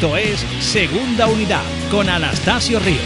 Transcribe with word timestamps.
Esto 0.00 0.16
es 0.16 0.40
Segunda 0.60 1.26
Unidad 1.26 1.62
con 1.90 2.08
Anastasio 2.08 2.80
Ríos. 2.80 3.02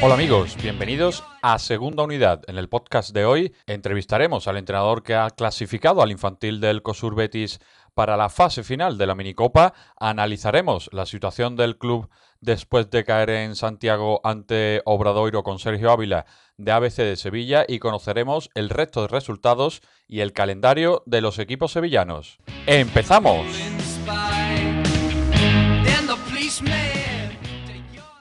Hola 0.00 0.14
amigos, 0.14 0.56
bienvenidos 0.62 1.24
a 1.42 1.58
Segunda 1.58 2.04
Unidad. 2.04 2.42
En 2.46 2.56
el 2.56 2.68
podcast 2.68 3.12
de 3.12 3.24
hoy 3.24 3.52
entrevistaremos 3.66 4.46
al 4.46 4.58
entrenador 4.58 5.02
que 5.02 5.16
ha 5.16 5.30
clasificado 5.30 6.02
al 6.02 6.12
infantil 6.12 6.60
del 6.60 6.82
COSUR 6.82 7.16
Betis 7.16 7.58
para 7.94 8.16
la 8.16 8.28
fase 8.28 8.62
final 8.62 8.96
de 8.96 9.06
la 9.06 9.16
minicopa. 9.16 9.74
Analizaremos 9.98 10.88
la 10.92 11.04
situación 11.04 11.56
del 11.56 11.78
club 11.78 12.08
después 12.40 12.90
de 12.90 13.04
caer 13.04 13.30
en 13.30 13.56
Santiago 13.56 14.20
ante 14.24 14.82
Obradoiro 14.84 15.42
con 15.42 15.58
Sergio 15.58 15.90
Ávila 15.90 16.26
de 16.56 16.72
ABC 16.72 16.96
de 16.96 17.16
Sevilla 17.16 17.64
y 17.66 17.78
conoceremos 17.78 18.50
el 18.54 18.70
resto 18.70 19.02
de 19.02 19.08
resultados 19.08 19.82
y 20.08 20.20
el 20.20 20.32
calendario 20.32 21.02
de 21.06 21.20
los 21.20 21.38
equipos 21.38 21.72
sevillanos. 21.72 22.38
¡Empezamos! 22.66 23.46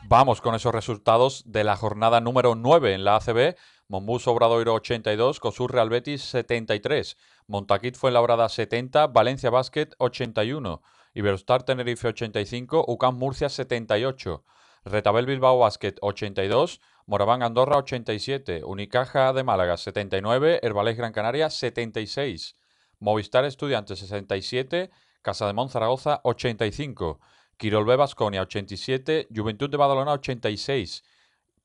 Vamos 0.08 0.40
con 0.40 0.54
esos 0.54 0.73
resultados 0.73 1.44
de 1.48 1.64
la 1.64 1.76
jornada 1.76 2.22
número 2.22 2.54
9 2.54 2.94
en 2.94 3.06
la 3.06 3.16
ACB. 3.16 3.56
Monbus 3.88 4.28
Obradoiro 4.28 4.73
82, 4.73 5.40
Cosur 5.40 5.72
Real 5.72 5.90
Betis 5.90 6.23
73, 6.23 7.18
Montaquit 7.48 7.95
Fuenlabrada 7.95 8.50
70, 8.50 9.08
Valencia 9.08 9.52
Basket 9.52 9.90
81, 10.00 10.82
Iberostar 11.16 11.64
Tenerife 11.64 12.10
85, 12.10 12.84
UCAM 12.90 13.16
Murcia 13.16 13.48
78, 13.48 14.44
Retabel 14.84 15.26
Bilbao 15.26 15.58
Basket 15.58 15.95
82, 16.02 16.81
Moraván 17.06 17.42
Andorra 17.42 17.78
87, 17.78 18.66
Unicaja 18.66 19.31
de 19.31 19.45
Málaga 19.45 19.78
79, 19.78 20.59
Herbalés 20.62 20.98
Gran 20.98 21.14
Canaria 21.14 21.50
76, 21.50 22.58
Movistar 23.00 23.45
Estudiantes 23.45 24.00
67, 24.00 24.92
Casa 25.22 25.48
de 25.48 25.54
Mon 25.54 25.70
Zaragoza 25.70 26.20
85, 26.26 27.22
Quirol 27.56 27.86
B 27.86 27.95
Basconia 27.95 28.42
87, 28.42 29.30
Juventud 29.34 29.70
de 29.70 29.78
Badalona 29.78 30.11
86, 30.11 31.02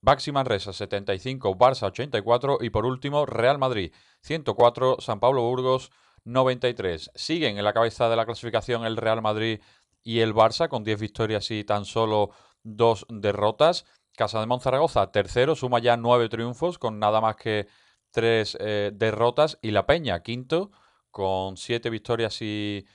Baxi 0.01 0.31
Manresa 0.31 0.73
75, 0.73 1.57
Barça 1.57 1.87
84 1.89 2.59
y 2.61 2.71
por 2.71 2.87
último 2.87 3.27
Real 3.27 3.59
Madrid 3.59 3.93
104, 4.21 4.99
San 5.01 5.19
Pablo 5.19 5.43
Burgos 5.43 5.91
93. 6.25 7.11
Siguen 7.15 7.59
en 7.59 7.65
la 7.65 7.73
cabeza 7.73 8.09
de 8.09 8.17
la 8.17 8.27
clasificación 8.27 8.85
el 8.85 8.97
Real 8.97 9.23
Madrid 9.23 9.61
y 10.03 10.21
el 10.21 10.35
Barça 10.35 10.69
con 10.69 10.85
10 10.85 11.01
victorias 11.01 11.51
y 11.51 11.65
tan 11.65 11.85
solo 11.85 12.31
dos 12.63 13.07
derrotas. 13.09 13.87
Casa 14.17 14.41
de 14.41 14.47
Monzaragoza 14.47 15.11
tercero, 15.13 15.55
suma 15.55 15.79
ya 15.79 15.97
9 15.97 16.29
triunfos 16.29 16.79
con 16.79 16.99
nada 16.99 17.21
más 17.21 17.37
que 17.37 17.69
3 18.11 18.59
eh, 18.61 18.91
derrotas 18.95 19.59
y 19.63 19.71
la 19.71 19.87
Peña 19.87 20.23
quinto 20.23 20.71
con 21.11 21.57
7 21.57 21.91
victorias 21.91 22.41
y 22.43 22.87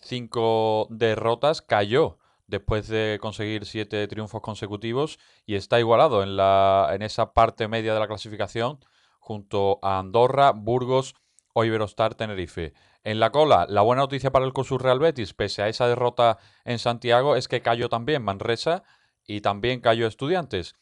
5 0.00 0.88
derrotas 0.90 1.62
cayó 1.62 2.18
después 2.52 2.86
de 2.88 3.18
conseguir 3.20 3.64
siete 3.64 4.06
triunfos 4.08 4.42
consecutivos 4.42 5.18
y 5.46 5.54
está 5.54 5.80
igualado 5.80 6.22
en, 6.22 6.36
la, 6.36 6.90
en 6.92 7.02
esa 7.02 7.32
parte 7.32 7.66
media 7.66 7.94
de 7.94 8.00
la 8.00 8.06
clasificación 8.06 8.78
junto 9.18 9.78
a 9.82 9.98
Andorra, 9.98 10.52
Burgos 10.52 11.14
o 11.52 11.64
Iberostar 11.64 12.14
Tenerife. 12.14 12.72
En 13.04 13.20
la 13.20 13.30
cola, 13.30 13.66
la 13.68 13.82
buena 13.82 14.02
noticia 14.02 14.30
para 14.30 14.44
el 14.44 14.52
COSUR 14.52 14.82
Real 14.82 14.98
Betis, 14.98 15.34
pese 15.34 15.62
a 15.62 15.68
esa 15.68 15.88
derrota 15.88 16.38
en 16.64 16.78
Santiago, 16.78 17.36
es 17.36 17.48
que 17.48 17.62
cayó 17.62 17.88
también 17.88 18.22
Manresa 18.22 18.84
y 19.26 19.40
también 19.40 19.80
cayó 19.80 20.06
Estudiantes. 20.06 20.76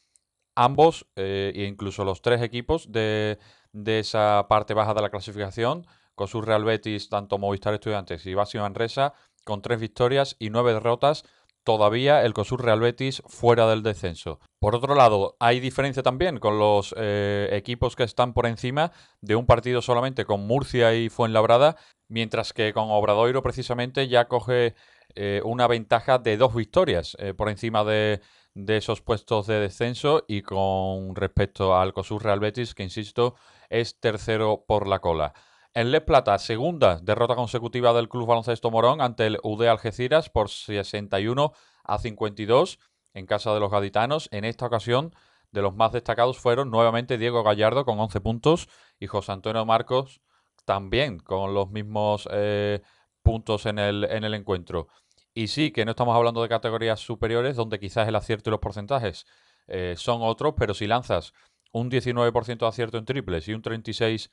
Ambos, 0.54 1.06
eh, 1.16 1.52
e 1.54 1.64
incluso 1.64 2.04
los 2.04 2.22
tres 2.22 2.42
equipos 2.42 2.92
de, 2.92 3.38
de, 3.72 4.00
esa 4.00 4.46
parte 4.48 4.74
baja 4.74 4.94
de 4.94 5.02
la 5.02 5.10
clasificación, 5.10 5.86
COSUR 6.14 6.46
Real 6.46 6.64
Betis, 6.64 7.08
tanto 7.08 7.38
Movistar 7.38 7.72
Estudiantes 7.72 8.26
y 8.26 8.34
Basio 8.34 8.60
Manresa, 8.60 9.14
con 9.44 9.62
tres 9.62 9.80
victorias 9.80 10.36
y 10.38 10.50
nueve 10.50 10.74
derrotas, 10.74 11.24
todavía 11.64 12.24
el 12.24 12.34
COSUR 12.34 12.64
Real 12.64 12.80
Betis 12.80 13.22
fuera 13.26 13.68
del 13.68 13.82
descenso. 13.82 14.40
Por 14.58 14.74
otro 14.74 14.94
lado, 14.94 15.36
hay 15.40 15.60
diferencia 15.60 16.02
también 16.02 16.38
con 16.38 16.58
los 16.58 16.94
eh, 16.96 17.48
equipos 17.52 17.96
que 17.96 18.04
están 18.04 18.32
por 18.32 18.46
encima 18.46 18.92
de 19.20 19.36
un 19.36 19.46
partido 19.46 19.82
solamente 19.82 20.24
con 20.24 20.46
Murcia 20.46 20.94
y 20.94 21.08
Fuenlabrada, 21.08 21.76
mientras 22.08 22.52
que 22.52 22.72
con 22.72 22.90
Obradoiro 22.90 23.42
precisamente 23.42 24.08
ya 24.08 24.28
coge 24.28 24.74
eh, 25.14 25.40
una 25.44 25.66
ventaja 25.66 26.18
de 26.18 26.36
dos 26.36 26.54
victorias 26.54 27.16
eh, 27.18 27.34
por 27.34 27.48
encima 27.48 27.84
de, 27.84 28.20
de, 28.54 28.76
esos 28.76 29.00
puestos 29.00 29.46
de 29.46 29.60
descenso 29.60 30.24
y 30.28 30.42
con 30.42 31.16
respecto 31.16 31.76
al 31.76 31.92
COSUR 31.92 32.24
Real 32.24 32.40
Betis, 32.40 32.74
que 32.74 32.82
insisto, 32.82 33.34
es 33.68 33.98
tercero 33.98 34.64
por 34.66 34.86
la 34.86 35.00
cola. 35.00 35.32
En 35.72 35.92
Les 35.92 36.00
Plata, 36.00 36.36
segunda 36.38 36.98
derrota 37.00 37.36
consecutiva 37.36 37.92
del 37.92 38.08
Club 38.08 38.26
Baloncesto 38.26 38.72
Morón 38.72 39.00
ante 39.00 39.26
el 39.26 39.38
UD 39.44 39.66
Algeciras 39.66 40.28
por 40.28 40.48
61 40.48 41.52
a 41.84 41.98
52 41.98 42.80
en 43.14 43.26
casa 43.26 43.54
de 43.54 43.60
los 43.60 43.70
gaditanos. 43.70 44.28
En 44.32 44.44
esta 44.44 44.66
ocasión, 44.66 45.14
de 45.52 45.62
los 45.62 45.76
más 45.76 45.92
destacados 45.92 46.38
fueron 46.38 46.70
nuevamente 46.70 47.18
Diego 47.18 47.44
Gallardo 47.44 47.84
con 47.84 48.00
11 48.00 48.20
puntos 48.20 48.68
y 48.98 49.06
José 49.06 49.30
Antonio 49.30 49.64
Marcos 49.64 50.20
también 50.64 51.20
con 51.20 51.54
los 51.54 51.70
mismos 51.70 52.28
eh, 52.32 52.82
puntos 53.22 53.66
en 53.66 53.78
el, 53.78 54.02
en 54.10 54.24
el 54.24 54.34
encuentro. 54.34 54.88
Y 55.34 55.46
sí, 55.46 55.70
que 55.70 55.84
no 55.84 55.92
estamos 55.92 56.16
hablando 56.16 56.42
de 56.42 56.48
categorías 56.48 56.98
superiores 56.98 57.54
donde 57.54 57.78
quizás 57.78 58.08
el 58.08 58.16
acierto 58.16 58.50
y 58.50 58.52
los 58.52 58.60
porcentajes 58.60 59.24
eh, 59.68 59.94
son 59.96 60.20
otros, 60.22 60.54
pero 60.58 60.74
si 60.74 60.88
lanzas 60.88 61.32
un 61.70 61.88
19% 61.88 62.58
de 62.58 62.66
acierto 62.66 62.98
en 62.98 63.04
triples 63.04 63.46
y 63.46 63.54
un 63.54 63.62
36% 63.62 64.28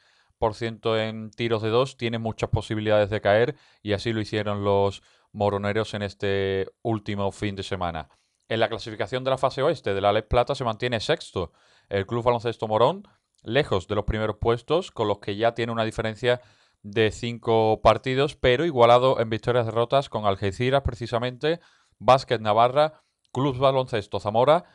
en 0.97 1.31
tiros 1.31 1.61
de 1.61 1.69
dos, 1.69 1.97
tiene 1.97 2.19
muchas 2.19 2.49
posibilidades 2.49 3.09
de 3.09 3.21
caer 3.21 3.55
y 3.81 3.93
así 3.93 4.13
lo 4.13 4.21
hicieron 4.21 4.63
los 4.63 5.01
moroneros 5.31 5.93
en 5.93 6.03
este 6.03 6.67
último 6.81 7.31
fin 7.31 7.55
de 7.55 7.63
semana. 7.63 8.09
En 8.47 8.59
la 8.59 8.69
clasificación 8.69 9.23
de 9.23 9.31
la 9.31 9.37
fase 9.37 9.61
oeste 9.61 9.93
de 9.93 10.01
la 10.01 10.13
Les 10.13 10.23
Plata 10.23 10.55
se 10.55 10.63
mantiene 10.63 10.99
sexto 10.99 11.51
el 11.89 12.05
Club 12.05 12.23
Baloncesto 12.23 12.67
Morón, 12.67 13.03
lejos 13.43 13.87
de 13.87 13.95
los 13.95 14.05
primeros 14.05 14.37
puestos, 14.37 14.91
con 14.91 15.07
los 15.07 15.19
que 15.19 15.35
ya 15.35 15.53
tiene 15.53 15.71
una 15.71 15.83
diferencia 15.83 16.41
de 16.83 17.11
cinco 17.11 17.81
partidos, 17.81 18.35
pero 18.35 18.65
igualado 18.65 19.19
en 19.19 19.29
victorias 19.29 19.65
derrotas 19.65 20.09
con 20.09 20.25
Algeciras 20.25 20.83
precisamente, 20.83 21.59
Básquet 21.97 22.41
Navarra, 22.41 23.03
Club 23.31 23.57
Baloncesto 23.57 24.19
Zamora, 24.19 24.65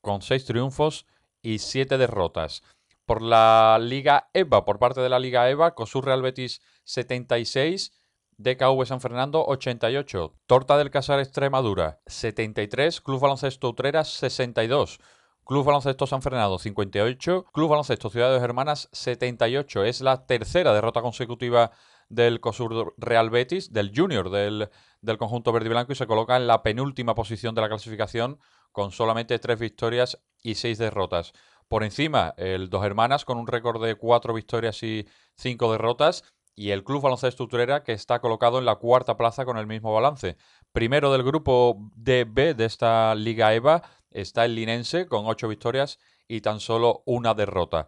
con 0.00 0.22
seis 0.22 0.44
triunfos 0.44 1.06
y 1.42 1.58
siete 1.58 1.96
derrotas 1.96 2.62
por 3.06 3.22
la 3.22 3.78
Liga 3.80 4.28
EVA, 4.34 4.64
por 4.64 4.78
parte 4.78 5.00
de 5.00 5.08
la 5.08 5.18
Liga 5.18 5.48
EVA, 5.48 5.74
COSUR 5.74 6.04
Real 6.04 6.22
Betis 6.22 6.60
76, 6.84 7.92
DKV 8.38 8.84
San 8.84 9.00
Fernando 9.00 9.44
88, 9.46 10.34
Torta 10.46 10.76
del 10.76 10.90
Casar 10.90 11.20
Extremadura 11.20 12.00
73, 12.06 13.00
Club 13.00 13.20
Baloncesto 13.20 13.70
Utreras 13.70 14.08
62, 14.08 14.98
Club 15.44 15.64
Baloncesto 15.64 16.06
San 16.06 16.22
Fernando 16.22 16.58
58, 16.58 17.44
Club 17.52 17.70
Baloncesto 17.70 18.10
Ciudades 18.10 18.42
Hermanas 18.42 18.88
78. 18.90 19.84
Es 19.84 20.00
la 20.00 20.26
tercera 20.26 20.74
derrota 20.74 21.00
consecutiva 21.00 21.70
del 22.08 22.40
COSUR 22.40 22.94
Real 22.98 23.30
Betis, 23.30 23.72
del 23.72 23.92
Junior 23.94 24.30
del, 24.30 24.68
del 25.00 25.18
conjunto 25.18 25.52
verde 25.52 25.66
y 25.66 25.70
blanco, 25.70 25.92
y 25.92 25.94
se 25.96 26.08
coloca 26.08 26.36
en 26.36 26.48
la 26.48 26.64
penúltima 26.64 27.14
posición 27.14 27.54
de 27.54 27.60
la 27.60 27.68
clasificación 27.68 28.40
con 28.72 28.90
solamente 28.90 29.38
tres 29.38 29.58
victorias 29.58 30.18
y 30.42 30.56
seis 30.56 30.78
derrotas. 30.78 31.32
Por 31.68 31.82
encima, 31.82 32.34
el 32.36 32.70
Dos 32.70 32.84
Hermanas 32.84 33.24
con 33.24 33.38
un 33.38 33.46
récord 33.46 33.82
de 33.82 33.96
cuatro 33.96 34.32
victorias 34.32 34.82
y 34.82 35.06
cinco 35.36 35.72
derrotas. 35.72 36.24
Y 36.58 36.70
el 36.70 36.84
Club 36.84 37.02
Baloncesto 37.02 37.44
Utrera 37.44 37.82
que 37.82 37.92
está 37.92 38.20
colocado 38.20 38.58
en 38.58 38.64
la 38.64 38.76
cuarta 38.76 39.18
plaza 39.18 39.44
con 39.44 39.58
el 39.58 39.66
mismo 39.66 39.92
balance. 39.92 40.38
Primero 40.72 41.12
del 41.12 41.22
grupo 41.22 41.76
DB 41.94 42.54
de 42.56 42.64
esta 42.64 43.14
Liga 43.14 43.52
EVA 43.52 43.82
está 44.10 44.46
el 44.46 44.54
Linense 44.54 45.06
con 45.06 45.26
ocho 45.26 45.48
victorias 45.48 45.98
y 46.26 46.40
tan 46.40 46.60
solo 46.60 47.02
una 47.04 47.34
derrota. 47.34 47.86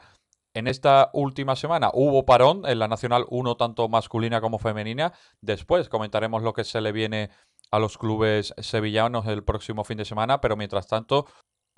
En 0.54 0.66
esta 0.66 1.08
última 1.14 1.56
semana 1.56 1.90
hubo 1.94 2.26
parón 2.26 2.62
en 2.66 2.78
la 2.78 2.88
Nacional 2.88 3.24
1 3.30 3.56
tanto 3.56 3.88
masculina 3.88 4.40
como 4.40 4.58
femenina. 4.58 5.14
Después 5.40 5.88
comentaremos 5.88 6.42
lo 6.42 6.52
que 6.52 6.64
se 6.64 6.80
le 6.80 6.92
viene 6.92 7.30
a 7.70 7.78
los 7.78 7.96
clubes 7.96 8.54
sevillanos 8.58 9.26
el 9.26 9.44
próximo 9.44 9.84
fin 9.84 9.98
de 9.98 10.04
semana, 10.04 10.40
pero 10.40 10.56
mientras 10.56 10.86
tanto 10.86 11.26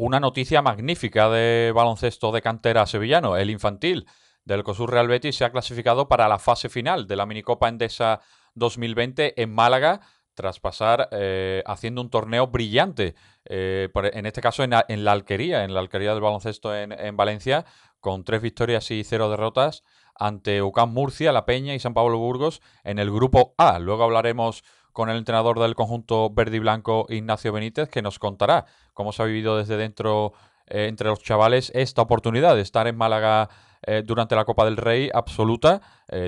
una 0.01 0.19
noticia 0.19 0.63
magnífica 0.63 1.29
de 1.29 1.73
baloncesto 1.75 2.33
de 2.33 2.41
cantera 2.41 2.87
sevillano. 2.87 3.37
El 3.37 3.51
infantil 3.51 4.07
del 4.47 4.65
COSUR 4.65 4.91
Real 4.91 5.09
Betis 5.09 5.37
se 5.37 5.45
ha 5.45 5.53
clasificado 5.53 6.09
para 6.09 6.27
la 6.27 6.39
fase 6.39 6.71
final 6.71 7.07
de 7.07 7.17
la 7.17 7.27
Minicopa 7.27 7.69
Endesa 7.69 8.21
2020 8.55 9.43
en 9.43 9.55
Málaga 9.55 10.01
tras 10.33 10.59
pasar 10.59 11.11
eh, 11.13 11.63
haciendo 11.67 12.01
un 12.01 12.09
torneo 12.09 12.47
brillante, 12.47 13.15
eh, 13.45 13.91
en 13.95 14.25
este 14.25 14.41
caso 14.41 14.65
en, 14.65 14.71
la 14.71 15.13
alquería, 15.13 15.65
en 15.65 15.75
la 15.75 15.81
alquería 15.81 16.13
del 16.13 16.23
baloncesto 16.23 16.75
en, 16.75 16.93
en, 16.93 17.19
Valencia, 17.19 17.67
con 18.01 18.25
tres 18.25 18.41
victorias 18.41 18.91
y 18.91 19.05
cero 19.05 19.29
derrotas 19.29 19.83
ante 20.15 20.63
UCAM 20.63 20.95
Murcia, 20.95 21.31
La 21.31 21.45
Peña 21.45 21.75
y 21.75 21.79
San 21.79 21.93
Pablo 21.93 22.17
Burgos 22.17 22.63
en 22.85 22.99
el 22.99 23.11
grupo 23.11 23.55
A. 23.59 23.79
Luego 23.79 24.05
hablaremos 24.05 24.65
con 24.93 25.11
el 25.11 25.17
entrenador 25.17 25.59
del 25.59 25.75
conjunto 25.75 26.31
verde 26.31 26.57
y 26.57 26.61
blanco, 26.61 27.07
Ignacio 27.09 27.53
Benítez, 27.53 27.89
que 27.89 28.03
nos 28.03 28.19
contará 28.19 28.67
cómo 28.95 29.13
se 29.13 29.23
ha 29.23 29.27
vivido 29.27 29.57
desde 29.57 29.77
dentro 29.77 30.33
eh, 30.67 30.87
entre 30.87 31.09
los 31.09 31.23
chavales 31.23 31.73
esta 31.75 32.03
oportunidad 32.03 32.55
de 32.55 32.63
estar 32.63 32.87
en 32.87 32.97
Málaga 32.97 33.49
eh, 33.83 34.03
durante 34.05 34.37
la 34.37 34.45
Copa 34.45 34.65
del 34.65 34.77
Rey 34.77 35.11
absoluta, 35.13 35.81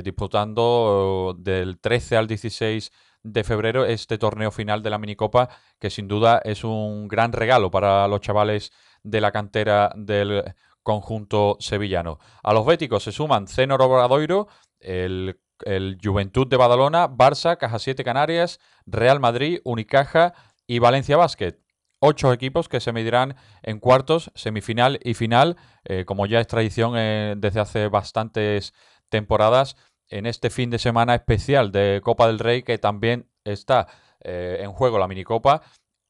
disputando 0.05 1.35
del 1.39 1.79
13 1.81 2.17
al 2.17 2.27
16 2.27 2.93
de 3.23 3.45
febrero 3.45 3.85
este 3.85 4.19
torneo 4.19 4.51
final 4.51 4.83
de 4.83 4.91
la 4.91 4.99
minicopa, 4.99 5.49
que 5.79 5.91
sin 5.91 6.09
duda 6.09 6.41
es 6.45 6.65
un 6.65 7.09
gran 7.09 7.33
regalo 7.33 7.71
para 7.71 8.09
los 8.09 8.21
chavales 8.21 8.73
de 9.03 9.21
la 9.21 9.33
cantera 9.33 9.93
del 9.97 10.55
conjunto 10.83 11.57
sevillano. 11.61 12.19
A 12.43 12.53
los 12.53 12.67
béticos 12.67 13.05
se 13.05 13.13
suman 13.13 13.47
Cenor 13.47 13.83
Obradoiro, 13.83 14.49
el, 14.81 15.41
el 15.67 15.99
Juventud 16.03 16.47
de 16.47 16.57
Badalona, 16.57 17.09
Barça, 17.09 17.57
Caja 17.57 17.79
7 17.79 18.05
Canarias, 18.05 18.61
Real 18.87 19.21
Madrid, 19.21 19.61
Unicaja 19.65 20.35
y 20.67 20.79
Valencia 20.79 21.17
Basket. 21.17 21.59
Ocho 22.01 22.33
equipos 22.33 22.69
que 22.69 22.81
se 22.81 22.93
medirán 22.93 23.37
en 23.63 23.79
cuartos, 23.79 24.33
semifinal 24.35 24.99
y 25.05 25.15
final, 25.15 25.57
eh, 25.85 26.05
como 26.05 26.27
ya 26.27 26.41
es 26.41 26.49
tradición 26.49 26.95
eh, 26.97 27.35
desde 27.37 27.61
hace 27.61 27.89
bastantes 27.89 28.75
temporadas, 29.09 29.77
en 30.09 30.27
este 30.27 30.51
fin 30.51 30.71
de 30.71 30.79
semana 30.79 31.15
especial 31.15 31.71
de 31.71 32.01
Copa 32.03 32.27
del 32.27 32.39
Rey, 32.39 32.65
que 32.65 32.79
también 32.79 33.31
está 33.45 33.87
eh, 34.21 34.59
en 34.61 34.73
juego 34.73 34.99
la 34.99 35.09
minicopa 35.09 35.63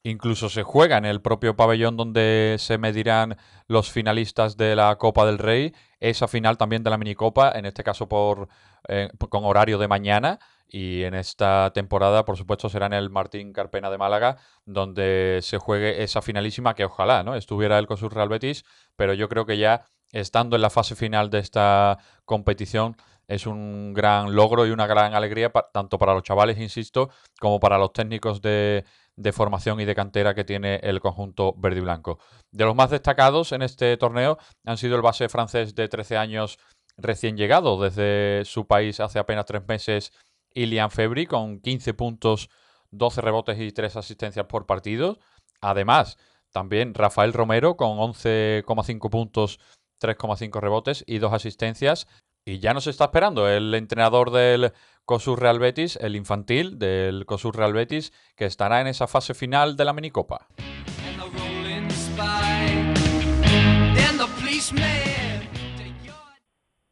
Incluso 0.04 0.48
se 0.48 0.64
juega 0.64 0.98
en 0.98 1.04
el 1.04 1.20
propio 1.20 1.54
pabellón 1.54 1.96
donde 1.96 2.56
se 2.58 2.76
medirán 2.76 3.36
los 3.68 3.92
finalistas 3.92 4.56
de 4.56 4.74
la 4.74 4.96
Copa 4.96 5.24
del 5.24 5.38
Rey, 5.38 5.72
esa 6.00 6.26
final 6.26 6.58
también 6.58 6.82
de 6.82 6.90
la 6.90 6.98
minicopa, 6.98 7.52
en 7.52 7.66
este 7.66 7.84
caso 7.84 8.08
por 8.08 8.48
eh, 8.88 9.10
con 9.28 9.44
horario 9.44 9.78
de 9.78 9.86
mañana. 9.86 10.40
Y 10.66 11.04
en 11.04 11.14
esta 11.14 11.70
temporada, 11.74 12.24
por 12.24 12.36
supuesto, 12.36 12.68
será 12.68 12.86
en 12.86 12.94
el 12.94 13.10
Martín 13.10 13.52
Carpena 13.52 13.90
de 13.90 13.98
Málaga, 13.98 14.38
donde 14.64 15.38
se 15.42 15.58
juegue 15.58 16.02
esa 16.02 16.22
finalísima 16.22 16.74
que 16.74 16.86
ojalá 16.86 17.22
¿no? 17.22 17.36
estuviera 17.36 17.78
el 17.78 17.86
COSUR 17.86 18.14
Real 18.14 18.30
Betis, 18.30 18.64
pero 18.96 19.12
yo 19.12 19.28
creo 19.28 19.44
que 19.44 19.58
ya 19.58 19.84
estando 20.12 20.56
en 20.56 20.62
la 20.62 20.70
fase 20.70 20.96
final 20.96 21.30
de 21.30 21.40
esta 21.40 21.98
competición 22.24 22.96
es 23.28 23.46
un 23.46 23.92
gran 23.94 24.34
logro 24.34 24.66
y 24.66 24.70
una 24.70 24.86
gran 24.86 25.14
alegría 25.14 25.50
tanto 25.72 25.98
para 25.98 26.14
los 26.14 26.22
chavales, 26.22 26.58
insisto, 26.58 27.10
como 27.40 27.60
para 27.60 27.78
los 27.78 27.92
técnicos 27.92 28.42
de, 28.42 28.84
de 29.16 29.32
formación 29.32 29.80
y 29.80 29.84
de 29.84 29.94
cantera 29.94 30.34
que 30.34 30.44
tiene 30.44 30.76
el 30.76 31.00
conjunto 31.00 31.54
verde 31.56 31.78
y 31.78 31.82
blanco. 31.82 32.18
De 32.50 32.64
los 32.64 32.74
más 32.74 32.90
destacados 32.90 33.52
en 33.52 33.62
este 33.62 33.96
torneo 33.96 34.38
han 34.64 34.76
sido 34.76 34.96
el 34.96 35.02
base 35.02 35.28
francés 35.28 35.74
de 35.74 35.88
13 35.88 36.16
años 36.16 36.58
recién 36.96 37.36
llegado 37.36 37.80
desde 37.80 38.44
su 38.44 38.66
país 38.66 39.00
hace 39.00 39.18
apenas 39.18 39.46
tres 39.46 39.62
meses, 39.66 40.12
Ilian 40.54 40.90
Febri, 40.90 41.26
con 41.26 41.60
15 41.60 41.94
puntos, 41.94 42.50
12 42.90 43.20
rebotes 43.20 43.58
y 43.58 43.72
3 43.72 43.96
asistencias 43.96 44.46
por 44.46 44.66
partido. 44.66 45.18
Además, 45.60 46.18
también 46.52 46.94
Rafael 46.94 47.32
Romero 47.32 47.76
con 47.76 47.98
11,5 47.98 49.10
puntos, 49.10 49.58
3,5 50.00 50.60
rebotes 50.60 51.04
y 51.06 51.18
2 51.18 51.32
asistencias. 51.32 52.06
Y 52.44 52.58
ya 52.58 52.74
nos 52.74 52.88
está 52.88 53.04
esperando 53.04 53.48
el 53.48 53.72
entrenador 53.72 54.32
del 54.32 54.72
COSUR 55.04 55.40
Real 55.40 55.60
Betis, 55.60 55.94
el 55.96 56.16
infantil 56.16 56.76
del 56.76 57.24
COSUR 57.24 57.56
Real 57.56 57.72
Betis, 57.72 58.10
que 58.36 58.46
estará 58.46 58.80
en 58.80 58.88
esa 58.88 59.06
fase 59.06 59.32
final 59.32 59.76
de 59.76 59.84
la 59.84 59.92
minicopa. 59.92 60.48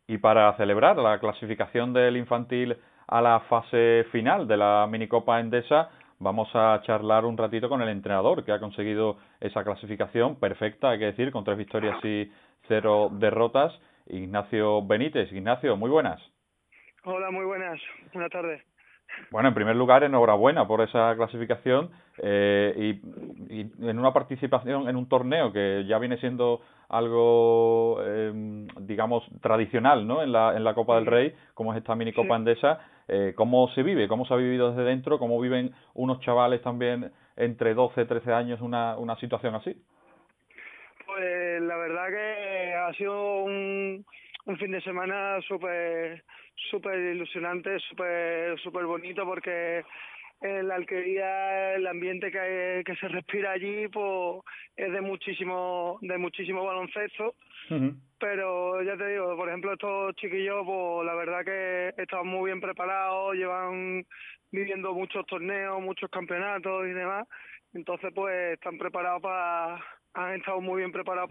Y 0.06 0.18
para 0.18 0.56
celebrar 0.56 0.96
la 0.98 1.18
clasificación 1.18 1.92
del 1.92 2.16
infantil 2.16 2.76
a 3.08 3.20
la 3.20 3.40
fase 3.48 4.04
final 4.12 4.46
de 4.46 4.56
la 4.56 4.86
minicopa 4.88 5.40
endesa, 5.40 5.88
vamos 6.20 6.48
a 6.54 6.80
charlar 6.86 7.24
un 7.24 7.36
ratito 7.36 7.68
con 7.68 7.82
el 7.82 7.88
entrenador 7.88 8.44
que 8.44 8.52
ha 8.52 8.60
conseguido 8.60 9.16
esa 9.40 9.64
clasificación 9.64 10.36
perfecta, 10.36 10.90
hay 10.90 11.00
que 11.00 11.06
decir, 11.06 11.32
con 11.32 11.42
tres 11.42 11.58
victorias 11.58 11.96
y 12.04 12.30
cero 12.68 13.08
derrotas. 13.10 13.72
Ignacio 14.06 14.84
Benítez. 14.86 15.32
Ignacio, 15.32 15.76
muy 15.76 15.90
buenas. 15.90 16.20
Hola, 17.04 17.30
muy 17.30 17.44
buenas. 17.44 17.80
Buenas 18.12 18.30
tardes. 18.30 18.62
Bueno, 19.30 19.48
en 19.48 19.54
primer 19.54 19.76
lugar, 19.76 20.02
enhorabuena 20.04 20.66
por 20.66 20.80
esa 20.80 21.14
clasificación 21.16 21.90
eh, 22.18 22.98
y, 23.48 23.60
en 23.88 23.98
una 23.98 24.12
participación 24.12 24.88
en 24.88 24.96
un 24.96 25.08
torneo 25.08 25.52
que 25.52 25.84
ya 25.86 25.98
viene 25.98 26.16
siendo 26.18 26.60
algo, 26.88 28.02
em, 28.04 28.66
digamos, 28.80 29.24
tradicional 29.40 30.06
¿no? 30.06 30.22
en, 30.22 30.32
la, 30.32 30.56
en 30.56 30.64
la 30.64 30.74
Copa 30.74 30.96
del 30.96 31.06
Rey, 31.06 31.34
como 31.54 31.72
es 31.72 31.78
esta 31.78 31.94
mini 31.94 32.12
Copa 32.12 32.34
Andesa. 32.34 32.80
Eh, 33.08 33.34
¿Cómo 33.36 33.68
se 33.68 33.82
vive? 33.82 34.08
¿Cómo 34.08 34.24
se 34.26 34.34
ha 34.34 34.36
vivido 34.36 34.70
desde 34.70 34.84
dentro? 34.84 35.18
¿Cómo 35.18 35.40
viven 35.40 35.72
unos 35.94 36.20
chavales 36.20 36.62
también 36.62 37.12
entre 37.36 37.74
12 37.74 38.02
y 38.02 38.06
13 38.06 38.32
años 38.32 38.60
una, 38.60 38.96
una 38.98 39.16
situación 39.16 39.54
así? 39.54 39.76
Pues 41.12 41.60
la 41.62 41.76
verdad 41.76 42.08
que 42.08 42.74
ha 42.74 42.92
sido 42.94 43.42
un, 43.42 44.06
un 44.44 44.58
fin 44.58 44.70
de 44.70 44.80
semana 44.80 45.40
súper 45.42 46.22
súper 46.70 46.98
ilusionante, 47.14 47.80
súper 47.80 48.56
súper 48.60 48.84
bonito 48.84 49.24
porque 49.24 49.82
en 50.40 50.68
la 50.68 50.76
alquería 50.76 51.74
el 51.74 51.86
ambiente 51.88 52.30
que, 52.30 52.82
que 52.86 52.94
se 52.96 53.08
respira 53.08 53.50
allí 53.50 53.88
pues 53.88 54.44
es 54.76 54.92
de 54.92 55.00
muchísimo 55.00 55.98
de 56.00 56.16
muchísimo 56.16 56.64
baloncesto. 56.64 57.34
Pero 58.20 58.80
ya 58.82 58.96
te 58.96 59.08
digo 59.08 59.36
por 59.36 59.48
ejemplo 59.48 59.72
estos 59.72 60.14
chiquillos 60.14 60.62
pues 60.64 61.06
la 61.06 61.14
verdad 61.14 61.44
que 61.44 62.00
están 62.00 62.24
muy 62.26 62.50
bien 62.50 62.60
preparados 62.60 63.34
llevan 63.34 64.06
viviendo 64.52 64.94
muchos 64.94 65.26
torneos 65.26 65.82
muchos 65.82 66.08
campeonatos 66.08 66.86
y 66.86 66.90
demás. 66.90 67.26
Entonces 67.74 68.12
pues 68.14 68.54
están 68.54 68.78
preparados 68.78 69.22
para 69.22 69.99
han 70.14 70.34
estado 70.34 70.60
muy 70.60 70.78
bien 70.78 70.92
preparados 70.92 71.30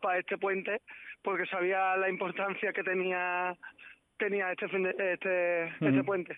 para 0.00 0.18
este 0.18 0.38
puente 0.38 0.80
porque 1.22 1.46
sabía 1.46 1.96
la 1.96 2.08
importancia 2.08 2.72
que 2.72 2.82
tenía 2.82 3.56
tenía 4.18 4.52
este 4.52 4.66
este, 5.12 5.64
este 5.64 6.04
puente. 6.04 6.36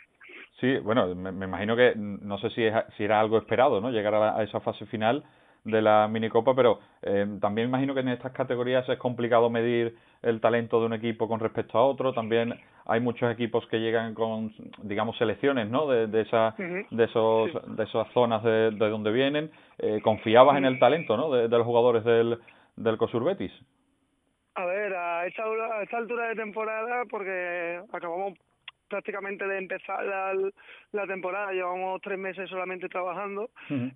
Sí, 0.60 0.78
bueno, 0.78 1.14
me, 1.14 1.46
imagino 1.46 1.74
que 1.74 1.94
no 1.96 2.38
sé 2.38 2.50
si, 2.50 2.62
si 2.96 3.04
era 3.04 3.18
algo 3.18 3.38
esperado, 3.38 3.80
¿no? 3.80 3.90
Llegar 3.90 4.14
a, 4.14 4.42
esa 4.42 4.60
fase 4.60 4.84
final 4.86 5.24
de 5.64 5.82
la 5.82 6.08
minicopa, 6.08 6.54
pero 6.54 6.80
eh, 7.02 7.26
también 7.40 7.68
imagino 7.68 7.94
que 7.94 8.00
en 8.00 8.08
estas 8.08 8.32
categorías 8.32 8.88
es 8.88 8.98
complicado 8.98 9.50
medir 9.50 9.96
el 10.22 10.40
talento 10.40 10.80
de 10.80 10.86
un 10.86 10.92
equipo 10.94 11.28
con 11.28 11.40
respecto 11.40 11.78
a 11.78 11.84
otro. 11.84 12.12
También 12.12 12.54
hay 12.90 12.98
muchos 12.98 13.32
equipos 13.32 13.64
que 13.68 13.78
llegan 13.78 14.14
con, 14.14 14.52
digamos, 14.82 15.16
selecciones, 15.16 15.70
¿no? 15.70 15.86
De, 15.86 16.08
de, 16.08 16.22
esa, 16.22 16.56
de 16.58 17.04
esos, 17.04 17.76
de 17.76 17.84
esas 17.84 18.08
zonas 18.12 18.42
de, 18.42 18.72
de 18.72 18.88
donde 18.88 19.12
vienen. 19.12 19.48
Eh, 19.78 20.00
¿Confiabas 20.02 20.58
en 20.58 20.64
el 20.64 20.80
talento, 20.80 21.16
¿no? 21.16 21.30
De, 21.30 21.48
los 21.48 21.64
jugadores 21.64 22.02
del, 22.02 22.38
del 22.74 22.98
Cosur 22.98 23.22
Betis? 23.22 23.52
A 24.56 24.64
ver, 24.64 24.92
a 24.92 25.24
esta, 25.24 25.44
a 25.44 25.82
esta 25.84 25.98
altura 25.98 26.30
de 26.30 26.34
temporada, 26.34 27.04
porque 27.08 27.80
acabamos 27.92 28.36
prácticamente 28.88 29.46
de 29.46 29.58
empezar 29.58 30.04
la, 30.04 30.34
la 30.90 31.06
temporada, 31.06 31.52
llevamos 31.52 32.00
tres 32.02 32.18
meses 32.18 32.50
solamente 32.50 32.88
trabajando, 32.88 33.50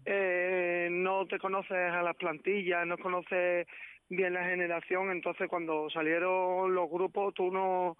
eh, 0.05 0.87
no 0.93 1.27
te 1.27 1.41
conoces 1.41 1.91
a 1.91 2.01
las 2.01 2.15
plantillas, 2.15 2.87
no 2.87 2.97
conoces 2.97 3.67
bien 4.09 4.35
la 4.35 4.45
generación, 4.45 5.11
entonces 5.11 5.49
cuando 5.49 5.91
salieron 5.91 6.73
los 6.73 6.89
grupos 6.89 7.35
tú 7.35 7.51
no 7.51 7.97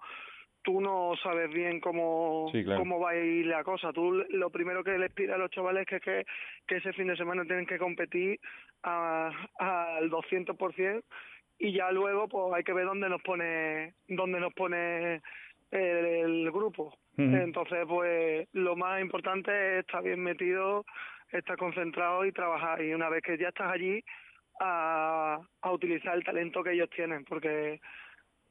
tú 0.65 0.81
no 0.81 1.13
sabes 1.21 1.49
bien 1.51 1.79
cómo, 1.79 2.51
cómo 2.75 2.99
va 2.99 3.11
a 3.11 3.15
ir 3.15 3.45
la 3.45 3.63
cosa. 3.63 3.93
Tú 3.93 4.11
lo 4.29 4.49
primero 4.49 4.83
que 4.83 4.97
les 4.97 5.11
pides 5.11 5.31
a 5.31 5.37
los 5.37 5.51
chavales 5.51 5.85
es 5.89 6.01
que, 6.01 6.25
que 6.67 6.77
ese 6.77 6.91
fin 6.93 7.07
de 7.07 7.15
semana 7.15 7.45
tienen 7.45 7.67
que 7.67 7.77
competir 7.77 8.39
al 8.81 10.09
200% 10.09 11.03
y 11.59 11.71
ya 11.71 11.91
luego 11.91 12.27
pues 12.27 12.53
hay 12.55 12.63
que 12.63 12.73
ver 12.73 12.85
dónde 12.85 13.07
nos 13.07 13.21
pone 13.21 13.93
dónde 14.07 14.39
nos 14.39 14.53
pone 14.53 15.21
el, 15.71 16.51
grupo. 16.51 16.97
Entonces 17.17 17.85
pues 17.87 18.47
lo 18.51 18.75
más 18.75 19.01
importante 19.01 19.51
es 19.51 19.85
estar 19.85 20.03
bien 20.03 20.21
metido 20.21 20.83
estar 21.31 21.57
concentrado 21.57 22.25
y 22.25 22.31
trabajar. 22.31 22.81
Y 22.81 22.93
una 22.93 23.09
vez 23.09 23.21
que 23.21 23.37
ya 23.37 23.49
estás 23.49 23.71
allí 23.71 24.03
a, 24.59 25.39
a 25.61 25.71
utilizar 25.71 26.15
el 26.15 26.23
talento 26.23 26.63
que 26.63 26.71
ellos 26.71 26.89
tienen 26.89 27.23
porque 27.25 27.79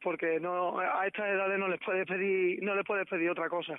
porque 0.05 0.39
no 0.39 0.79
a 0.79 1.07
estas 1.07 1.27
edades 1.27 1.59
no 1.59 1.67
les 1.67 1.81
puedes 1.81 2.07
pedir 2.07 2.63
no 2.63 2.75
les 2.75 2.85
puedes 2.85 3.09
pedir 3.09 3.31
otra 3.31 3.49
cosa 3.49 3.75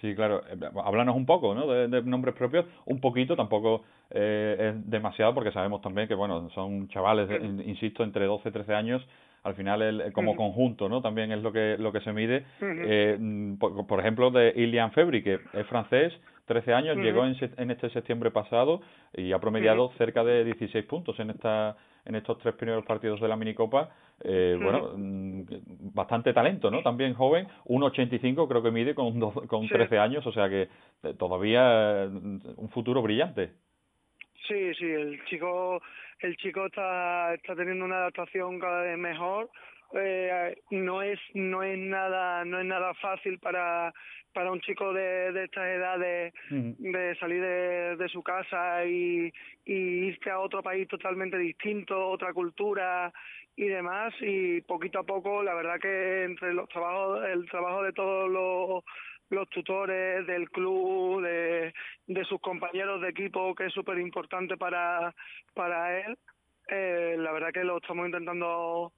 Sí, 0.00 0.14
claro. 0.14 0.42
Eh, 0.48 0.56
háblanos 0.84 1.14
un 1.14 1.26
poco, 1.26 1.54
¿no? 1.54 1.66
De, 1.66 2.02
nombres 2.02 2.34
propios, 2.34 2.64
un 2.86 3.00
poquito, 3.00 3.36
tampoco 3.36 3.84
eh, 4.10 4.72
es 4.74 4.90
demasiado, 4.90 5.34
porque 5.34 5.52
sabemos 5.52 5.82
también 5.82 6.08
que, 6.08 6.14
bueno, 6.14 6.48
son 6.50 6.88
chavales, 6.88 7.28
insisto, 7.66 8.02
entre 8.02 8.24
12 8.24 8.48
y 8.48 8.52
13 8.52 8.74
años. 8.74 9.06
Al 9.42 9.54
final, 9.54 9.80
el, 9.80 10.12
como 10.12 10.36
conjunto, 10.36 10.88
¿no? 10.88 11.00
También 11.00 11.32
es 11.32 11.42
lo 11.42 11.50
que 11.50 11.76
lo 11.78 11.92
que 11.92 12.00
se 12.00 12.12
mide. 12.12 12.44
eh, 12.60 13.18
por, 13.58 14.00
ejemplo, 14.00 14.30
de 14.30 14.52
Ilian 14.54 14.92
Febri, 14.92 15.22
que 15.22 15.38
es 15.54 15.66
francés, 15.66 16.12
13 16.44 16.74
años, 16.74 16.96
llegó 16.98 17.24
en, 17.24 17.34
en 17.56 17.70
este 17.70 17.88
septiembre 17.90 18.30
pasado 18.30 18.82
y 19.14 19.32
ha 19.32 19.38
promediado 19.38 19.92
cerca 19.96 20.24
de 20.24 20.44
16 20.44 20.84
puntos 20.84 21.18
en 21.20 21.30
esta 21.30 21.76
en 22.04 22.14
estos 22.14 22.38
tres 22.38 22.54
primeros 22.54 22.84
partidos 22.84 23.20
de 23.20 23.28
la 23.28 23.36
minicopa, 23.36 23.90
eh, 24.22 24.58
bueno, 24.60 24.92
mm, 24.96 25.42
bastante 25.94 26.32
talento, 26.32 26.70
¿no? 26.70 26.82
También 26.82 27.14
joven, 27.14 27.46
1,85 27.66 28.48
creo 28.48 28.62
que 28.62 28.70
mide 28.70 28.94
con, 28.94 29.18
con 29.46 29.68
13 29.68 29.98
años, 29.98 30.26
o 30.26 30.32
sea 30.32 30.48
que 30.48 30.68
eh, 31.02 31.14
todavía 31.18 32.08
mm, 32.10 32.40
un 32.56 32.68
futuro 32.70 33.02
brillante. 33.02 33.52
Sí, 34.46 34.74
sí, 34.74 34.84
el 34.84 35.24
chico, 35.26 35.80
el 36.20 36.36
chico 36.36 36.66
está, 36.66 37.34
está 37.34 37.54
teniendo 37.54 37.84
una 37.84 37.96
adaptación 37.96 38.58
cada 38.58 38.82
vez 38.82 38.98
mejor. 38.98 39.48
Eh, 39.92 40.56
no 40.70 41.02
es 41.02 41.18
no 41.34 41.62
es 41.64 41.76
nada 41.76 42.44
no 42.44 42.60
es 42.60 42.66
nada 42.66 42.94
fácil 42.94 43.38
para 43.40 43.92
para 44.32 44.52
un 44.52 44.60
chico 44.60 44.92
de, 44.92 45.32
de 45.32 45.44
estas 45.44 45.66
edades 45.66 46.32
de 46.48 47.16
salir 47.16 47.42
de, 47.42 47.96
de 47.96 48.08
su 48.08 48.22
casa 48.22 48.84
y, 48.84 49.32
y 49.64 49.74
irse 49.74 50.30
a 50.30 50.38
otro 50.38 50.62
país 50.62 50.86
totalmente 50.86 51.36
distinto 51.38 52.08
otra 52.08 52.32
cultura 52.32 53.12
y 53.56 53.66
demás 53.66 54.14
y 54.20 54.60
poquito 54.60 55.00
a 55.00 55.02
poco 55.02 55.42
la 55.42 55.54
verdad 55.54 55.80
que 55.80 56.22
entre 56.22 56.54
los 56.54 56.68
trabajos 56.68 57.24
el 57.24 57.48
trabajo 57.50 57.82
de 57.82 57.92
todos 57.92 58.30
los 58.30 58.84
los 59.30 59.48
tutores 59.48 60.26
del 60.26 60.50
club, 60.50 61.22
de, 61.22 61.72
de 62.06 62.24
sus 62.24 62.40
compañeros 62.40 63.00
de 63.00 63.10
equipo, 63.10 63.54
que 63.54 63.66
es 63.66 63.72
súper 63.72 63.98
importante 63.98 64.56
para, 64.56 65.14
para 65.54 66.00
él. 66.00 66.18
Eh, 66.68 67.14
la 67.18 67.32
verdad 67.32 67.52
que 67.52 67.64
lo 67.64 67.76
estamos 67.78 68.06
intentando 68.06 68.92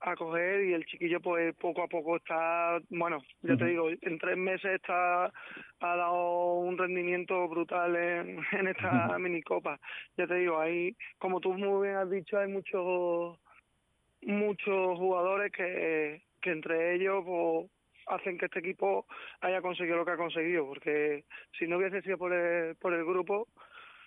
acoger 0.00 0.64
y 0.64 0.74
el 0.74 0.86
chiquillo 0.86 1.20
pues 1.20 1.54
poco 1.56 1.82
a 1.82 1.88
poco 1.88 2.16
está, 2.16 2.78
bueno, 2.90 3.22
ya 3.42 3.56
te 3.56 3.66
digo, 3.66 3.88
en 3.90 4.18
tres 4.18 4.36
meses 4.36 4.74
está 4.74 5.26
ha 5.80 5.96
dado 5.96 6.54
un 6.54 6.76
rendimiento 6.76 7.48
brutal 7.48 7.94
en, 7.96 8.38
en 8.52 8.68
esta 8.68 9.18
minicopa. 9.18 9.78
Ya 10.16 10.26
te 10.26 10.34
digo, 10.34 10.58
ahí, 10.58 10.96
como 11.18 11.40
tú 11.40 11.54
muy 11.54 11.86
bien 11.88 11.98
has 11.98 12.10
dicho, 12.10 12.38
hay 12.38 12.48
muchos 12.48 13.38
muchos 14.22 14.98
jugadores 14.98 15.52
que, 15.52 16.22
que 16.40 16.50
entre 16.50 16.94
ellos 16.94 17.24
pues, 17.24 17.70
hacen 18.08 18.38
que 18.38 18.46
este 18.46 18.60
equipo 18.60 19.06
haya 19.40 19.60
conseguido 19.60 19.98
lo 19.98 20.04
que 20.04 20.12
ha 20.12 20.16
conseguido, 20.16 20.66
porque 20.66 21.24
si 21.58 21.66
no 21.66 21.76
hubiese 21.76 22.02
sido 22.02 22.18
por 22.18 22.32
el, 22.32 22.74
por 22.76 22.94
el 22.94 23.04
grupo, 23.04 23.48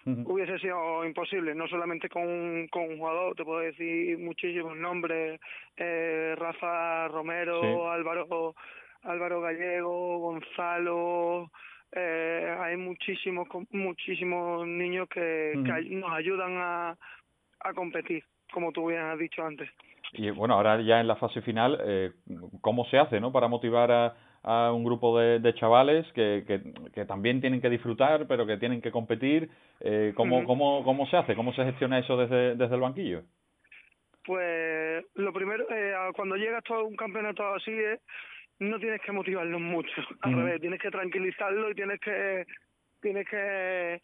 hubiese 0.06 0.58
sido 0.60 1.06
imposible, 1.06 1.54
no 1.56 1.68
solamente 1.68 2.10
con, 2.10 2.68
con 2.70 2.84
un 2.84 2.98
jugador, 2.98 3.36
te 3.36 3.44
puedo 3.44 3.60
decir 3.60 4.18
muchísimos 4.18 4.76
nombres, 4.78 5.40
eh, 5.78 6.36
Rafa 6.38 7.08
Romero, 7.10 7.92
Álvaro, 7.92 8.56
Álvaro 9.04 9.42
Gallego, 9.42 10.20
Gonzalo, 10.20 11.52
eh, 11.92 12.56
hay 12.60 12.78
muchísimos, 12.78 13.48
muchísimos 13.72 14.66
niños 14.66 15.08
que, 15.10 15.54
que 15.66 15.96
nos 15.96 16.12
ayudan 16.12 16.58
a, 16.58 16.98
a 17.60 17.74
competir, 17.74 18.24
como 18.54 18.72
tú 18.72 18.88
bien 18.88 19.02
has 19.02 19.20
dicho 19.20 19.46
antes. 19.46 19.70
Y 20.14 20.30
bueno, 20.30 20.56
ahora 20.56 20.82
ya 20.82 21.00
en 21.00 21.08
la 21.08 21.16
fase 21.16 21.42
final, 21.42 21.80
eh, 21.86 22.12
¿cómo 22.62 22.86
se 22.86 22.98
hace 22.98 23.20
no 23.20 23.32
para 23.32 23.48
motivar 23.48 23.92
a, 23.92 24.16
a 24.44 24.72
un 24.72 24.84
grupo 24.84 25.20
de, 25.20 25.40
de 25.40 25.54
chavales 25.54 26.06
que, 26.14 26.44
que, 26.48 26.62
que, 26.94 27.06
también 27.06 27.42
tienen 27.42 27.62
que 27.62 27.70
disfrutar, 27.70 28.28
pero 28.28 28.46
que 28.48 28.58
tienen 28.58 28.82
que 28.82 28.92
competir? 28.92 29.50
Eh, 29.80 30.14
¿cómo, 30.16 30.46
cómo, 30.46 30.84
¿Cómo 30.84 31.06
se 31.08 31.18
hace? 31.18 31.36
¿Cómo 31.36 31.54
se 31.54 31.64
gestiona 31.64 32.00
eso 32.00 32.18
desde, 32.18 32.56
desde 32.56 32.76
el 32.76 32.82
banquillo? 32.82 33.24
Pues 34.26 35.04
lo 35.16 35.34
primero, 35.34 35.66
eh, 35.70 35.94
cuando 36.16 36.36
llegas 36.36 36.64
a 36.70 36.80
un 36.80 36.96
campeonato 36.96 37.54
así, 37.54 37.72
eh, 37.72 38.00
no 38.60 38.80
tienes 38.80 39.02
que 39.02 39.12
motivarlos 39.12 39.62
mucho, 39.62 39.92
al 40.22 40.36
revés, 40.36 40.62
tienes 40.62 40.80
que 40.80 40.92
tranquilizarlos 40.92 41.72
y 41.72 41.76
tienes 41.76 42.00
que 42.00 42.46
tienes 43.02 43.28
que 43.28 44.02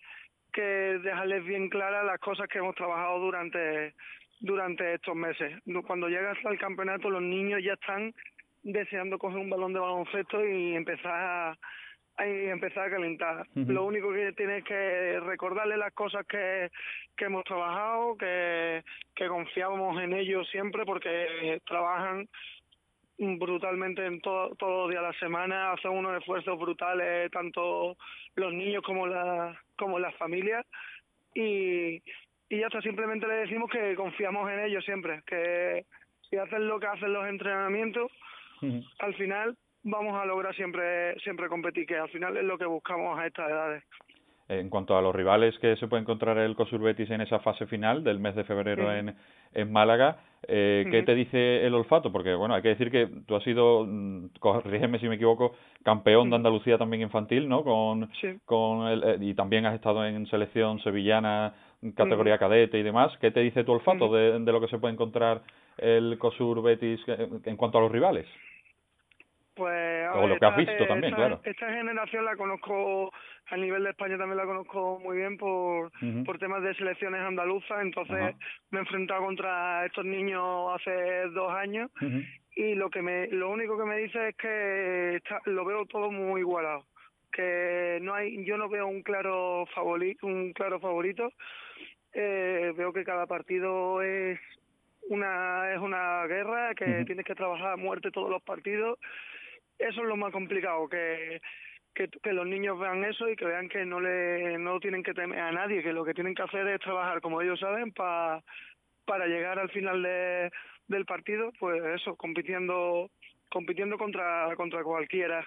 que 0.51 0.62
dejarles 1.03 1.46
bien 1.46 1.70
claras 1.70 2.03
las 2.06 2.20
cosas 2.20 2.48
que 2.48 2.58
hemos 2.58 2.74
trabajado 2.74 3.20
durante 3.20 3.94
durante 4.39 4.96
estos 4.96 5.15
meses. 5.15 5.53
Cuando 5.86 6.10
llegas 6.10 6.38
al 6.46 6.58
campeonato 6.58 7.10
los 7.10 7.22
niños 7.22 7.62
ya 7.63 7.74
están 7.74 8.13
deseando 8.71 9.17
coger 9.17 9.39
un 9.39 9.50
balón 9.50 9.74
de 9.74 9.79
baloncesto 9.79 10.45
y 10.45 10.75
empezar 10.75 11.13
a, 11.13 11.57
empezar 12.19 12.88
a 12.88 12.91
calentar. 12.91 13.47
Lo 13.55 13.86
único 13.86 14.12
que 14.12 14.33
tienes 14.33 14.63
que 14.63 15.19
recordarle 15.21 15.77
las 15.77 15.93
cosas 15.93 16.25
que, 16.27 16.69
que 17.15 17.25
hemos 17.25 17.43
trabajado, 17.43 18.17
que, 18.17 18.83
que 19.15 19.27
confiábamos 19.27 20.01
en 20.01 20.13
ellos 20.13 20.47
siempre 20.50 20.86
porque 20.86 21.62
trabajan 21.65 22.27
brutalmente 23.17 24.05
en 24.05 24.21
todo, 24.21 24.55
todos 24.55 24.83
los 24.83 24.89
días 24.91 25.01
de 25.01 25.07
la 25.07 25.19
semana, 25.19 25.71
hacen 25.71 25.91
unos 25.91 26.17
esfuerzos 26.19 26.59
brutales 26.59 27.31
tanto 27.31 27.95
los 28.36 28.53
niños 28.53 28.83
como, 28.83 29.07
la, 29.07 29.59
como 29.75 29.97
las 29.97 30.15
familias 30.17 30.65
y, 31.33 32.01
y 32.50 32.59
ya 32.59 32.67
está, 32.67 32.81
simplemente 32.81 33.27
le 33.27 33.36
decimos 33.36 33.69
que 33.71 33.95
confiamos 33.95 34.50
en 34.51 34.59
ellos 34.59 34.86
siempre, 34.86 35.21
que 35.25 35.86
si 36.29 36.38
hacen 36.38 36.67
lo 36.67 36.79
que 36.79 36.88
hacen 36.88 37.13
los 37.13 37.27
entrenamientos, 37.27 38.12
al 38.99 39.13
final 39.15 39.57
vamos 39.83 40.19
a 40.19 40.25
lograr 40.25 40.55
siempre 40.55 41.17
siempre 41.19 41.47
competir, 41.47 41.85
que 41.85 41.97
al 41.97 42.09
final 42.09 42.37
es 42.37 42.43
lo 42.43 42.57
que 42.57 42.65
buscamos 42.65 43.17
a 43.17 43.27
estas 43.27 43.49
edades. 43.49 43.83
En 44.49 44.69
cuanto 44.69 44.97
a 44.97 45.01
los 45.01 45.13
rivales 45.13 45.57
que 45.59 45.75
se 45.75 45.87
puede 45.87 46.03
encontrar 46.03 46.37
el 46.37 46.55
COSUR 46.55 46.79
Betis 46.79 47.09
en 47.09 47.19
esa 47.19 47.39
fase 47.39 47.65
final 47.67 48.03
del 48.05 48.19
mes 48.19 48.33
de 48.33 48.45
febrero 48.45 48.93
en, 48.93 49.13
en 49.53 49.71
Málaga, 49.73 50.19
eh, 50.47 50.85
¿qué 50.89 51.03
te 51.03 51.15
dice 51.15 51.65
el 51.65 51.73
olfato? 51.73 52.13
Porque, 52.13 52.33
bueno, 52.33 52.55
hay 52.55 52.61
que 52.61 52.69
decir 52.69 52.89
que 52.89 53.07
tú 53.25 53.35
has 53.35 53.43
sido, 53.43 53.85
mm, 53.85 54.27
corrígeme 54.39 54.99
si 54.99 55.09
me 55.09 55.15
equivoco, 55.15 55.53
campeón 55.83 56.29
de 56.29 56.37
Andalucía 56.37 56.77
también 56.77 57.01
infantil, 57.01 57.49
¿no? 57.49 57.63
Con, 57.63 58.09
con 58.45 58.87
el, 58.87 59.03
eh, 59.03 59.17
y 59.19 59.33
también 59.33 59.65
has 59.65 59.75
estado 59.75 60.05
en 60.05 60.25
selección 60.27 60.79
sevillana 60.79 61.53
categoría 61.95 62.37
cadete 62.37 62.79
y 62.79 62.83
demás. 62.83 63.11
¿Qué 63.19 63.31
te 63.31 63.41
dice 63.41 63.65
tu 63.65 63.73
olfato 63.73 64.11
de, 64.13 64.39
de, 64.39 64.51
lo 64.51 64.61
que 64.61 64.69
se 64.69 64.77
puede 64.77 64.93
encontrar 64.93 65.41
el 65.77 66.17
COSUR 66.17 66.63
Betis 66.63 67.01
en 67.43 67.57
cuanto 67.57 67.79
a 67.79 67.81
los 67.81 67.91
rivales? 67.91 68.25
Pues, 69.57 70.07
o 70.13 70.27
lo 70.27 70.37
que 70.37 70.45
has 70.45 70.55
visto 70.55 70.85
también, 70.85 71.15
claro. 71.15 71.41
Esta 71.43 71.73
generación 71.73 72.23
la 72.23 72.35
conozco, 72.35 73.11
a 73.47 73.57
nivel 73.57 73.83
de 73.83 73.89
España 73.89 74.15
también 74.15 74.37
la 74.37 74.45
conozco 74.45 74.99
muy 75.03 75.17
bien 75.17 75.35
por, 75.35 75.91
por 76.25 76.37
temas 76.37 76.61
de 76.61 76.75
selecciones 76.75 77.21
andaluzas, 77.21 77.81
entonces 77.81 78.35
me 78.69 78.77
he 78.77 78.81
enfrentado 78.81 79.25
contra 79.25 79.83
estos 79.87 80.05
niños 80.05 80.75
hace 80.75 81.27
dos 81.29 81.51
años 81.51 81.89
y 82.55 82.75
lo 82.75 82.91
que 82.91 83.01
me, 83.01 83.27
lo 83.29 83.49
único 83.49 83.79
que 83.79 83.85
me 83.85 83.97
dice 83.97 84.29
es 84.29 84.35
que 84.35 85.21
lo 85.45 85.65
veo 85.65 85.87
todo 85.87 86.11
muy 86.11 86.41
igualado 86.41 86.85
que 87.31 87.99
no 88.01 88.13
hay 88.13 88.43
yo 88.45 88.57
no 88.57 88.69
veo 88.69 88.87
un 88.87 89.03
claro 89.03 89.65
favorito 89.73 90.25
un 90.25 90.53
claro 90.53 90.79
favorito. 90.79 91.31
Eh, 92.13 92.73
veo 92.75 92.91
que 92.93 93.03
cada 93.03 93.27
partido 93.27 94.01
es 94.01 94.39
una 95.09 95.71
es 95.73 95.79
una 95.79 96.25
guerra 96.25 96.73
que 96.73 97.03
tienes 97.05 97.25
que 97.25 97.35
trabajar 97.35 97.73
a 97.73 97.77
muerte 97.77 98.11
todos 98.11 98.29
los 98.29 98.41
partidos 98.41 98.97
eso 99.79 100.01
es 100.01 100.07
lo 100.07 100.15
más 100.15 100.31
complicado 100.31 100.88
que 100.88 101.41
que, 101.93 102.07
que 102.22 102.31
los 102.31 102.46
niños 102.46 102.77
vean 102.79 103.03
eso 103.03 103.27
y 103.27 103.36
que 103.36 103.46
vean 103.46 103.69
que 103.69 103.84
no 103.84 104.00
le 104.00 104.57
no 104.60 104.79
tienen 104.79 105.01
que 105.01 105.15
temer 105.15 105.39
a 105.39 105.51
nadie 105.51 105.81
que 105.81 105.93
lo 105.93 106.05
que 106.05 106.13
tienen 106.13 106.36
que 106.36 106.43
hacer 106.43 106.67
es 106.67 106.79
trabajar 106.79 107.22
como 107.22 107.41
ellos 107.41 107.60
saben 107.60 107.91
para 107.91 108.43
para 109.05 109.25
llegar 109.25 109.57
al 109.57 109.69
final 109.69 110.03
de, 110.03 110.51
del 110.88 111.05
partido 111.05 111.51
pues 111.60 111.84
eso 112.00 112.15
compitiendo 112.15 113.10
compitiendo 113.50 113.98
contra 113.98 114.55
contra 114.55 114.84
cualquiera. 114.84 115.46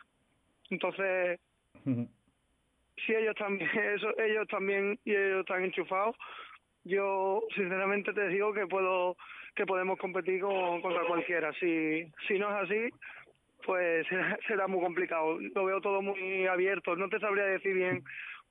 Entonces 0.70 1.38
si 1.84 3.14
ellos 3.14 3.36
también 3.36 3.70
eso 3.94 4.18
ellos 4.18 4.48
también 4.48 4.98
y 5.04 5.14
ellos 5.14 5.40
están 5.40 5.64
enchufados 5.64 6.16
yo 6.84 7.42
sinceramente 7.54 8.12
te 8.12 8.28
digo 8.28 8.52
que 8.52 8.66
puedo 8.66 9.16
que 9.54 9.66
podemos 9.66 9.98
competir 9.98 10.40
con, 10.40 10.80
contra 10.80 11.04
cualquiera. 11.04 11.52
Si 11.54 12.10
si 12.26 12.38
no 12.38 12.48
es 12.50 12.70
así 12.70 12.94
pues 13.64 14.06
será, 14.48 14.66
muy 14.66 14.80
complicado 14.80 15.38
lo 15.54 15.64
veo 15.64 15.80
todo 15.80 16.02
muy 16.02 16.46
abierto 16.46 16.96
no 16.96 17.08
te 17.08 17.20
sabría 17.20 17.44
decir 17.44 17.74
bien 17.74 18.02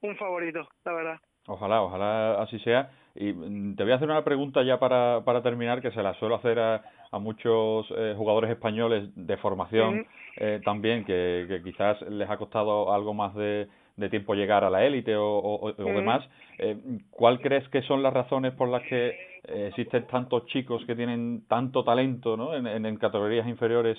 un 0.02 0.16
favorito 0.18 0.68
la 0.86 0.94
verdad 0.94 1.20
Ojalá, 1.48 1.82
ojalá 1.82 2.42
así 2.44 2.60
sea. 2.60 2.92
Y 3.16 3.34
mm, 3.34 3.76
te 3.76 3.84
voy 3.84 3.92
a 3.92 3.96
hacer 3.96 4.08
una 4.08 4.24
pregunta 4.24 4.62
ya 4.62 4.78
para, 4.78 5.24
para 5.26 5.42
terminar, 5.42 5.82
que 5.82 5.90
se 5.90 6.04
la 6.04 6.14
suelo 6.16 6.36
hacer 6.36 6.60
a, 6.60 6.84
a 7.12 7.18
muchos 7.18 7.88
eh, 7.98 8.14
jugadores 8.16 8.52
españoles 8.52 9.10
de 9.16 9.38
formación 9.38 10.06
eh, 10.38 10.62
también, 10.64 11.06
que, 11.06 11.46
que 11.48 11.64
quizás 11.64 12.00
les 12.04 12.30
ha 12.30 12.38
costado 12.38 12.94
algo 12.94 13.16
más 13.16 13.34
de, 13.34 13.68
de 14.00 14.10
tiempo 14.10 14.34
llegar 14.34 14.64
a 14.64 14.70
la 14.70 14.86
élite 14.86 15.16
o, 15.16 15.28
o, 15.28 15.74
demás. 15.74 16.28
Eh, 16.58 16.78
¿Cuál 17.10 17.42
crees 17.42 17.68
que 17.70 17.82
son 17.84 18.02
las 18.02 18.14
razones 18.14 18.54
por 18.54 18.70
las 18.70 18.84
que 18.84 19.08
eh, 19.08 19.68
existen 19.70 20.08
tantos 20.08 20.46
chicos 20.48 20.84
que 20.86 20.96
tienen 20.96 21.46
tanto 21.48 21.84
talento 21.84 22.38
¿no? 22.38 22.56
en, 22.56 22.68
en, 22.68 22.98
categorías 22.98 23.48
inferiores, 23.48 23.98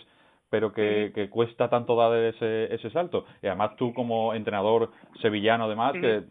pero 0.50 0.72
que, 0.72 1.12
que, 1.14 1.30
cuesta 1.30 1.70
tanto 1.70 1.96
dar 1.96 2.12
ese, 2.18 2.74
ese 2.74 2.90
salto? 2.90 3.24
Y 3.42 3.46
además 3.46 3.76
tú 3.76 3.94
como 3.94 4.34
entrenador 4.34 4.90
sevillano, 5.22 5.64
además, 5.64 5.92
que 5.92 6.24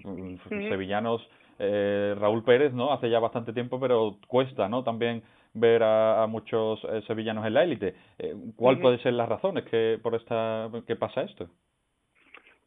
sevillanos, 0.70 1.28
eh, 1.58 2.16
Raúl 2.20 2.44
Pérez, 2.44 2.74
¿no? 2.74 2.92
Hace 2.92 3.10
ya 3.10 3.20
bastante 3.20 3.54
tiempo, 3.54 3.80
pero 3.80 4.18
cuesta, 4.28 4.70
¿no? 4.70 4.84
También 4.84 5.24
ver 5.54 5.84
a, 5.84 6.24
a 6.24 6.28
muchos 6.28 6.80
eh, 6.84 7.02
sevillanos 7.08 7.46
en 7.46 7.54
la 7.54 7.64
élite. 7.64 7.96
Eh, 8.18 8.36
¿Cuál 8.56 8.80
puede 8.80 9.00
ser 9.00 9.14
las 9.14 9.30
razones 9.30 9.66
que 9.66 10.00
por 10.02 10.16
esta 10.16 10.70
que 10.86 10.96
pasa 10.96 11.22
esto? 11.22 11.50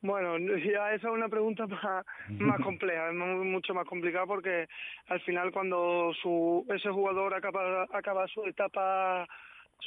Bueno, 0.03 0.37
ya 0.37 0.95
esa 0.95 1.09
es 1.09 1.15
una 1.15 1.29
pregunta 1.29 1.67
más, 1.69 2.05
más 2.31 2.61
compleja, 2.65 3.09
es 3.09 3.15
mucho 3.15 3.73
más 3.73 3.87
complicada 3.87 4.27
porque 4.27 4.67
al 5.07 5.21
final 5.21 5.53
cuando 5.53 6.13
su 6.21 6.67
ese 6.69 6.91
jugador 6.91 7.35
acaba, 7.35 7.87
acaba 7.93 8.27
su 8.27 8.45
etapa 8.45 9.29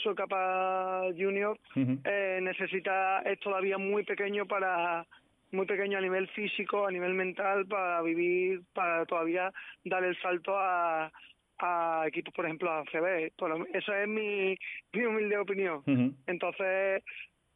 su 0.02 0.12
etapa 0.12 1.04
junior 1.18 1.58
eh, 1.76 2.40
necesita 2.42 3.22
es 3.22 3.40
todavía 3.40 3.78
muy 3.78 4.04
pequeño 4.04 4.46
para 4.46 5.06
muy 5.52 5.66
pequeño 5.66 5.98
a 5.98 6.02
nivel 6.02 6.28
físico, 6.30 6.86
a 6.86 6.92
nivel 6.92 7.14
mental, 7.14 7.66
para 7.66 8.02
vivir, 8.02 8.62
para 8.74 9.06
todavía 9.06 9.54
dar 9.86 10.04
el 10.04 10.20
salto 10.22 10.58
a, 10.58 11.12
a 11.60 12.04
equipos, 12.08 12.34
por 12.34 12.46
ejemplo, 12.46 12.72
a 12.72 12.84
CB. 12.86 13.32
eso 13.74 13.94
es 13.94 14.08
mi, 14.08 14.58
mi 14.94 15.06
humilde 15.06 15.38
opinión. 15.38 15.82
Entonces, 16.28 17.04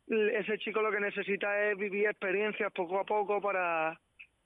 ese 0.08 0.58
chico 0.60 0.82
lo 0.82 0.92
que 0.92 1.00
necesita 1.00 1.70
es 1.70 1.78
vivir 1.78 2.08
experiencias 2.08 2.72
poco 2.72 3.00
a 3.00 3.04
poco 3.04 3.42
para, 3.42 4.00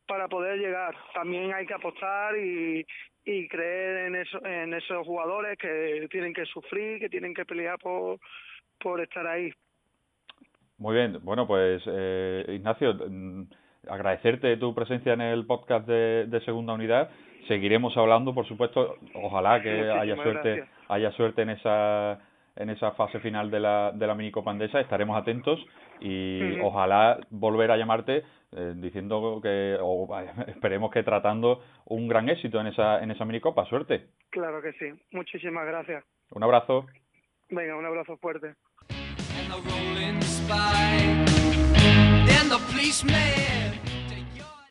para 0.07 0.27
poder 0.27 0.57
llegar. 0.57 0.95
También 1.13 1.53
hay 1.53 1.65
que 1.65 1.73
apostar 1.73 2.35
y, 2.37 2.85
y 3.25 3.47
creer 3.47 4.07
en, 4.07 4.15
eso, 4.15 4.45
en 4.45 4.73
esos 4.73 5.05
jugadores 5.05 5.57
que 5.57 6.07
tienen 6.11 6.33
que 6.33 6.45
sufrir, 6.45 6.99
que 6.99 7.09
tienen 7.09 7.33
que 7.33 7.45
pelear 7.45 7.77
por, 7.79 8.19
por 8.79 9.01
estar 9.01 9.25
ahí. 9.25 9.51
Muy 10.77 10.95
bien, 10.95 11.19
bueno, 11.23 11.47
pues 11.47 11.81
eh, 11.85 12.45
Ignacio, 12.49 12.93
mm, 12.93 13.43
agradecerte 13.87 14.57
tu 14.57 14.73
presencia 14.73 15.13
en 15.13 15.21
el 15.21 15.45
podcast 15.45 15.87
de, 15.87 16.25
de 16.27 16.41
Segunda 16.41 16.73
Unidad. 16.73 17.09
Seguiremos 17.47 17.95
hablando, 17.97 18.33
por 18.33 18.47
supuesto. 18.47 18.97
Ojalá 19.13 19.61
que 19.61 19.89
haya 19.89 20.15
suerte, 20.15 20.65
haya 20.87 21.11
suerte 21.11 21.41
en 21.41 21.49
esa 21.51 22.19
en 22.55 22.69
esa 22.69 22.91
fase 22.91 23.19
final 23.19 23.49
de 23.49 23.59
la, 23.59 23.91
de 23.91 24.07
la 24.07 24.15
minicopa 24.15 24.51
andesa. 24.51 24.79
Estaremos 24.79 25.17
atentos 25.17 25.59
y 25.99 26.59
ojalá 26.61 27.19
volver 27.29 27.71
a 27.71 27.77
llamarte 27.77 28.23
eh, 28.51 28.73
diciendo 28.75 29.39
que, 29.41 29.77
o 29.81 30.07
esperemos 30.47 30.91
que 30.91 31.03
tratando 31.03 31.61
un 31.85 32.07
gran 32.07 32.29
éxito 32.29 32.59
en 32.59 32.67
esa, 32.67 33.01
en 33.01 33.11
esa 33.11 33.25
minicopa. 33.25 33.65
Suerte. 33.65 34.07
Claro 34.29 34.61
que 34.61 34.73
sí. 34.73 34.85
Muchísimas 35.11 35.65
gracias. 35.65 36.03
Un 36.31 36.43
abrazo. 36.43 36.85
Venga, 37.49 37.75
un 37.75 37.85
abrazo 37.85 38.17
fuerte. 38.17 38.55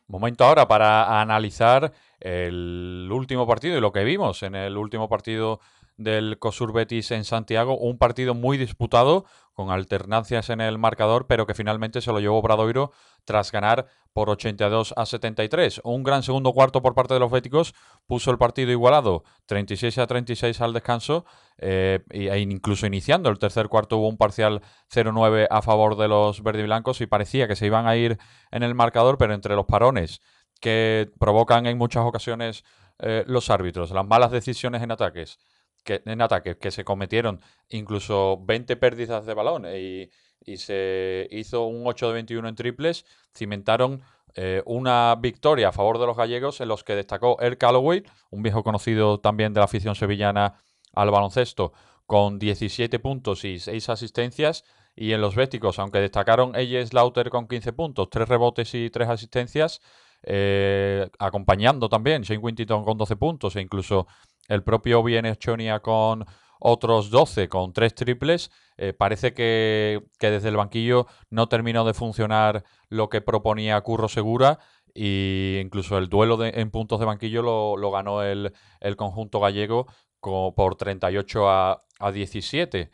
Momento 0.07 0.43
ahora 0.43 0.67
para 0.67 1.21
analizar 1.21 1.91
el 2.19 3.09
último 3.11 3.47
partido 3.47 3.77
y 3.77 3.81
lo 3.81 3.91
que 3.91 4.03
vimos 4.03 4.43
en 4.43 4.55
el 4.55 4.77
último 4.77 5.09
partido 5.09 5.59
del 5.97 6.39
COSUR 6.39 6.73
Betis 6.73 7.11
en 7.11 7.23
Santiago, 7.23 7.77
un 7.77 7.97
partido 7.97 8.33
muy 8.33 8.57
disputado, 8.57 9.25
con 9.53 9.69
alternancias 9.69 10.49
en 10.49 10.61
el 10.61 10.77
marcador, 10.77 11.27
pero 11.27 11.45
que 11.45 11.53
finalmente 11.53 12.01
se 12.01 12.11
lo 12.11 12.19
llevó 12.19 12.41
Bradoiro 12.41 12.91
tras 13.23 13.51
ganar 13.51 13.87
por 14.11 14.29
82 14.29 14.93
a 14.97 15.05
73. 15.05 15.81
Un 15.83 16.03
gran 16.03 16.23
segundo 16.23 16.53
cuarto 16.53 16.81
por 16.81 16.95
parte 16.95 17.13
de 17.13 17.19
los 17.19 17.31
béticos 17.31 17.73
puso 18.07 18.31
el 18.31 18.37
partido 18.37 18.71
igualado, 18.71 19.23
36 19.45 19.97
a 19.99 20.07
36 20.07 20.61
al 20.61 20.73
descanso, 20.73 21.25
eh, 21.57 21.99
e 22.09 22.39
incluso 22.39 22.87
iniciando 22.87 23.29
el 23.29 23.39
tercer 23.39 23.69
cuarto 23.69 23.97
hubo 23.97 24.09
un 24.09 24.17
parcial 24.17 24.61
0-9 24.91 25.47
a 25.49 25.61
favor 25.61 25.97
de 25.97 26.07
los 26.07 26.41
verde 26.41 26.63
blancos 26.63 27.01
y 27.01 27.07
parecía 27.07 27.47
que 27.47 27.55
se 27.55 27.67
iban 27.67 27.87
a 27.87 27.95
ir 27.95 28.17
en 28.51 28.63
el 28.63 28.75
marcador, 28.75 29.17
pero 29.17 29.33
entre 29.33 29.55
los 29.55 29.65
parones 29.65 30.21
que 30.59 31.11
provocan 31.19 31.65
en 31.65 31.77
muchas 31.77 32.05
ocasiones 32.05 32.63
eh, 32.99 33.23
los 33.27 33.49
árbitros, 33.49 33.91
las 33.91 34.07
malas 34.07 34.31
decisiones 34.31 34.81
en 34.81 34.91
ataques, 34.91 35.39
que, 35.83 36.01
en 36.05 36.21
ataques 36.21 36.57
que 36.57 36.71
se 36.71 36.83
cometieron 36.83 37.41
incluso 37.69 38.39
20 38.43 38.75
pérdidas 38.77 39.25
de 39.25 39.33
balón 39.33 39.65
y, 39.65 40.09
se 40.57 41.25
hizo 41.31 41.67
un 41.67 41.87
8 41.87 42.07
de 42.07 42.13
21 42.15 42.49
en 42.49 42.55
triples, 42.55 43.05
cimentaron 43.33 44.01
eh, 44.35 44.61
una 44.65 45.15
victoria 45.15 45.69
a 45.69 45.71
favor 45.71 45.99
de 45.99 46.05
los 46.05 46.17
gallegos 46.17 46.59
en 46.59 46.67
los 46.67 46.83
que 46.83 46.95
destacó 46.95 47.39
El 47.39 47.57
Calloway, 47.57 48.03
un 48.29 48.43
viejo 48.43 48.61
conocido 48.61 49.21
también 49.21 49.53
de 49.53 49.61
la 49.61 49.65
afición 49.65 49.95
sevillana 49.95 50.59
al 50.93 51.11
baloncesto, 51.11 51.71
con 52.05 52.39
17 52.39 52.99
puntos 52.99 53.45
y 53.45 53.59
6 53.59 53.89
asistencias. 53.89 54.65
Y 54.95 55.13
en 55.13 55.21
los 55.21 55.35
béticos, 55.35 55.79
aunque 55.79 55.99
destacaron 55.99 56.55
ella 56.55 56.85
Slaughter 56.85 57.29
con 57.29 57.47
15 57.47 57.73
puntos, 57.73 58.09
3 58.11 58.27
rebotes 58.27 58.75
y 58.75 58.89
3 58.89 59.09
asistencias, 59.09 59.81
eh, 60.23 61.09
acompañando 61.19 61.89
también 61.89 62.21
Shane 62.21 62.41
con 62.67 62.97
12 62.97 63.15
puntos 63.17 63.55
e 63.55 63.61
incluso 63.61 64.07
el 64.47 64.63
propio 64.63 65.03
Bienes 65.03 65.39
Chonia 65.39 65.79
con 65.79 66.25
otros 66.65 67.09
12 67.09 67.49
con 67.49 67.73
tres 67.73 67.93
triples. 67.93 68.49
Eh, 68.77 68.93
parece 68.93 69.33
que, 69.33 70.01
desde 70.19 70.49
el 70.49 70.55
banquillo 70.55 71.07
no 71.29 71.47
terminó 71.47 71.83
de 71.83 71.93
funcionar 71.93 72.63
lo 72.89 73.09
que 73.09 73.21
proponía 73.21 73.81
Curro 73.81 74.07
Segura 74.07 74.59
e 74.95 75.59
incluso 75.63 75.97
el 75.97 76.07
duelo 76.07 76.37
de, 76.37 76.49
en 76.55 76.71
puntos 76.71 76.99
de 76.99 77.05
banquillo 77.05 77.41
lo, 77.41 77.91
ganó 77.91 78.23
el, 78.23 78.53
conjunto 78.95 79.39
gallego 79.39 79.87
por 80.21 80.75
38 80.75 81.49
a, 81.49 81.81
a 81.99 82.11
17. 82.11 82.91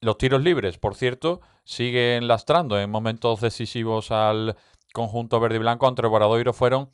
Los 0.00 0.18
tiros 0.18 0.42
libres, 0.42 0.78
por 0.78 0.96
cierto, 0.96 1.40
siguen 1.64 2.26
lastrando 2.26 2.80
en 2.80 2.90
momentos 2.90 3.40
decisivos 3.40 4.10
al 4.10 4.56
conjunto 4.92 5.38
verde 5.38 5.56
y 5.56 5.60
blanco. 5.60 5.86
Ante 5.86 6.02
el 6.02 6.52
fueron 6.52 6.90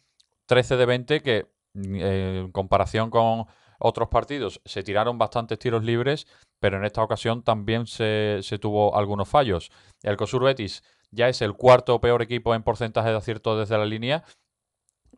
13 0.46 0.76
de 0.76 0.86
20 0.86 1.22
que 1.22 1.53
en 1.74 2.50
comparación 2.52 3.10
con 3.10 3.46
otros 3.78 4.08
partidos, 4.08 4.60
se 4.64 4.82
tiraron 4.82 5.18
bastantes 5.18 5.58
tiros 5.58 5.84
libres, 5.84 6.26
pero 6.60 6.78
en 6.78 6.84
esta 6.84 7.02
ocasión 7.02 7.42
también 7.42 7.86
se, 7.86 8.40
tuvo 8.60 8.96
algunos 8.96 9.28
fallos. 9.28 9.70
El 10.02 10.16
Cosur 10.16 10.44
Betis 10.44 10.82
ya 11.10 11.28
es 11.28 11.42
el 11.42 11.54
cuarto 11.54 12.00
peor 12.00 12.22
equipo 12.22 12.54
en 12.54 12.62
porcentaje 12.62 13.10
de 13.10 13.16
acierto 13.16 13.58
desde 13.58 13.76
la 13.76 13.84
línea 13.84 14.24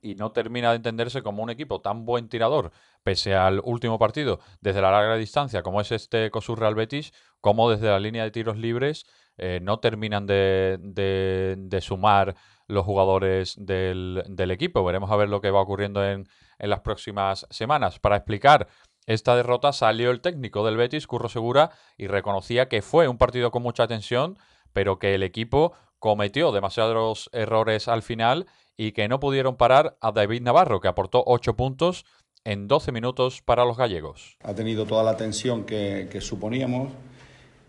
y 0.02 0.14
no 0.14 0.32
termina 0.32 0.70
de 0.70 0.76
entenderse 0.76 1.22
como 1.22 1.42
un 1.42 1.50
equipo 1.50 1.80
tan 1.80 2.04
buen 2.04 2.28
tirador, 2.28 2.72
pese 3.02 3.34
al 3.34 3.60
último 3.64 3.98
partido, 3.98 4.40
desde 4.60 4.82
la 4.82 4.90
larga 4.90 5.16
distancia, 5.16 5.62
como 5.62 5.80
es 5.80 5.90
este 5.92 6.30
Cosur 6.30 6.60
Real 6.60 6.74
Betis, 6.74 7.12
como 7.40 7.70
desde 7.70 7.86
la 7.86 8.00
línea 8.00 8.24
de 8.24 8.30
tiros 8.30 8.56
libres 8.56 9.06
eh, 9.38 9.60
no 9.62 9.80
terminan 9.80 10.26
de, 10.26 11.78
sumar 11.82 12.34
los 12.68 12.84
jugadores 12.84 13.54
del, 13.58 14.50
equipo. 14.50 14.84
Veremos 14.84 15.10
a 15.10 15.16
ver 15.16 15.28
lo 15.28 15.40
que 15.40 15.50
va 15.50 15.60
ocurriendo 15.60 16.04
en, 16.04 16.26
en 16.58 16.70
las 16.70 16.80
próximas 16.80 17.46
semanas. 17.50 17.98
Para 17.98 18.16
explicar 18.16 18.68
esta 19.06 19.36
derrota 19.36 19.72
salió 19.72 20.10
el 20.10 20.20
técnico 20.20 20.66
del 20.66 20.76
Betis, 20.76 21.06
Curro 21.06 21.28
Segura, 21.28 21.70
y 21.96 22.08
reconocía 22.08 22.68
que 22.68 22.82
fue 22.82 23.06
un 23.06 23.18
partido 23.18 23.52
con 23.52 23.62
mucha 23.62 23.86
tensión, 23.86 24.36
pero 24.72 24.98
que 24.98 25.14
el 25.14 25.22
equipo 25.22 25.72
cometió 26.00 26.50
demasiados 26.50 27.30
errores 27.32 27.88
al 27.88 28.02
final 28.02 28.46
y 28.76 28.92
que 28.92 29.08
no 29.08 29.20
pudieron 29.20 29.56
parar 29.56 29.96
a 30.00 30.12
David 30.12 30.42
Navarro, 30.42 30.80
que 30.80 30.88
aportó 30.88 31.22
8 31.24 31.56
puntos 31.56 32.04
en 32.44 32.68
12 32.68 32.92
minutos 32.92 33.42
para 33.42 33.64
los 33.64 33.76
gallegos. 33.76 34.36
Ha 34.42 34.54
tenido 34.54 34.86
toda 34.86 35.02
la 35.02 35.16
tensión 35.16 35.64
que, 35.64 36.08
suponíamos 36.20 36.90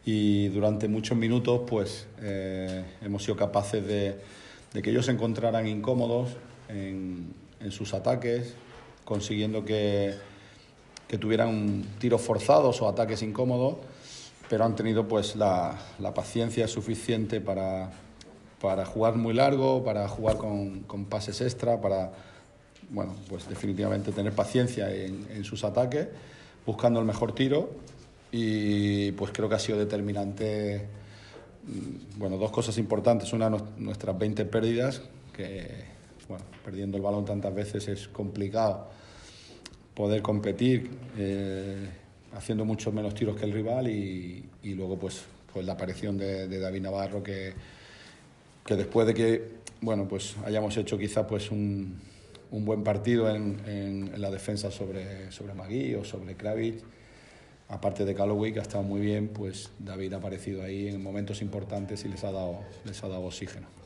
y 0.06 0.48
durante 0.50 0.88
muchos 0.88 1.18
minutos 1.18 1.62
pues 1.68 2.08
eh, 2.22 2.84
hemos 3.02 3.24
sido 3.24 3.36
capaces 3.36 3.86
de, 3.86 4.20
que 4.82 4.90
ellos 4.90 5.06
se 5.06 5.12
encontraran 5.12 5.68
incómodos 5.68 6.30
en, 6.68 7.34
en 7.60 7.72
sus 7.72 7.94
ataques, 7.94 8.56
consiguiendo 9.08 9.64
que, 9.64 10.16
que 11.08 11.18
tuvieran 11.18 11.86
tiros 11.98 12.20
forzados 12.20 12.82
o 12.82 12.90
ataques 12.90 13.22
incómodos, 13.22 13.78
pero 14.50 14.66
han 14.66 14.76
tenido 14.76 15.08
pues 15.08 15.38
la, 15.38 15.80
la 16.00 16.14
paciencia 16.14 16.68
suficiente 16.68 17.40
para, 17.40 17.92
para, 18.60 18.86
jugar 18.86 19.16
muy 19.16 19.34
largo, 19.34 19.82
para 19.82 20.10
jugar 20.10 20.36
con, 20.36 20.82
con, 20.82 21.06
pases 21.06 21.40
extra, 21.40 21.80
para 21.80 22.12
bueno, 22.90 23.16
pues 23.30 23.48
definitivamente 23.48 24.12
tener 24.12 24.34
paciencia 24.34 24.94
en, 24.94 25.26
en, 25.30 25.46
sus 25.46 25.64
ataques, 25.64 26.10
buscando 26.66 27.00
el 27.00 27.06
mejor 27.06 27.34
tiro 27.34 27.70
y 28.30 29.14
pues 29.14 29.32
creo 29.32 29.48
que 29.48 29.56
ha 29.56 29.60
sido 29.60 29.80
determinante 29.80 30.86
mm, 31.64 32.20
bueno, 32.20 32.36
dos 32.36 32.52
cosas 32.52 32.78
importantes. 32.78 33.32
Una, 33.32 33.50
nuestras 33.78 34.20
20 34.20 34.44
pérdidas, 34.44 35.02
que 35.32 35.97
bueno, 36.28 36.46
perdiendo 36.64 36.98
el 36.98 37.04
balón 37.04 37.26
tantas 37.26 37.54
veces 37.54 37.88
es 37.88 38.08
complicado 38.08 38.88
poder 39.94 40.22
competir 40.22 40.90
eh, 41.18 41.90
haciendo 42.34 42.66
muchos 42.66 42.94
menos 42.94 43.16
tiros 43.16 43.36
que 43.36 43.46
el 43.46 43.52
rival 43.52 43.88
y, 43.88 44.48
luego 44.64 44.98
pues, 44.98 45.24
pues 45.52 45.66
la 45.66 45.74
aparición 45.74 46.18
de, 46.18 46.60
David 46.60 46.82
Navarro 46.82 47.24
que, 47.24 47.54
que 48.64 48.76
después 48.76 49.08
de 49.08 49.14
que 49.14 49.58
bueno 49.82 50.08
pues 50.08 50.36
hayamos 50.46 50.76
hecho 50.78 50.98
quizá 50.98 51.26
pues 51.26 51.50
un, 51.50 52.00
un 52.52 52.66
buen 52.66 52.84
partido 52.84 53.34
en, 53.34 53.60
en, 53.66 54.22
la 54.22 54.30
defensa 54.30 54.70
sobre, 54.70 55.32
sobre 55.32 55.54
Magui 55.54 55.96
o 55.96 56.04
sobre 56.04 56.36
Kravitz 56.36 56.84
aparte 57.70 58.06
de 58.06 58.14
Calloway 58.14 58.54
que 58.54 58.60
ha 58.60 58.64
estado 58.64 58.84
muy 58.84 59.02
bien 59.02 59.30
pues 59.30 59.72
David 59.80 60.14
ha 60.14 60.18
aparecido 60.18 60.64
ahí 60.64 60.90
en 60.90 61.02
momentos 61.02 61.42
importantes 61.42 62.06
y 62.06 62.10
les 62.10 62.24
ha 62.24 62.32
dado, 62.32 62.60
les 62.86 63.04
ha 63.04 63.08
dado 63.08 63.24
oxígeno. 63.24 63.77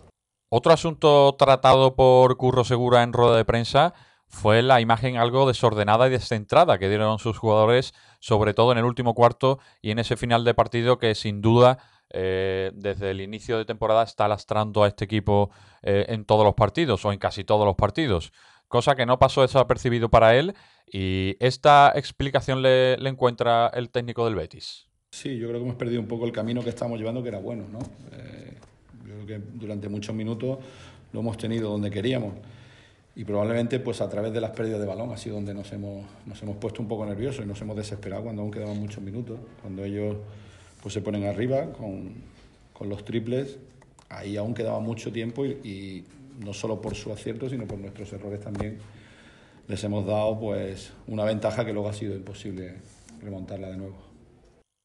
Otro 0.53 0.73
asunto 0.73 1.33
tratado 1.39 1.95
por 1.95 2.35
Curro 2.35 2.65
Segura 2.65 3.03
en 3.03 3.13
rueda 3.13 3.37
de 3.37 3.45
prensa 3.45 3.93
fue 4.27 4.61
la 4.61 4.81
imagen 4.81 5.15
algo 5.15 5.47
desordenada 5.47 6.07
y 6.07 6.09
descentrada 6.09 6.77
que 6.77 6.89
dieron 6.89 7.19
sus 7.19 7.37
jugadores, 7.37 7.93
sobre 8.19 8.53
todo 8.53 8.73
en 8.73 8.77
el 8.77 8.83
último 8.83 9.13
cuarto 9.13 9.59
y 9.81 9.91
en 9.91 9.99
ese 9.99 10.17
final 10.17 10.43
de 10.43 10.53
partido 10.53 10.99
que 10.99 11.15
sin 11.15 11.39
duda 11.39 11.77
eh, 12.09 12.71
desde 12.75 13.11
el 13.11 13.21
inicio 13.21 13.57
de 13.57 13.63
temporada 13.63 14.03
está 14.03 14.27
lastrando 14.27 14.83
a 14.83 14.89
este 14.89 15.05
equipo 15.05 15.51
eh, 15.83 16.07
en 16.09 16.25
todos 16.25 16.43
los 16.43 16.55
partidos 16.55 17.05
o 17.05 17.13
en 17.13 17.19
casi 17.19 17.45
todos 17.45 17.65
los 17.65 17.77
partidos, 17.77 18.33
cosa 18.67 18.93
que 18.95 19.05
no 19.05 19.19
pasó 19.19 19.43
desapercibido 19.43 20.09
para 20.09 20.35
él 20.35 20.53
y 20.85 21.37
esta 21.39 21.93
explicación 21.95 22.61
le, 22.61 22.95
encuentra 23.07 23.71
el 23.73 23.89
técnico 23.89 24.25
del 24.25 24.35
Betis. 24.35 24.89
Sí, 25.11 25.37
yo 25.37 25.47
creo 25.47 25.61
que 25.61 25.65
hemos 25.65 25.77
perdido 25.77 26.01
un 26.01 26.09
poco 26.09 26.25
el 26.25 26.33
camino 26.33 26.61
que 26.61 26.71
estábamos 26.71 26.99
llevando 26.99 27.23
que 27.23 27.29
era 27.29 27.39
bueno, 27.39 27.63
¿no? 27.71 27.79
Eh, 28.11 28.57
que 29.25 29.39
durante 29.53 29.89
muchos 29.89 30.15
minutos 30.15 30.59
lo 31.13 31.19
hemos 31.19 31.37
tenido 31.37 31.69
donde 31.69 31.89
queríamos 31.89 32.33
y 33.15 33.25
probablemente 33.25 33.79
pues 33.79 34.01
a 34.01 34.09
través 34.09 34.31
de 34.31 34.39
las 34.39 34.51
pérdidas 34.51 34.79
de 34.79 34.85
balón 34.85 35.11
ha 35.11 35.17
sido 35.17 35.35
donde 35.35 35.53
nos 35.53 35.71
hemos, 35.73 36.05
nos 36.25 36.41
hemos 36.41 36.55
puesto 36.57 36.81
un 36.81 36.87
poco 36.87 37.05
nerviosos 37.05 37.43
y 37.43 37.47
nos 37.47 37.59
hemos 37.61 37.75
desesperado 37.75 38.23
cuando 38.23 38.41
aún 38.41 38.51
quedaban 38.51 38.79
muchos 38.79 39.03
minutos, 39.03 39.39
cuando 39.61 39.83
ellos 39.83 40.15
pues 40.81 40.93
se 40.93 41.01
ponen 41.01 41.25
arriba 41.25 41.71
con, 41.73 42.13
con 42.73 42.89
los 42.89 43.03
triples, 43.03 43.59
ahí 44.09 44.37
aún 44.37 44.53
quedaba 44.53 44.79
mucho 44.79 45.11
tiempo 45.11 45.45
y, 45.45 46.05
no 46.39 46.53
solo 46.53 46.81
por 46.81 46.95
su 46.95 47.11
acierto, 47.11 47.49
sino 47.49 47.67
por 47.67 47.77
nuestros 47.77 48.11
errores 48.13 48.39
también 48.39 48.79
les 49.67 49.83
hemos 49.83 50.07
dado 50.07 50.39
pues 50.39 50.91
una 51.05 51.23
ventaja 51.23 51.63
que 51.63 51.71
luego 51.71 51.89
ha 51.89 51.93
sido 51.93 52.15
imposible 52.15 52.77
remontarla 53.21 53.69
de 53.69 53.77
nuevo. 53.77 53.97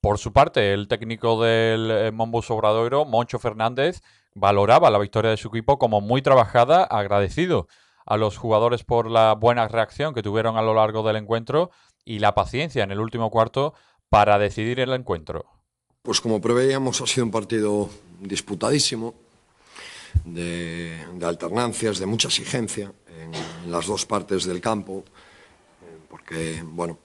Por 0.03 0.19
su 0.19 0.35
parte, 0.35 0.75
el 0.75 0.87
técnico 0.87 1.43
del 1.43 1.91
eh, 1.91 2.11
Mombus 2.13 2.51
Obradoiro, 2.51 3.07
Moncho 3.07 3.39
Fernández, 3.39 4.03
valoraba 4.37 4.91
la 4.91 4.99
victoria 4.99 5.31
de 5.31 5.39
su 5.39 5.49
equipo 5.49 5.79
como 5.79 6.01
muy 6.01 6.21
trabajada, 6.21 6.85
agradecido 6.85 7.69
a 8.05 8.19
los 8.19 8.37
jugadores 8.37 8.85
por 8.85 9.11
la 9.11 9.35
buena 9.35 9.67
reacción 9.67 10.15
que 10.15 10.23
tuvieron 10.23 10.59
a 10.59 10.63
lo 10.63 10.75
largo 10.75 11.03
del 11.03 11.17
encuentro 11.17 11.71
y 12.05 12.19
la 12.19 12.35
paciencia 12.35 12.85
en 12.85 12.93
el 12.93 13.01
último 13.01 13.31
cuarto 13.31 13.75
para 14.11 14.39
decidir 14.39 14.79
el 14.79 14.93
encuentro. 14.93 15.47
Pues 16.03 16.21
como 16.21 16.41
preveíamos, 16.41 17.01
ha 17.01 17.07
sido 17.07 17.25
un 17.25 17.33
partido 17.33 17.89
disputadísimo, 18.21 19.15
de, 20.25 20.97
alternancias, 21.23 21.99
de 21.99 22.07
mucha 22.07 22.29
exigencia 22.29 22.93
en, 23.09 23.71
las 23.71 23.87
dos 23.87 24.05
partes 24.07 24.45
del 24.45 24.61
campo, 24.61 25.03
eh, 25.83 25.99
porque, 26.09 26.63
bueno, 26.63 26.99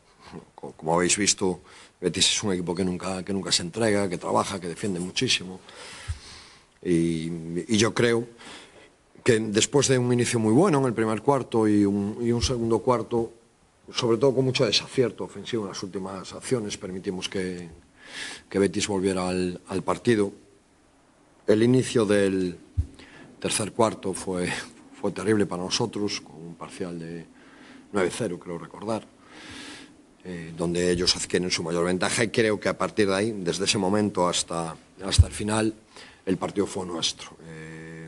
como 0.55 0.93
habéis 0.93 1.17
visto, 1.17 1.61
Betis 1.99 2.29
es 2.29 2.43
un 2.43 2.53
equipo 2.53 2.75
que 2.75 2.83
nunca, 2.83 3.23
que 3.23 3.33
nunca 3.33 3.51
se 3.51 3.63
entrega, 3.63 4.07
que 4.09 4.17
trabaja, 4.17 4.59
que 4.59 4.67
defiende 4.67 4.99
muchísimo. 4.99 5.59
Y, 6.83 7.77
yo 7.77 7.93
creo 7.93 8.27
que 9.23 9.39
después 9.39 9.87
de 9.87 9.97
un 9.97 10.11
inicio 10.11 10.39
muy 10.39 10.53
bueno 10.53 10.79
en 10.79 10.85
el 10.85 10.93
primer 10.93 11.21
cuarto 11.21 11.67
y 11.67 11.85
un, 11.85 12.41
segundo 12.41 12.79
cuarto, 12.79 13.31
sobre 13.93 14.17
todo 14.17 14.33
con 14.33 14.45
mucho 14.45 14.65
desacierto 14.65 15.23
ofensivo 15.23 15.63
en 15.63 15.69
las 15.69 15.83
últimas 15.83 16.33
acciones, 16.33 16.77
permitimos 16.77 17.29
que, 17.29 17.69
que 18.49 18.59
Betis 18.59 18.87
volviera 18.87 19.27
al, 19.27 19.61
al 19.67 19.83
partido. 19.83 20.31
El 21.45 21.63
inicio 21.63 22.05
del 22.05 22.57
tercer 23.39 23.73
cuarto 23.73 24.13
fue, 24.13 24.49
fue 24.99 25.11
terrible 25.11 25.45
para 25.45 25.63
nosotros, 25.63 26.21
con 26.21 26.35
un 26.35 26.55
parcial 26.55 26.97
de 26.97 27.25
9-0, 27.93 28.39
creo 28.39 28.57
recordar, 28.57 29.05
eh, 30.23 30.53
donde 30.55 30.91
ellos 30.91 31.15
adquieren 31.15 31.49
su 31.51 31.63
mayor 31.63 31.85
ventaja 31.85 32.23
y 32.23 32.29
creo 32.29 32.59
que 32.59 32.69
a 32.69 32.77
partir 32.77 33.07
de 33.07 33.15
ahí, 33.15 33.31
desde 33.31 33.65
ese 33.65 33.77
momento 33.77 34.27
hasta, 34.27 34.75
hasta 35.03 35.27
el 35.27 35.33
final, 35.33 35.73
el 36.25 36.37
partido 36.37 36.67
fue 36.67 36.85
nuestro. 36.85 37.37
Eh, 37.45 38.07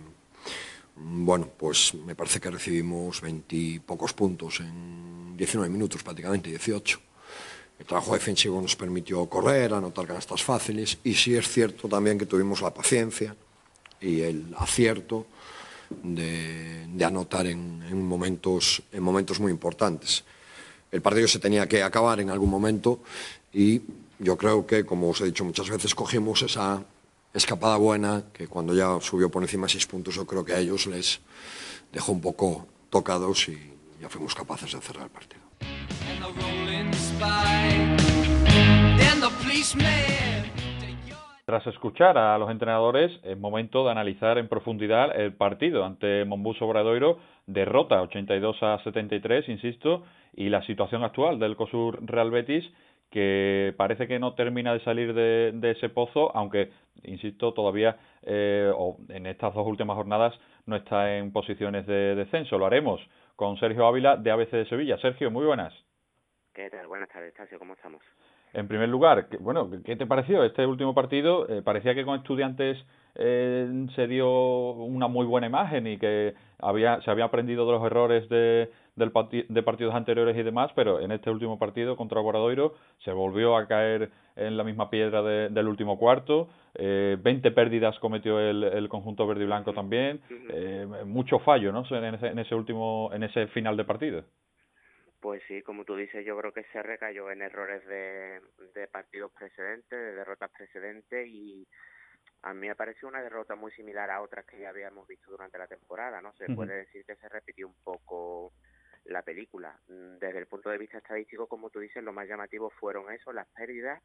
bueno, 0.96 1.50
pues 1.58 1.94
me 1.96 2.16
parece 2.16 2.40
que 2.40 2.52
recibimos 2.52 3.22
20 3.22 3.82
pocos 3.86 4.14
puntos 4.14 4.60
en 4.60 5.36
19 5.36 5.70
minutos, 5.70 6.04
prácticamente 6.04 6.50
18 6.50 7.00
el 7.80 7.86
trabajo 7.86 8.14
defensivo 8.14 8.62
nos 8.62 8.76
permitió 8.76 9.26
correr, 9.28 9.74
anotar 9.74 10.08
canastas 10.08 10.44
fáciles 10.44 10.98
y 11.04 11.14
sí 11.16 11.36
es 11.36 11.50
cierto 11.50 11.88
también 11.90 12.18
que 12.18 12.26
tuvimos 12.26 12.62
la 12.62 12.74
paciencia 12.74 13.36
y 14.00 14.22
el 14.22 14.56
acierto 14.58 15.26
de, 16.02 16.88
anotar 17.04 17.46
en, 17.48 18.06
momentos, 18.06 18.82
en 18.92 19.04
momentos 19.04 19.40
muy 19.40 19.52
importantes. 19.52 20.24
El 20.94 21.02
partido 21.02 21.28
se 21.28 21.40
tenía 21.40 21.68
que 21.68 21.82
acabar 21.82 22.20
en 22.20 22.30
algún 22.30 22.52
momento 22.52 23.00
y 23.52 23.82
yo 24.20 24.38
creo 24.38 24.68
que, 24.68 24.86
como 24.86 25.10
os 25.10 25.22
he 25.22 25.26
dicho 25.26 25.44
muchas 25.44 25.68
veces, 25.68 25.96
cogimos 25.96 26.44
esa 26.44 26.84
escapada 27.34 27.78
buena 27.78 28.26
que 28.32 28.48
cuando 28.48 28.76
ya 28.76 29.02
subió 29.02 29.32
por 29.32 29.42
encima 29.42 29.68
seis 29.68 29.88
puntos 29.88 30.14
yo 30.14 30.28
creo 30.28 30.46
que 30.46 30.54
a 30.54 30.60
ellos 30.60 30.86
les 30.86 31.20
dejó 31.92 32.12
un 32.12 32.22
poco 32.22 32.68
tocados 32.92 33.50
y 33.50 33.58
ya 34.00 34.08
fuimos 34.08 34.36
capaces 34.36 34.72
de 34.72 34.82
cerrar 34.82 35.06
el 35.06 35.10
partido. 35.10 35.42
Tras 41.46 41.66
escuchar 41.66 42.20
a 42.20 42.38
los 42.38 42.52
entrenadores, 42.52 43.12
es 43.24 43.38
momento 43.40 43.84
de 43.84 43.92
analizar 43.92 44.38
en 44.38 44.48
profundidad 44.48 45.20
el 45.20 45.34
partido 45.34 45.84
ante 45.86 46.24
Monbus 46.24 46.62
Obradoiro, 46.62 47.18
derrota 47.46 48.02
82 48.02 48.64
a 48.64 48.84
73, 48.84 49.50
insisto, 49.50 50.04
y 50.34 50.50
la 50.50 50.64
situación 50.64 51.04
actual 51.04 51.40
del 51.40 51.56
COSUR 51.56 52.00
Real 52.06 52.32
Betis, 52.32 52.66
que 53.10 53.74
parece 53.78 54.08
que 54.08 54.18
no 54.18 54.34
termina 54.34 54.74
de 54.74 54.80
salir 54.80 55.14
de, 55.14 55.72
ese 55.72 55.90
pozo, 55.90 56.36
aunque, 56.36 56.72
insisto, 57.04 57.54
todavía 57.54 57.98
eh, 58.24 58.72
en 59.10 59.28
estas 59.28 59.54
dos 59.54 59.68
últimas 59.68 59.96
jornadas 59.96 60.34
no 60.66 60.76
está 60.76 61.18
en 61.18 61.32
posiciones 61.32 61.86
de 61.86 62.16
descenso. 62.16 62.58
Lo 62.58 62.66
haremos 62.66 63.00
con 63.36 63.58
Sergio 63.58 63.86
Ávila 63.86 64.18
de 64.18 64.32
ABC 64.32 64.52
de 64.52 64.66
Sevilla. 64.66 64.98
Sergio, 64.98 65.30
muy 65.30 65.46
buenas. 65.46 65.74
¿Qué 66.54 66.70
tal? 66.70 66.88
Buenas 66.88 67.10
tardes, 67.10 67.34
Tasio, 67.34 67.60
¿cómo 67.60 67.74
estamos? 67.74 68.02
En 68.54 68.68
primer 68.68 68.88
lugar, 68.88 69.28
bueno, 69.40 69.68
¿qué 69.84 69.96
te 69.96 70.06
pareció 70.06 70.44
este 70.44 70.66
último 70.68 70.94
partido? 70.94 71.50
Eh, 71.50 71.64
parecía 71.64 71.96
que 71.96 72.06
con 72.06 72.20
estudiantes 72.20 72.78
eh, 73.16 73.88
se 73.96 74.08
dio 74.08 74.74
una 74.74 75.08
muy 75.08 75.26
buena 75.26 75.48
imagen 75.48 75.88
y 75.88 75.98
que 75.98 76.36
había 76.60 77.02
se 77.02 77.10
había 77.10 77.26
aprendido 77.26 77.66
de 77.66 77.72
los 77.72 77.84
errores 77.84 78.30
de, 78.30 78.70
del 78.96 79.12
de 79.50 79.64
partidos 79.64 79.96
anteriores 79.96 80.38
y 80.38 80.44
demás, 80.44 80.72
pero 80.76 81.00
en 81.00 81.12
este 81.12 81.32
último 81.32 81.58
partido 81.58 81.96
contra 81.98 82.22
Guaradoiro 82.22 82.76
se 83.04 83.12
volvió 83.12 83.58
a 83.58 83.68
caer 83.68 84.12
en 84.36 84.56
la 84.56 84.64
misma 84.64 84.90
piedra 84.92 85.24
del 85.24 85.68
último 85.68 85.98
cuarto. 85.98 86.48
Eh, 86.76 87.18
20 87.22 87.52
pérdidas 87.52 87.98
cometió 88.00 88.40
el, 88.40 88.64
el 88.64 88.88
conjunto 88.88 89.26
verde 89.26 89.44
y 89.44 89.48
blanco 89.48 89.74
también. 89.74 90.22
Eh, 90.50 90.88
mucho 91.06 91.40
fallo, 91.40 91.72
¿no? 91.72 91.84
En 91.90 92.16
ese, 92.16 92.28
en 92.28 92.40
ese 92.40 92.54
último, 92.56 93.10
en 93.14 93.24
ese 93.24 93.48
final 93.48 93.78
de 93.78 93.84
partido. 93.84 94.24
Pues 95.24 95.42
sí, 95.48 95.62
como 95.62 95.86
tú 95.86 95.96
dices, 95.96 96.26
yo 96.26 96.38
creo 96.38 96.52
que 96.52 96.66
se 96.74 96.84
recayó 96.84 97.32
en 97.32 97.42
errores 97.42 97.88
de, 97.88 98.42
de 98.76 98.88
partidos 98.90 99.32
precedentes, 99.32 99.90
de 99.90 100.16
derrotas 100.16 100.52
precedentes 100.52 101.26
y 101.30 101.66
a 102.42 102.54
mí 102.54 102.68
me 102.68 102.76
pareció 102.76 103.08
una 103.08 103.24
derrota 103.24 103.56
muy 103.56 103.72
similar 103.72 104.12
a 104.12 104.22
otras 104.22 104.46
que 104.46 104.60
ya 104.60 104.68
habíamos 104.68 105.08
visto 105.08 105.32
durante 105.32 105.58
la 105.58 105.68
temporada, 105.68 106.22
¿no? 106.22 106.34
Se 106.34 106.54
puede 106.54 106.76
decir 106.76 107.06
que 107.06 107.16
se 107.16 107.30
repitió 107.30 107.70
un 107.70 107.76
poco 107.86 108.52
la 109.06 109.22
película. 109.22 109.80
Desde 109.88 110.40
el 110.40 110.48
punto 110.48 110.70
de 110.70 110.78
vista 110.78 110.98
estadístico, 110.98 111.48
como 111.48 111.70
tú 111.70 111.80
dices, 111.80 112.04
lo 112.04 112.12
más 112.12 112.28
llamativo 112.28 112.70
fueron 112.72 113.10
eso, 113.10 113.32
las 113.32 113.48
pérdidas, 113.48 114.04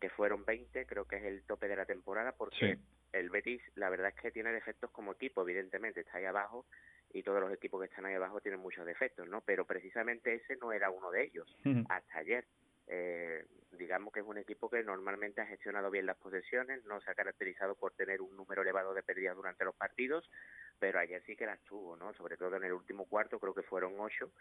que 0.00 0.08
fueron 0.08 0.44
20, 0.44 0.86
creo 0.86 1.04
que 1.04 1.16
es 1.16 1.24
el 1.24 1.42
tope 1.46 1.66
de 1.66 1.74
la 1.74 1.84
temporada, 1.84 2.30
porque 2.30 2.78
el 3.12 3.28
Betis, 3.28 3.60
la 3.74 3.90
verdad 3.90 4.12
es 4.14 4.22
que 4.22 4.30
tiene 4.30 4.52
defectos 4.52 4.92
como 4.92 5.14
equipo, 5.14 5.42
evidentemente, 5.42 6.02
está 6.02 6.18
ahí 6.18 6.26
abajo, 6.26 6.64
y 7.14 7.22
todos 7.22 7.40
los 7.40 7.52
equipos 7.52 7.80
que 7.80 7.86
están 7.86 8.06
ahí 8.06 8.14
abajo 8.14 8.40
tienen 8.40 8.60
muchos 8.60 8.84
defectos, 8.84 9.28
¿no? 9.28 9.40
Pero 9.40 9.64
precisamente 9.64 10.34
ese 10.34 10.56
no 10.56 10.72
era 10.72 10.90
uno 10.90 11.10
de 11.12 11.24
ellos 11.24 11.56
hasta 11.88 12.18
ayer. 12.18 12.44
Eh, 12.88 13.46
digamos 13.78 14.12
que 14.12 14.20
es 14.20 14.26
un 14.26 14.36
equipo 14.36 14.68
que 14.68 14.82
normalmente 14.82 15.40
ha 15.40 15.46
gestionado 15.46 15.90
bien 15.90 16.06
las 16.06 16.16
posesiones, 16.18 16.84
no 16.84 17.00
se 17.00 17.10
ha 17.10 17.14
caracterizado 17.14 17.76
por 17.76 17.92
tener 17.92 18.20
un 18.20 18.36
número 18.36 18.62
elevado 18.62 18.92
de 18.94 19.02
pérdidas 19.02 19.36
durante 19.36 19.64
los 19.64 19.74
partidos, 19.76 20.28
pero 20.78 20.98
ayer 20.98 21.22
sí 21.24 21.36
que 21.36 21.46
las 21.46 21.60
tuvo, 21.60 21.96
¿no? 21.96 22.12
Sobre 22.14 22.36
todo 22.36 22.56
en 22.56 22.64
el 22.64 22.72
último 22.72 23.06
cuarto, 23.06 23.38
creo 23.38 23.54
que 23.54 23.62
fueron 23.62 23.94
ocho, 23.98 24.32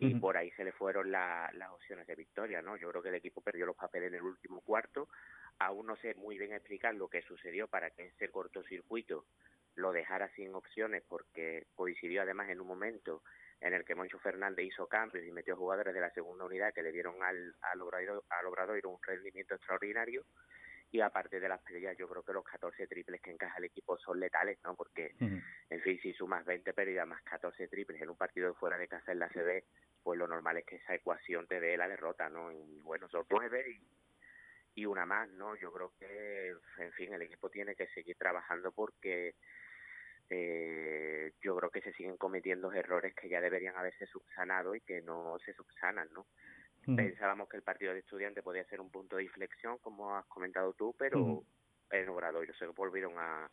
y 0.00 0.14
por 0.14 0.36
ahí 0.36 0.50
se 0.52 0.64
le 0.64 0.72
fueron 0.72 1.10
las 1.10 1.70
opciones 1.72 2.06
de 2.06 2.14
victoria, 2.14 2.62
¿no? 2.62 2.76
Yo 2.76 2.90
creo 2.90 3.02
que 3.02 3.08
el 3.08 3.16
equipo 3.16 3.40
perdió 3.40 3.66
los 3.66 3.76
papeles 3.76 4.08
en 4.08 4.16
el 4.16 4.22
último 4.22 4.60
cuarto, 4.60 5.08
aún 5.58 5.86
no 5.86 5.96
sé 5.96 6.14
muy 6.14 6.38
bien 6.38 6.52
explicar 6.52 6.94
lo 6.94 7.08
que 7.08 7.22
sucedió 7.22 7.66
para 7.68 7.90
que 7.90 8.06
ese 8.06 8.28
cortocircuito 8.28 9.24
lo 9.78 9.92
dejara 9.92 10.28
sin 10.34 10.54
opciones 10.54 11.02
porque 11.08 11.66
coincidió 11.74 12.22
además 12.22 12.50
en 12.50 12.60
un 12.60 12.66
momento 12.66 13.22
en 13.60 13.74
el 13.74 13.84
que 13.84 13.94
Moncho 13.94 14.18
Fernández 14.18 14.66
hizo 14.66 14.86
cambios 14.86 15.24
y 15.24 15.32
metió 15.32 15.56
jugadores 15.56 15.94
de 15.94 16.00
la 16.00 16.10
segunda 16.10 16.44
unidad 16.44 16.72
que 16.72 16.82
le 16.82 16.92
dieron 16.92 17.22
al, 17.22 17.54
al, 17.60 17.82
Obrador, 17.82 18.24
al 18.28 18.86
un 18.86 18.98
rendimiento 19.02 19.54
extraordinario 19.54 20.24
y 20.90 21.00
aparte 21.00 21.38
de 21.38 21.48
las 21.48 21.60
pérdidas 21.60 21.96
yo 21.98 22.08
creo 22.08 22.22
que 22.22 22.32
los 22.32 22.44
14 22.44 22.86
triples 22.86 23.20
que 23.20 23.30
encaja 23.30 23.58
el 23.58 23.64
equipo 23.64 23.98
son 23.98 24.18
letales, 24.20 24.58
¿no? 24.64 24.74
Porque, 24.74 25.14
en 25.18 25.82
fin, 25.82 26.00
si 26.00 26.14
sumas 26.14 26.44
20 26.46 26.72
pérdidas 26.72 27.06
más 27.06 27.22
14 27.22 27.68
triples 27.68 28.00
en 28.00 28.08
un 28.08 28.16
partido 28.16 28.54
fuera 28.54 28.78
de 28.78 28.88
casa 28.88 29.12
en 29.12 29.18
la 29.18 29.28
CB, 29.28 29.64
pues 30.02 30.18
lo 30.18 30.26
normal 30.26 30.56
es 30.56 30.64
que 30.64 30.76
esa 30.76 30.94
ecuación 30.94 31.46
te 31.46 31.60
dé 31.60 31.76
la 31.76 31.88
derrota, 31.88 32.30
¿no? 32.30 32.52
Y 32.52 32.80
bueno, 32.80 33.08
son 33.10 33.26
nueve 33.28 33.66
y, 33.68 34.80
y 34.80 34.86
una 34.86 35.04
más, 35.04 35.28
¿no? 35.30 35.56
Yo 35.56 35.70
creo 35.72 35.92
que, 35.98 36.54
en 36.78 36.92
fin, 36.92 37.12
el 37.12 37.22
equipo 37.22 37.50
tiene 37.50 37.74
que 37.74 37.88
seguir 37.88 38.16
trabajando 38.16 38.72
porque 38.72 39.34
eh, 40.30 41.32
yo 41.40 41.56
creo 41.56 41.70
que 41.70 41.80
se 41.80 41.92
siguen 41.92 42.16
cometiendo 42.16 42.72
errores 42.72 43.14
que 43.14 43.28
ya 43.28 43.40
deberían 43.40 43.76
haberse 43.76 44.06
subsanado 44.06 44.74
y 44.74 44.80
que 44.80 45.00
no 45.02 45.36
se 45.44 45.52
subsanan, 45.54 46.08
¿no? 46.12 46.26
Pensábamos 46.96 47.50
que 47.50 47.58
el 47.58 47.62
partido 47.62 47.92
de 47.92 47.98
estudiantes 47.98 48.42
podía 48.42 48.64
ser 48.64 48.80
un 48.80 48.90
punto 48.90 49.16
de 49.16 49.24
inflexión, 49.24 49.76
como 49.82 50.16
has 50.16 50.24
comentado 50.24 50.72
tú, 50.72 50.94
pero 50.98 51.42
en 51.90 52.08
Obrador 52.08 52.46
yo 52.46 52.54
sé 52.54 52.64
que 52.64 52.72
volvieron 52.72 53.12
a, 53.18 53.50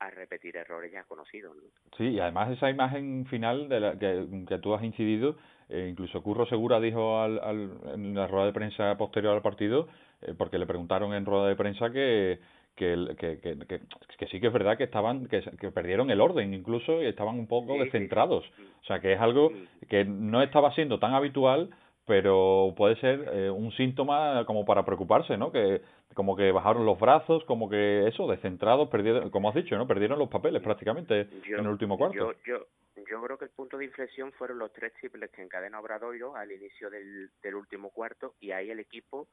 a 0.00 0.10
repetir 0.10 0.56
errores 0.56 0.92
ya 0.92 1.04
conocidos. 1.04 1.56
¿no? 1.56 1.62
Sí, 1.96 2.04
y 2.04 2.20
además 2.20 2.50
esa 2.50 2.70
imagen 2.70 3.26
final 3.26 3.68
de 3.68 3.80
la 3.80 3.98
que, 3.98 4.26
que 4.48 4.58
tú 4.58 4.74
has 4.74 4.82
incidido, 4.82 5.36
eh, 5.68 5.86
incluso 5.88 6.22
Curro 6.22 6.46
Segura 6.46 6.80
dijo 6.80 7.20
al, 7.20 7.38
al, 7.38 7.78
en 7.94 8.14
la 8.14 8.26
rueda 8.26 8.46
de 8.46 8.52
prensa 8.52 8.96
posterior 8.96 9.34
al 9.34 9.42
partido, 9.42 9.88
eh, 10.22 10.34
porque 10.36 10.58
le 10.58 10.66
preguntaron 10.66 11.14
en 11.14 11.24
rueda 11.24 11.48
de 11.48 11.56
prensa 11.56 11.90
que 11.90 12.38
que, 12.74 13.14
que, 13.18 13.38
que, 13.40 13.80
que, 14.18 14.26
sí 14.26 14.40
que 14.40 14.48
es 14.48 14.52
verdad 14.52 14.76
que 14.76 14.84
estaban 14.84 15.26
que, 15.26 15.42
perdieron 15.70 16.10
el 16.10 16.20
orden 16.20 16.54
incluso 16.54 17.02
y 17.02 17.06
estaban 17.06 17.38
un 17.38 17.46
poco 17.46 17.74
descentrados. 17.78 18.44
O 18.82 18.84
sea 18.86 19.00
que 19.00 19.12
es 19.12 19.20
algo 19.20 19.52
que 19.88 20.04
no 20.04 20.42
estaba 20.42 20.74
siendo 20.74 20.98
tan 20.98 21.14
habitual 21.14 21.70
pero 22.06 22.74
puede 22.76 22.96
ser 22.96 23.30
eh, 23.32 23.50
un 23.50 23.72
síntoma 23.72 24.44
como 24.46 24.64
para 24.64 24.84
preocuparse 24.84 25.36
no 25.38 25.50
que 25.50 25.80
como 26.12 26.36
que 26.36 26.52
bajaron 26.52 26.84
los 26.84 26.98
brazos 26.98 27.42
como 27.44 27.70
que 27.70 28.06
eso 28.06 28.26
descentrados 28.26 28.90
perdieron 28.90 29.30
como 29.30 29.48
has 29.48 29.54
dicho 29.54 29.76
no 29.78 29.86
perdieron 29.86 30.18
los 30.18 30.28
papeles 30.28 30.62
prácticamente 30.62 31.28
en 31.46 31.60
el 31.60 31.68
último 31.68 31.96
cuarto. 31.96 32.16
yo, 32.16 32.32
yo 32.44 32.66
yo 33.10 33.22
creo 33.22 33.38
que 33.38 33.46
el 33.46 33.50
punto 33.50 33.76
de 33.76 33.86
inflexión 33.86 34.32
fueron 34.32 34.58
los 34.58 34.72
tres 34.72 34.92
triples 34.94 35.30
que 35.30 35.42
encadena 35.42 35.80
Obradoiro 35.80 36.36
al 36.36 36.50
inicio 36.52 36.90
del, 36.90 37.30
del 37.42 37.54
último 37.54 37.90
cuarto 37.90 38.34
y 38.40 38.50
ahí 38.52 38.70
el 38.70 38.80
equipo 38.80 39.28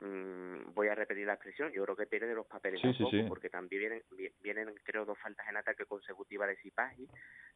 Mm, 0.00 0.72
voy 0.72 0.88
a 0.88 0.94
repetir 0.94 1.26
la 1.26 1.34
expresión, 1.34 1.70
yo 1.72 1.84
creo 1.84 1.94
que 1.94 2.06
pierde 2.06 2.34
los 2.34 2.46
papeles 2.46 2.82
un 2.82 2.96
poco, 2.96 3.28
porque 3.28 3.50
también 3.50 3.80
vienen, 3.80 4.32
vienen, 4.40 4.74
creo, 4.82 5.04
dos 5.04 5.18
faltas 5.18 5.46
en 5.46 5.58
ataque 5.58 5.84
consecutivas 5.84 6.48
de 6.48 6.56
Sipahi, 6.56 7.06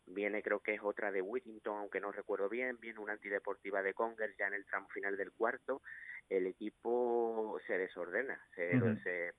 viene, 0.07 0.43
creo 0.43 0.61
que 0.61 0.75
es 0.75 0.81
otra 0.83 1.11
de 1.11 1.23
Whittington, 1.23 1.79
aunque 1.79 2.01
no 2.01 2.13
recuerdo 2.13 2.51
bien, 2.51 2.79
viene 2.81 3.01
una 3.01 3.15
antideportiva 3.15 3.83
de 3.83 3.95
Conger 3.95 4.35
ya 4.37 4.49
en 4.49 4.55
el 4.55 4.67
tramo 4.67 4.91
final 4.91 5.17
del 5.17 5.33
cuarto, 5.33 5.81
el 6.29 6.47
equipo 6.47 7.59
se 7.67 7.79
desordena, 7.79 8.39
se, 8.55 8.79
se, 9.03 9.33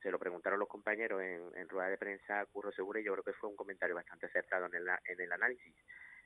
se 0.00 0.10
lo 0.12 0.20
preguntaron 0.20 0.60
los 0.60 0.68
compañeros 0.68 1.20
en, 1.20 1.42
en 1.56 1.68
rueda 1.68 1.88
de 1.88 1.98
prensa 1.98 2.46
Curro 2.46 2.70
Segura 2.70 3.00
y 3.00 3.04
yo 3.04 3.12
creo 3.12 3.24
que 3.24 3.32
fue 3.32 3.50
un 3.50 3.56
comentario 3.56 3.96
bastante 3.96 4.26
acertado 4.26 4.66
en 4.66 4.74
el, 4.76 4.88
en 5.04 5.20
el 5.20 5.32
análisis. 5.32 5.74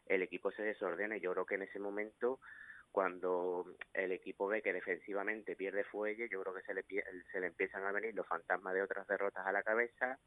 El 0.04 0.22
equipo 0.22 0.50
se 0.52 0.62
desordena 0.62 1.16
y 1.16 1.20
yo 1.20 1.32
creo 1.32 1.46
que 1.46 1.56
en 1.56 1.62
ese 1.62 1.78
momento 1.78 2.40
cuando 2.96 3.66
el 3.92 4.10
equipo 4.10 4.48
ve 4.48 4.62
que 4.62 4.72
defensivamente 4.72 5.54
pierde 5.54 5.84
fuelle, 5.84 6.30
yo 6.30 6.40
creo 6.40 6.54
que 6.54 6.62
se 6.62 6.72
le, 6.72 6.82
se 7.30 7.40
le 7.40 7.48
empiezan 7.48 7.84
a 7.84 7.92
venir 7.92 8.14
los 8.14 8.26
fantasmas 8.26 8.72
de 8.72 8.80
otras 8.80 9.06
derrotas 9.06 9.46
a 9.46 9.52
la 9.52 9.62
cabeza, 9.62 10.18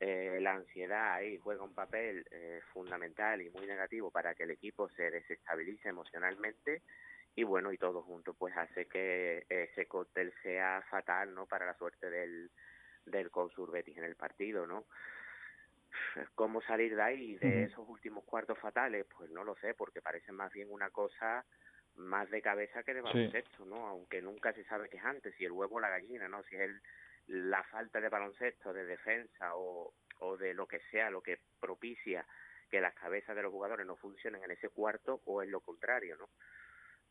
eh, 0.00 0.40
la 0.40 0.54
ansiedad 0.54 1.12
ahí 1.14 1.38
juega 1.38 1.62
un 1.62 1.76
papel 1.76 2.26
eh, 2.32 2.60
fundamental 2.72 3.40
y 3.40 3.50
muy 3.50 3.68
negativo 3.68 4.10
para 4.10 4.34
que 4.34 4.42
el 4.42 4.50
equipo 4.50 4.88
se 4.88 5.12
desestabilice 5.12 5.90
emocionalmente 5.90 6.82
y 7.36 7.44
bueno, 7.44 7.72
y 7.72 7.78
todo 7.78 8.02
junto 8.02 8.34
pues 8.34 8.52
hace 8.56 8.86
que 8.86 9.46
ese 9.48 9.86
cóctel 9.86 10.34
sea 10.42 10.82
fatal, 10.90 11.32
¿no? 11.32 11.46
Para 11.46 11.66
la 11.66 11.74
suerte 11.74 12.10
del, 12.10 12.50
del 13.06 13.30
Consur 13.30 13.70
Betis 13.70 13.96
en 13.96 14.02
el 14.02 14.16
partido, 14.16 14.66
¿no? 14.66 14.86
¿Cómo 16.34 16.62
salir 16.62 16.96
de 16.96 17.02
ahí, 17.02 17.36
de 17.36 17.62
esos 17.62 17.88
últimos 17.88 18.24
cuartos 18.24 18.58
fatales? 18.58 19.06
Pues 19.16 19.30
no 19.30 19.44
lo 19.44 19.54
sé, 19.54 19.74
porque 19.74 20.02
parece 20.02 20.32
más 20.32 20.52
bien 20.52 20.66
una 20.68 20.90
cosa 20.90 21.46
más 21.98 22.30
de 22.30 22.40
cabeza 22.40 22.82
que 22.82 22.94
de 22.94 23.00
baloncesto, 23.00 23.64
¿no? 23.66 23.86
Aunque 23.86 24.22
nunca 24.22 24.52
se 24.52 24.64
sabe 24.64 24.88
qué 24.88 24.96
es 24.96 25.04
antes, 25.04 25.34
si 25.36 25.44
el 25.44 25.52
huevo 25.52 25.76
o 25.76 25.80
la 25.80 25.90
gallina, 25.90 26.28
¿no? 26.28 26.42
Si 26.44 26.56
es 26.56 26.62
el, 26.62 26.80
la 27.26 27.62
falta 27.64 28.00
de 28.00 28.08
baloncesto, 28.08 28.72
de 28.72 28.86
defensa 28.86 29.54
o, 29.54 29.92
o 30.20 30.36
de 30.36 30.54
lo 30.54 30.66
que 30.66 30.80
sea, 30.90 31.10
lo 31.10 31.22
que 31.22 31.38
propicia 31.60 32.24
que 32.70 32.80
las 32.80 32.94
cabezas 32.94 33.34
de 33.34 33.42
los 33.42 33.52
jugadores 33.52 33.86
no 33.86 33.96
funcionen 33.96 34.42
en 34.44 34.50
ese 34.50 34.68
cuarto 34.68 35.20
o 35.24 35.42
es 35.42 35.48
lo 35.48 35.60
contrario, 35.60 36.16
¿no? 36.16 36.28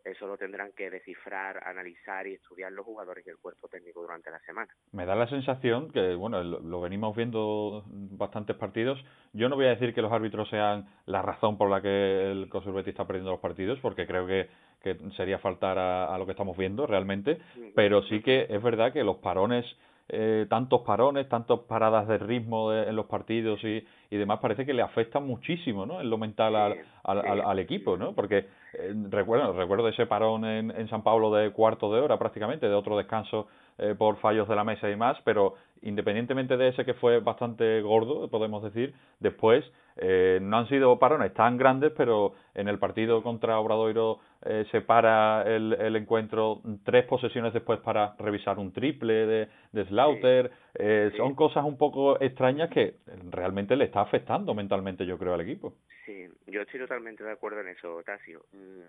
eso 0.07 0.27
lo 0.27 0.37
tendrán 0.37 0.71
que 0.75 0.89
descifrar, 0.89 1.63
analizar 1.65 2.27
y 2.27 2.33
estudiar 2.33 2.71
los 2.71 2.85
jugadores 2.85 3.25
y 3.25 3.29
el 3.29 3.37
cuerpo 3.37 3.67
técnico 3.67 4.01
durante 4.01 4.31
la 4.31 4.39
semana. 4.39 4.73
Me 4.91 5.05
da 5.05 5.15
la 5.15 5.27
sensación 5.27 5.91
que, 5.91 6.15
bueno, 6.15 6.43
lo, 6.43 6.81
venimos 6.81 7.15
viendo 7.15 7.83
bastantes 7.87 8.55
partidos. 8.55 9.03
Yo 9.33 9.49
no 9.49 9.55
voy 9.55 9.65
a 9.65 9.75
decir 9.75 9.93
que 9.93 10.01
los 10.01 10.11
árbitros 10.11 10.49
sean 10.49 10.87
la 11.05 11.21
razón 11.21 11.57
por 11.57 11.69
la 11.69 11.81
que 11.81 12.31
el 12.31 12.49
Cosurbeti 12.49 12.91
está 12.91 13.05
perdiendo 13.05 13.31
los 13.31 13.39
partidos, 13.39 13.79
porque 13.81 14.07
creo 14.07 14.25
que, 14.25 14.49
que 14.81 14.95
sería 15.15 15.39
faltar 15.39 15.77
a, 15.77 16.13
a, 16.13 16.17
lo 16.17 16.25
que 16.25 16.31
estamos 16.31 16.57
viendo 16.57 16.85
realmente, 16.87 17.39
pero 17.75 18.03
sí 18.03 18.21
que 18.21 18.47
es 18.49 18.61
verdad 18.61 18.93
que 18.93 19.03
los 19.03 19.17
parones 19.17 19.65
eh, 20.09 20.45
tantos 20.49 20.83
parones, 20.83 21.27
tantas 21.27 21.59
paradas 21.67 22.07
de 22.07 22.17
ritmo 22.17 22.71
en 22.73 22.95
los 22.95 23.07
partidos 23.07 23.61
y, 23.65 23.85
y, 24.09 24.15
demás, 24.15 24.39
parece 24.39 24.65
que 24.65 24.73
le 24.73 24.81
afectan 24.81 25.27
muchísimo 25.27 25.85
¿no? 25.85 25.99
en 25.99 26.09
lo 26.09 26.17
mental 26.17 26.55
al, 26.55 26.77
al, 27.03 27.41
al, 27.41 27.59
equipo, 27.59 27.97
¿no? 27.97 28.13
porque 28.13 28.45
eh, 28.73 28.93
recuerdo, 29.09 29.51
recuerdo 29.51 29.89
ese 29.89 30.05
parón 30.05 30.45
en, 30.45 30.71
en 30.71 30.87
San 30.87 31.03
Pablo 31.03 31.33
de 31.33 31.51
cuarto 31.51 31.93
de 31.93 31.99
hora 31.99 32.17
prácticamente, 32.17 32.69
de 32.69 32.73
otro 32.73 32.97
descanso 32.97 33.47
eh, 33.77 33.95
por 33.97 34.17
fallos 34.17 34.47
de 34.47 34.55
la 34.55 34.63
mesa 34.63 34.89
y 34.89 34.95
más, 34.95 35.17
pero 35.23 35.55
independientemente 35.81 36.57
de 36.57 36.69
ese 36.69 36.85
que 36.85 36.93
fue 36.95 37.19
bastante 37.19 37.81
gordo, 37.81 38.29
podemos 38.29 38.63
decir, 38.63 38.93
después 39.19 39.63
eh, 39.97 40.39
no 40.41 40.57
han 40.57 40.67
sido 40.67 40.99
parones 40.99 41.33
tan 41.33 41.57
grandes, 41.57 41.91
pero 41.95 42.33
en 42.53 42.67
el 42.67 42.77
partido 42.77 43.23
contra 43.23 43.59
Obradoiro 43.59 44.19
eh, 44.45 44.65
se 44.71 44.81
para 44.81 45.43
el, 45.43 45.73
el, 45.73 45.95
encuentro 45.95 46.61
tres 46.83 47.05
posesiones 47.05 47.53
después 47.53 47.79
para 47.79 48.15
revisar 48.19 48.59
un 48.59 48.71
triple 48.71 49.25
de, 49.25 49.47
de 49.71 49.85
Slaughter. 49.85 50.51
Eh, 50.75 51.11
Son 51.17 51.33
cosas 51.33 51.65
un 51.65 51.77
poco 51.77 52.21
extrañas 52.21 52.69
que 52.69 52.97
realmente 53.31 53.75
le 53.75 53.85
está 53.85 54.01
afectando 54.01 54.53
mentalmente, 54.53 55.05
yo 55.05 55.17
creo, 55.17 55.33
al 55.33 55.41
equipo. 55.41 55.73
Sí, 56.05 56.27
yo 56.45 56.61
estoy 56.61 56.79
totalmente 56.79 57.23
de 57.23 57.31
acuerdo 57.31 57.61
en 57.61 57.69
eso, 57.69 58.01
Tasio. 58.05 58.45
Mm, 58.53 58.83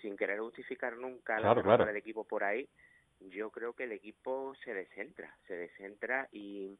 sin 0.00 0.16
querer 0.16 0.38
justificar 0.38 0.96
nunca 0.96 1.40
la 1.40 1.54
claro. 1.54 1.86
del 1.86 1.96
equipo 1.96 2.24
por 2.24 2.44
ahí, 2.44 2.68
yo 3.20 3.50
creo 3.50 3.74
que 3.74 3.84
el 3.84 3.92
equipo 3.92 4.54
se 4.64 4.74
descentra, 4.74 5.36
se 5.46 5.56
descentra 5.56 6.28
y 6.32 6.78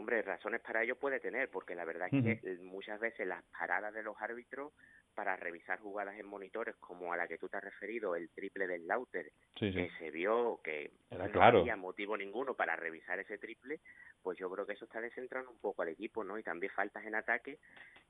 Hombre, 0.00 0.22
razones 0.22 0.62
para 0.62 0.82
ello 0.82 0.96
puede 0.96 1.20
tener, 1.20 1.50
porque 1.50 1.74
la 1.74 1.84
verdad 1.84 2.08
es 2.10 2.40
que 2.40 2.56
muchas 2.62 2.98
veces 3.00 3.26
las 3.26 3.44
paradas 3.44 3.92
de 3.92 4.02
los 4.02 4.16
árbitros 4.18 4.72
para 5.14 5.36
revisar 5.36 5.78
jugadas 5.80 6.18
en 6.18 6.26
monitores, 6.26 6.74
como 6.76 7.12
a 7.12 7.18
la 7.18 7.28
que 7.28 7.36
tú 7.36 7.50
te 7.50 7.58
has 7.58 7.64
referido, 7.64 8.16
el 8.16 8.30
triple 8.30 8.66
del 8.66 8.86
Lauter, 8.86 9.30
que 9.54 9.90
se 9.98 10.10
vio 10.10 10.60
que 10.64 10.92
no 11.10 11.42
había 11.42 11.76
motivo 11.76 12.16
ninguno 12.16 12.54
para 12.54 12.76
revisar 12.76 13.18
ese 13.18 13.36
triple, 13.36 13.80
pues 14.22 14.38
yo 14.38 14.48
creo 14.48 14.64
que 14.64 14.72
eso 14.72 14.86
está 14.86 15.02
descentrando 15.02 15.50
un 15.50 15.58
poco 15.58 15.82
al 15.82 15.88
equipo, 15.88 16.24
¿no? 16.24 16.38
Y 16.38 16.42
también 16.42 16.72
faltas 16.72 17.04
en 17.04 17.16
ataque, 17.16 17.58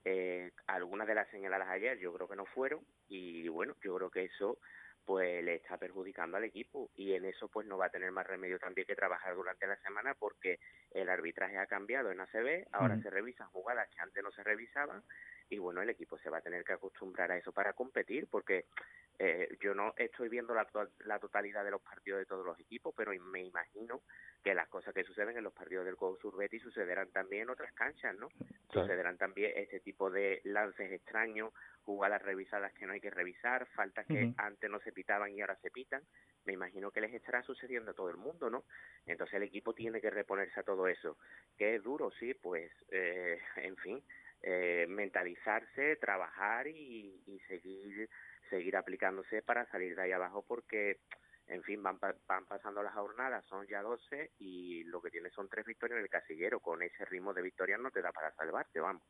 eh, 0.04 0.52
algunas 0.68 1.08
de 1.08 1.14
las 1.16 1.28
señaladas 1.30 1.68
ayer 1.70 1.98
yo 1.98 2.12
creo 2.12 2.28
que 2.28 2.36
no 2.36 2.46
fueron, 2.46 2.84
y 3.08 3.48
bueno, 3.48 3.74
yo 3.82 3.96
creo 3.96 4.10
que 4.10 4.24
eso 4.24 4.58
pues 5.04 5.44
le 5.44 5.56
está 5.56 5.76
perjudicando 5.76 6.36
al 6.36 6.44
equipo. 6.44 6.90
Y 6.94 7.14
en 7.14 7.24
eso 7.24 7.48
pues 7.48 7.66
no 7.66 7.78
va 7.78 7.86
a 7.86 7.90
tener 7.90 8.10
más 8.12 8.26
remedio 8.26 8.58
también 8.58 8.86
que 8.86 8.94
trabajar 8.94 9.34
durante 9.34 9.66
la 9.66 9.76
semana 9.76 10.14
porque 10.14 10.58
el 10.90 11.08
arbitraje 11.08 11.58
ha 11.58 11.66
cambiado 11.66 12.10
en 12.10 12.20
ACB, 12.20 12.66
ahora 12.72 13.00
se 13.00 13.10
revisan 13.10 13.48
jugadas 13.50 13.88
que 13.90 14.00
antes 14.00 14.22
no 14.22 14.30
se 14.32 14.42
revisaban 14.42 15.02
y 15.48 15.58
bueno, 15.58 15.82
el 15.82 15.90
equipo 15.90 16.16
se 16.18 16.30
va 16.30 16.38
a 16.38 16.42
tener 16.42 16.64
que 16.64 16.72
acostumbrar 16.72 17.32
a 17.32 17.36
eso 17.36 17.52
para 17.52 17.72
competir 17.72 18.28
porque 18.30 18.66
eh, 19.18 19.56
yo 19.60 19.74
no 19.74 19.92
estoy 19.96 20.28
viendo 20.28 20.54
la, 20.54 20.66
la 21.00 21.18
totalidad 21.18 21.64
de 21.64 21.72
los 21.72 21.82
partidos 21.82 22.20
de 22.20 22.26
todos 22.26 22.46
los 22.46 22.58
equipos, 22.58 22.94
pero 22.96 23.12
me 23.20 23.42
imagino 23.42 24.02
que 24.42 24.54
las 24.54 24.68
cosas 24.68 24.94
que 24.94 25.04
suceden 25.04 25.36
en 25.36 25.44
los 25.44 25.52
partidos 25.52 25.84
del 25.84 25.96
Go 25.96 26.16
Surbeti 26.16 26.58
sucederán 26.58 27.10
también 27.10 27.42
en 27.42 27.50
otras 27.50 27.72
canchas, 27.72 28.14
¿no? 28.16 28.28
Sucederán 28.72 29.18
también 29.18 29.52
este 29.56 29.80
tipo 29.80 30.10
de 30.10 30.40
lances 30.44 30.90
extraños, 30.92 31.52
jugadas 31.82 32.22
revisadas 32.22 32.72
que 32.72 32.86
no 32.86 32.92
hay 32.92 33.00
que 33.00 33.10
revisar, 33.10 33.66
faltas 33.66 34.06
que 34.06 34.32
antes 34.36 34.70
no 34.70 34.80
se 34.80 34.92
pitaban 34.92 35.32
y 35.32 35.40
ahora 35.40 35.56
se 35.56 35.70
pitan. 35.70 36.02
Me 36.44 36.54
imagino 36.54 36.90
que 36.90 37.00
les 37.00 37.12
estará 37.12 37.42
sucediendo 37.42 37.90
a 37.90 37.94
todo 37.94 38.08
el 38.08 38.16
mundo, 38.16 38.48
¿no? 38.48 38.64
Entonces 39.06 39.34
el 39.34 39.42
equipo 39.42 39.74
tiene 39.74 40.00
que 40.00 40.10
reponerse 40.10 40.60
a 40.60 40.64
todo 40.64 40.88
eso. 40.88 41.18
¿Que 41.58 41.76
es 41.76 41.82
duro? 41.82 42.10
Sí, 42.12 42.32
pues, 42.34 42.72
eh, 42.90 43.38
en 43.56 43.76
fin, 43.76 44.02
eh, 44.42 44.86
mentalizarse, 44.88 45.96
trabajar 45.96 46.66
y, 46.66 47.22
y 47.26 47.38
seguir 47.40 48.08
seguir 48.50 48.76
aplicándose 48.76 49.42
para 49.42 49.64
salir 49.66 49.96
de 49.96 50.02
ahí 50.02 50.12
abajo 50.12 50.44
porque 50.46 50.98
en 51.50 51.62
fin, 51.62 51.82
van, 51.82 51.98
van 52.00 52.44
pasando 52.46 52.82
las 52.82 52.94
jornadas, 52.94 53.44
son 53.46 53.66
ya 53.66 53.82
12 53.82 54.30
y 54.38 54.84
lo 54.84 55.00
que 55.02 55.10
tiene 55.10 55.30
son 55.30 55.48
tres 55.48 55.66
victorias 55.66 55.98
en 55.98 56.04
el 56.04 56.10
casillero. 56.10 56.60
Con 56.60 56.82
ese 56.82 57.04
ritmo 57.04 57.34
de 57.34 57.42
victorias 57.42 57.80
no 57.80 57.90
te 57.90 58.02
da 58.02 58.12
para 58.12 58.32
salvarte, 58.32 58.80
vamos. 58.80 59.02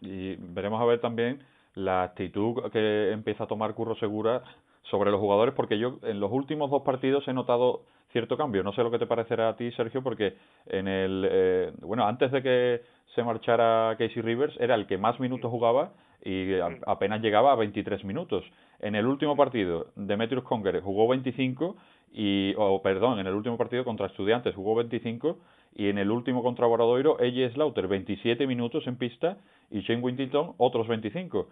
Y 0.00 0.36
veremos 0.36 0.80
a 0.80 0.86
ver 0.86 1.00
también 1.00 1.44
la 1.74 2.02
actitud 2.04 2.70
que 2.70 3.12
empieza 3.12 3.44
a 3.44 3.46
tomar 3.46 3.74
Curro 3.74 3.94
Segura 3.96 4.42
sobre 4.90 5.10
los 5.10 5.20
jugadores, 5.20 5.54
porque 5.54 5.78
yo 5.78 5.98
en 6.02 6.20
los 6.20 6.32
últimos 6.32 6.70
dos 6.70 6.82
partidos 6.82 7.26
he 7.28 7.32
notado 7.32 7.84
cierto 8.10 8.36
cambio. 8.36 8.62
No 8.62 8.72
sé 8.72 8.82
lo 8.82 8.90
que 8.90 8.98
te 8.98 9.06
parecerá 9.06 9.48
a 9.48 9.56
ti, 9.56 9.70
Sergio, 9.72 10.02
porque 10.02 10.36
en 10.66 10.88
el 10.88 11.26
eh, 11.30 11.72
bueno 11.80 12.06
antes 12.06 12.30
de 12.32 12.42
que 12.42 12.82
se 13.14 13.22
marchara 13.22 13.96
Casey 13.98 14.22
Rivers 14.22 14.54
era 14.58 14.74
el 14.74 14.86
que 14.86 14.98
más 14.98 15.18
minutos 15.20 15.50
jugaba 15.50 15.92
y 16.24 16.54
apenas 16.86 17.20
llegaba 17.20 17.52
a 17.52 17.56
23 17.56 18.04
minutos. 18.04 18.44
En 18.82 18.96
el 18.96 19.06
último 19.06 19.36
partido, 19.36 19.86
Demetrius 19.94 20.42
Conger 20.42 20.80
jugó 20.80 21.06
25 21.08 21.76
y, 22.12 22.52
o 22.58 22.82
perdón, 22.82 23.20
en 23.20 23.28
el 23.28 23.34
último 23.34 23.56
partido 23.56 23.84
contra 23.84 24.08
Estudiantes 24.08 24.56
jugó 24.56 24.74
25 24.74 25.38
y 25.76 25.88
en 25.88 25.98
el 25.98 26.10
último 26.10 26.42
contra 26.42 26.66
Boradoiro, 26.66 27.18
ella 27.20 27.48
Slaughter 27.50 27.86
27 27.86 28.44
minutos 28.46 28.86
en 28.88 28.96
pista 28.96 29.38
y 29.70 29.80
Shane 29.82 30.02
Wintington 30.02 30.54
otros 30.58 30.88
25. 30.88 31.48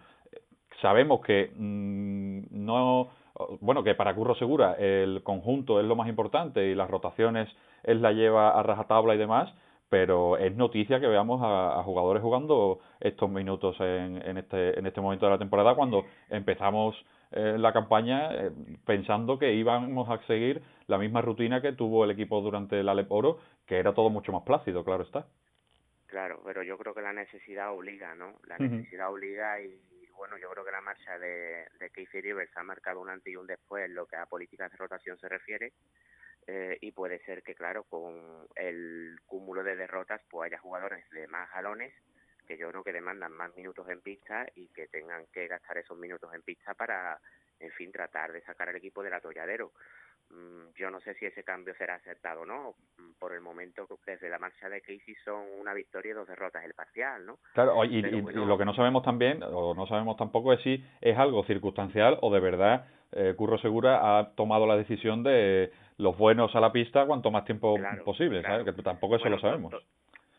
Sabemos 0.81 1.21
que 1.21 1.51
mm, 1.55 2.65
no 2.65 3.09
bueno, 3.61 3.81
que 3.81 3.95
para 3.95 4.13
Curro 4.13 4.35
Segura 4.35 4.73
el 4.73 5.23
conjunto 5.23 5.79
es 5.79 5.85
lo 5.85 5.95
más 5.95 6.09
importante 6.09 6.67
y 6.67 6.75
las 6.75 6.89
rotaciones 6.89 7.47
él 7.83 8.01
la 8.01 8.11
lleva 8.11 8.51
a 8.51 8.61
rajatabla 8.61 9.15
y 9.15 9.17
demás, 9.17 9.51
pero 9.89 10.37
es 10.37 10.55
noticia 10.55 10.99
que 10.99 11.07
veamos 11.07 11.41
a, 11.43 11.81
jugadores 11.83 12.21
jugando 12.21 12.79
estos 12.99 13.29
minutos 13.29 13.77
en, 13.79 14.21
en, 14.25 14.37
este, 14.37 14.77
en 14.77 14.85
este 14.85 15.01
momento 15.01 15.25
de 15.25 15.31
la 15.31 15.37
temporada 15.39 15.75
cuando 15.75 16.03
empezamos 16.29 16.95
eh, 17.31 17.57
la 17.57 17.73
campaña 17.73 18.33
eh, 18.33 18.51
pensando 18.85 19.39
que 19.39 19.53
íbamos 19.53 20.09
a 20.09 20.25
seguir 20.27 20.61
la 20.87 20.97
misma 20.97 21.21
rutina 21.21 21.61
que 21.61 21.73
tuvo 21.73 22.03
el 22.03 22.11
equipo 22.11 22.41
durante 22.41 22.79
el 22.79 22.89
Alep 22.89 23.11
Oro, 23.11 23.39
que 23.65 23.77
era 23.77 23.93
todo 23.93 24.09
mucho 24.09 24.31
más 24.31 24.43
plácido, 24.43 24.83
claro 24.83 25.03
está. 25.03 25.27
Claro, 26.07 26.41
pero 26.43 26.61
yo 26.61 26.77
creo 26.77 26.93
que 26.93 27.01
la 27.01 27.13
necesidad 27.13 27.73
obliga, 27.73 28.15
¿no? 28.15 28.39
La 28.45 28.57
necesidad 28.57 29.09
obliga 29.09 29.61
y 29.61 29.79
bueno, 30.17 30.37
yo 30.37 30.49
creo 30.51 30.65
que 30.65 30.71
la 30.71 30.81
marcha 30.81 31.17
de, 31.17 31.65
de 31.79 31.89
Casey 31.89 32.21
Rivers 32.21 32.55
ha 32.57 32.63
marcado 32.63 32.99
un 32.99 33.09
antes 33.09 33.31
y 33.31 33.37
un 33.37 33.47
después 33.47 33.85
en 33.85 33.95
lo 33.95 34.05
que 34.05 34.17
a 34.17 34.25
políticas 34.25 34.69
de 34.69 34.77
rotación 34.77 35.17
se 35.17 35.29
refiere. 35.29 35.73
Eh, 36.47 36.77
y 36.81 36.91
puede 36.91 37.23
ser 37.23 37.43
que, 37.43 37.55
claro, 37.55 37.83
con 37.83 38.47
el 38.55 39.19
cúmulo 39.25 39.63
de 39.63 39.75
derrotas, 39.75 40.21
pues 40.29 40.51
haya 40.51 40.59
jugadores 40.59 41.09
de 41.11 41.27
más 41.27 41.49
jalones 41.49 41.93
que 42.47 42.57
yo 42.57 42.69
creo 42.69 42.83
que 42.83 42.93
demandan 42.93 43.31
más 43.33 43.55
minutos 43.55 43.87
en 43.89 44.01
pista 44.01 44.45
y 44.55 44.67
que 44.67 44.87
tengan 44.87 45.25
que 45.33 45.47
gastar 45.47 45.77
esos 45.77 45.97
minutos 45.97 46.33
en 46.33 46.41
pista 46.41 46.73
para, 46.73 47.19
en 47.59 47.71
fin, 47.71 47.91
tratar 47.91 48.31
de 48.31 48.41
sacar 48.41 48.69
al 48.69 48.75
equipo 48.75 49.03
del 49.03 49.13
atolladero. 49.13 49.71
Mm, 50.29 50.73
yo 50.75 50.89
no 50.89 51.01
sé 51.01 51.13
si 51.15 51.25
ese 51.25 51.43
cambio 51.43 51.73
será 51.75 51.95
aceptado 51.95 52.41
o 52.41 52.45
no. 52.45 52.75
Mm, 52.97 53.19
por 53.19 53.33
el 53.33 53.41
momento, 53.41 53.87
desde 54.05 54.29
la 54.29 54.39
marcha 54.39 54.69
de 54.69 54.81
Casey 54.81 55.15
son 55.23 55.45
una 55.59 55.73
victoria 55.73 56.11
y 56.11 56.15
dos 56.15 56.27
derrotas 56.27 56.63
el 56.63 56.73
parcial, 56.73 57.25
¿no? 57.25 57.39
Claro, 57.53 57.83
y, 57.85 58.01
lo 58.01 58.57
que 58.57 58.65
no 58.65 58.73
sabemos 58.73 59.03
también, 59.03 59.43
o 59.43 59.73
no 59.73 59.87
sabemos 59.87 60.17
tampoco, 60.17 60.53
es 60.53 60.61
si 60.61 60.83
es 61.01 61.17
algo 61.17 61.43
circunstancial 61.45 62.17
o 62.21 62.33
de 62.33 62.39
verdad 62.39 62.87
eh, 63.11 63.33
Curro 63.35 63.57
Segura 63.57 64.19
ha 64.19 64.31
tomado 64.35 64.65
la 64.65 64.77
decisión 64.77 65.21
de 65.23 65.71
los 65.97 66.17
buenos 66.17 66.55
a 66.55 66.61
la 66.61 66.71
pista 66.71 67.05
cuanto 67.05 67.29
más 67.29 67.45
tiempo 67.45 67.75
posible, 68.05 68.41
¿sabes? 68.41 68.65
Que 68.65 68.81
tampoco 68.81 69.17
eso 69.17 69.29
lo 69.29 69.39
sabemos 69.39 69.73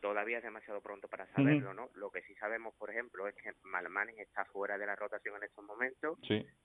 todavía 0.02 0.38
es 0.38 0.42
demasiado 0.42 0.82
pronto 0.82 1.08
para 1.08 1.26
saberlo, 1.28 1.72
¿no? 1.72 1.88
Lo 1.94 2.10
que 2.10 2.22
sí 2.22 2.34
sabemos, 2.34 2.74
por 2.74 2.90
ejemplo, 2.90 3.28
es 3.28 3.36
que 3.36 3.52
Malmanis 3.62 4.18
está 4.18 4.44
fuera 4.46 4.76
de 4.76 4.84
la 4.84 4.96
rotación 4.96 5.36
en 5.36 5.44
estos 5.44 5.64
momentos, 5.64 6.18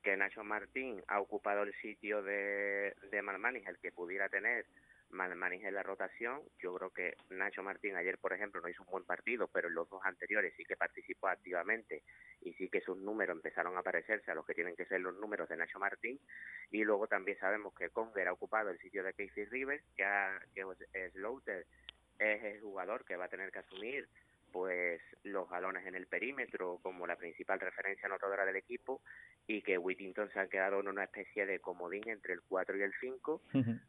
que 0.03 0.17
Nacho 0.17 0.43
Martín 0.43 1.01
ha 1.07 1.21
ocupado 1.21 1.61
el 1.61 1.73
sitio 1.75 2.23
de, 2.23 2.95
de 3.11 3.21
Malmanis, 3.21 3.67
el 3.67 3.77
que 3.77 3.91
pudiera 3.91 4.27
tener 4.27 4.65
Malmanis 5.11 5.63
en 5.63 5.75
la 5.75 5.83
rotación. 5.83 6.41
Yo 6.59 6.73
creo 6.75 6.89
que 6.89 7.15
Nacho 7.29 7.61
Martín 7.61 7.95
ayer, 7.95 8.17
por 8.17 8.33
ejemplo, 8.33 8.59
no 8.59 8.69
hizo 8.69 8.81
un 8.81 8.89
buen 8.89 9.05
partido, 9.05 9.47
pero 9.47 9.67
en 9.67 9.75
los 9.75 9.87
dos 9.87 10.01
anteriores 10.03 10.55
sí 10.57 10.65
que 10.65 10.75
participó 10.75 11.27
activamente 11.27 12.01
y 12.41 12.53
sí 12.53 12.69
que 12.69 12.81
sus 12.81 12.97
números 12.97 13.35
empezaron 13.35 13.77
a 13.77 13.83
parecerse 13.83 14.31
a 14.31 14.35
los 14.35 14.47
que 14.47 14.55
tienen 14.55 14.75
que 14.75 14.85
ser 14.85 14.99
los 15.01 15.15
números 15.15 15.47
de 15.47 15.57
Nacho 15.57 15.77
Martín. 15.77 16.19
Y 16.71 16.83
luego 16.83 17.07
también 17.07 17.37
sabemos 17.37 17.75
que 17.75 17.91
Conger 17.91 18.27
ha 18.27 18.33
ocupado 18.33 18.71
el 18.71 18.79
sitio 18.79 19.03
de 19.03 19.13
Casey 19.13 19.45
Rivers, 19.45 19.83
ha, 20.03 20.39
que 20.55 20.65
es 20.93 21.13
Slaughter 21.13 21.67
es 22.19 22.43
el 22.43 22.61
jugador 22.61 23.05
que 23.05 23.15
va 23.15 23.25
a 23.25 23.29
tener 23.29 23.51
que 23.51 23.59
asumir 23.59 24.07
pues 24.51 25.01
los 25.23 25.49
galones 25.49 25.85
en 25.85 25.95
el 25.95 26.07
perímetro 26.07 26.79
como 26.81 27.05
la 27.05 27.15
principal 27.15 27.59
referencia 27.59 28.07
anotadora 28.07 28.45
del 28.45 28.55
equipo 28.55 29.01
y 29.45 29.61
que 29.61 29.77
Whittington 29.77 30.29
se 30.31 30.39
ha 30.39 30.47
quedado 30.47 30.79
en 30.79 30.87
una 30.87 31.03
especie 31.03 31.45
de 31.45 31.59
comodín 31.59 32.07
entre 32.07 32.33
el 32.33 32.41
4 32.41 32.77
y 32.77 32.81
el 32.81 32.93
5 32.99 33.41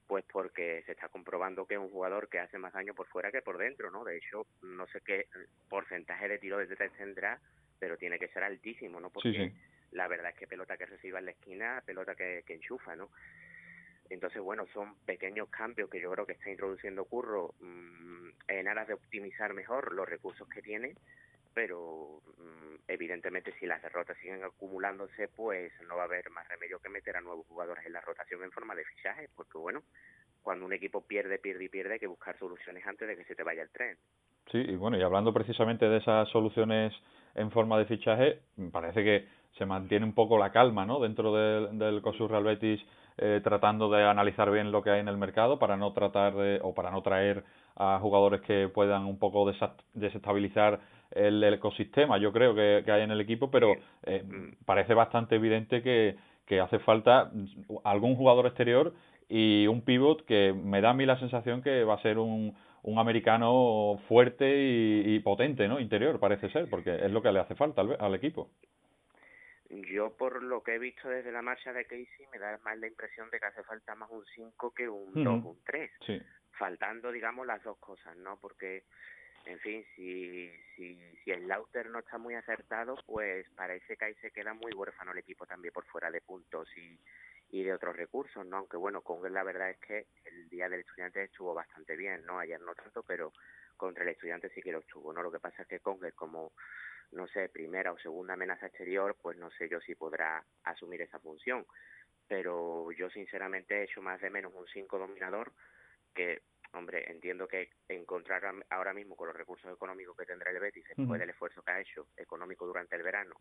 pues 0.06 0.24
porque 0.30 0.82
se 0.86 0.92
está 0.92 1.08
comprobando 1.08 1.66
que 1.66 1.74
es 1.74 1.80
un 1.80 1.90
jugador 1.90 2.28
que 2.28 2.38
hace 2.38 2.58
más 2.58 2.72
daño 2.72 2.94
por 2.94 3.06
fuera 3.06 3.30
que 3.30 3.42
por 3.42 3.58
dentro 3.58 3.90
no 3.90 4.04
de 4.04 4.16
hecho 4.16 4.46
no 4.62 4.86
sé 4.88 5.00
qué 5.00 5.26
porcentaje 5.68 6.28
de 6.28 6.38
tiro 6.38 6.58
desde 6.58 6.76
tres 6.76 6.92
tendrá 6.92 7.40
pero 7.78 7.96
tiene 7.96 8.18
que 8.18 8.28
ser 8.28 8.42
altísimo 8.42 9.00
no 9.00 9.10
porque 9.10 9.52
la 9.92 10.08
verdad 10.08 10.30
es 10.30 10.36
que 10.36 10.46
pelota 10.46 10.76
que 10.76 10.86
reciba 10.86 11.18
en 11.18 11.26
la 11.26 11.30
esquina 11.32 11.82
pelota 11.86 12.14
que, 12.14 12.42
que 12.46 12.54
enchufa 12.54 12.96
no 12.96 13.10
entonces, 14.14 14.40
bueno, 14.42 14.66
son 14.73 14.97
pequeños 15.05 15.49
cambios 15.49 15.90
que 15.90 16.01
yo 16.01 16.11
creo 16.11 16.27
que 16.27 16.33
está 16.33 16.51
introduciendo 16.51 17.05
Curro 17.05 17.55
mm, 17.61 18.29
en 18.49 18.68
aras 18.68 18.88
de 18.88 18.94
optimizar 18.94 19.53
mejor 19.55 19.92
los 19.92 20.09
recursos 20.09 20.49
que 20.49 20.62
tiene, 20.62 20.94
pero 21.55 22.23
mm, 22.38 22.77
evidentemente 22.88 23.53
si 23.59 23.66
las 23.66 23.83
derrotas 23.83 24.16
siguen 24.18 24.42
acumulándose, 24.44 25.29
pues 25.29 25.73
no 25.87 25.97
va 25.97 26.03
a 26.03 26.07
haber 26.07 26.31
más 26.31 26.47
remedio 26.49 26.79
que 26.79 26.88
meter 26.88 27.16
a 27.16 27.21
nuevos 27.21 27.47
jugadores 27.47 27.85
en 27.85 27.92
la 27.92 28.01
rotación 28.01 28.42
en 28.42 28.53
forma 28.53 28.75
de 28.75 28.85
fichaje, 28.85 29.29
porque 29.37 29.59
bueno, 29.59 29.83
cuando 30.42 30.64
un 30.64 30.73
equipo 30.73 31.03
pierde, 31.03 31.38
pierde 31.38 31.64
y 31.64 31.68
pierde, 31.68 31.94
hay 31.94 31.99
que 31.99 32.07
buscar 32.07 32.38
soluciones 32.38 32.87
antes 32.87 33.09
de 33.09 33.16
que 33.16 33.25
se 33.25 33.35
te 33.35 33.42
vaya 33.42 33.62
el 33.62 33.71
tren. 33.71 33.97
Sí, 34.51 34.59
y 34.59 34.77
bueno, 34.77 34.97
y 34.97 35.03
hablando 35.03 35.35
precisamente 35.35 35.87
de 35.87 35.99
esas 35.99 36.29
soluciones 36.31 36.94
en 37.35 37.51
forma 37.51 37.79
de 37.79 37.85
fichaje, 37.85 38.40
parece 38.73 39.05
que 39.05 39.29
se 39.59 39.66
mantiene 39.66 40.07
un 40.07 40.14
poco 40.14 40.38
la 40.38 40.51
calma, 40.51 40.87
¿no? 40.87 41.01
Dentro 41.01 41.35
del, 41.35 41.79
del 41.79 42.03
Real 42.03 42.44
Betis 42.44 42.81
eh, 43.18 43.40
tratando 43.42 43.90
de 43.90 44.04
analizar 44.04 44.50
bien 44.50 44.72
lo 44.72 44.83
que 44.83 44.90
hay 44.90 45.00
en 45.00 45.09
el 45.09 45.16
mercado 45.16 45.59
para 45.59 45.76
no 45.76 45.92
tratar 45.92 46.35
de, 46.35 46.61
o 46.62 46.74
para 46.74 46.90
no 46.90 47.02
traer 47.02 47.44
a 47.76 47.98
jugadores 48.00 48.40
que 48.42 48.68
puedan 48.68 49.04
un 49.04 49.18
poco 49.18 49.50
desestabilizar 49.94 50.81
el, 51.11 51.42
ecosistema, 51.44 52.18
yo 52.18 52.33
creo 52.33 52.54
que, 52.54 52.85
hay 52.90 53.02
en 53.02 53.11
el 53.11 53.20
equipo, 53.20 53.50
pero 53.50 53.74
eh, 54.04 54.24
parece 54.64 54.94
bastante 54.94 55.37
evidente 55.37 55.83
que, 55.83 56.16
que 56.46 56.61
hace 56.61 56.78
falta 56.81 57.31
algún 57.85 58.16
jugador 58.16 58.46
exterior 58.46 58.94
y 59.28 59.66
un 59.66 59.83
pivot 59.83 60.24
que 60.24 60.52
me 60.52 60.81
da 60.81 60.90
a 60.90 60.94
mí 60.94 61.07
la 61.07 61.18
sensación 61.18 61.62
que 61.62 61.85
va 61.85 61.94
a 61.94 62.02
ser 62.02 62.18
un, 62.18 62.54
un 62.83 62.98
americano 62.98 63.98
fuerte 64.09 64.46
y, 65.07 65.18
potente, 65.20 65.68
¿no? 65.68 65.81
Interior, 65.81 66.18
parece 66.18 66.48
ser, 66.50 66.68
porque 66.70 66.94
es 66.94 67.11
lo 67.11 67.22
que 67.22 67.33
le 67.33 67.40
hace 67.40 67.54
falta 67.54 67.83
al 67.83 68.14
equipo. 68.14 68.48
Yo, 69.70 70.16
por 70.16 70.42
lo 70.42 70.62
que 70.62 70.74
he 70.74 70.78
visto 70.78 71.09
desde 71.09 71.31
la 71.31 71.42
marcha 71.42 71.72
de 71.72 71.85
Casey, 71.85 72.26
me 72.33 72.38
da 72.38 72.59
más 72.64 72.78
la 72.78 72.87
impresión 72.87 73.28
de 73.31 73.38
que 73.38 73.46
hace 73.46 73.62
falta 73.64 73.94
más 73.94 74.11
un 74.11 74.24
5 74.24 74.72
que 74.72 74.88
un 74.88 75.12
2, 75.12 75.44
un 75.44 75.62
3. 75.64 75.90
Faltando, 76.52 77.12
digamos, 77.12 77.46
las 77.46 77.62
dos 77.62 77.76
cosas, 77.78 78.16
¿no? 78.16 78.38
Porque, 78.40 78.85
en 79.44 79.59
fin, 79.61 79.85
si, 79.94 80.50
si, 80.74 80.98
si 81.22 81.31
el 81.31 81.46
Lauter 81.46 81.90
no 81.90 81.98
está 81.98 82.16
muy 82.16 82.35
acertado, 82.35 82.96
pues 83.07 83.48
parece 83.50 83.96
que 83.96 84.07
ahí 84.07 84.14
se 84.22 84.31
queda 84.31 84.54
muy 84.54 84.72
huérfano 84.72 85.12
el 85.12 85.18
equipo 85.18 85.46
también 85.46 85.72
por 85.74 85.85
fuera 85.85 86.11
de 86.11 86.22
puntos 86.22 86.68
y, 86.76 86.98
y 87.50 87.62
de 87.62 87.72
otros 87.72 87.94
recursos, 87.94 88.46
¿no? 88.46 88.59
Aunque, 88.59 88.76
bueno, 88.76 89.02
con 89.02 89.33
la 89.33 89.42
verdad 89.42 89.70
es 89.70 89.78
que 89.78 90.07
el 90.24 90.48
día 90.48 90.68
del 90.68 90.81
estudiante 90.81 91.24
estuvo 91.24 91.54
bastante 91.54 91.94
bien, 91.96 92.24
¿no? 92.26 92.38
Ayer 92.38 92.61
no 92.61 92.74
tanto, 92.74 93.02
pero 93.02 93.33
contra 93.78 94.02
el 94.04 94.10
estudiante 94.10 94.50
sí 94.50 94.60
que 94.60 94.72
lo 94.72 94.80
estuvo, 94.80 95.12
¿no? 95.14 95.22
Lo 95.22 95.32
que 95.32 95.40
pasa 95.40 95.62
es 95.62 95.68
que 95.68 95.80
Conger, 95.80 96.12
como 96.12 96.52
no 97.12 97.26
sé, 97.28 97.48
primera 97.48 97.92
o 97.92 97.98
segunda 97.98 98.34
amenaza 98.34 98.66
exterior, 98.66 99.16
pues 99.22 99.38
no 99.38 99.50
sé 99.52 99.68
yo 99.68 99.80
si 99.80 99.94
podrá 99.94 100.44
asumir 100.64 101.00
esa 101.00 101.18
función. 101.18 101.66
Pero 102.26 102.92
yo 102.92 103.08
sinceramente 103.08 103.78
he 103.78 103.84
hecho 103.84 104.02
más 104.02 104.20
de 104.20 104.28
menos 104.28 104.52
un 104.54 104.66
5 104.66 104.98
dominador 104.98 105.52
que, 106.14 106.42
hombre, 106.74 107.10
entiendo 107.10 107.48
que 107.48 107.70
encontrar 107.88 108.42
ahora 108.68 108.92
mismo 108.92 109.16
con 109.16 109.28
los 109.28 109.36
recursos 109.36 109.72
económicos 109.72 110.16
que 110.16 110.26
tendrá 110.26 110.50
el 110.50 110.60
Betis 110.60 110.84
después 110.94 111.18
del 111.18 111.30
esfuerzo 111.30 111.62
que 111.62 111.70
ha 111.70 111.80
hecho 111.80 112.08
económico 112.16 112.66
durante 112.66 112.96
el 112.96 113.02
verano, 113.02 113.40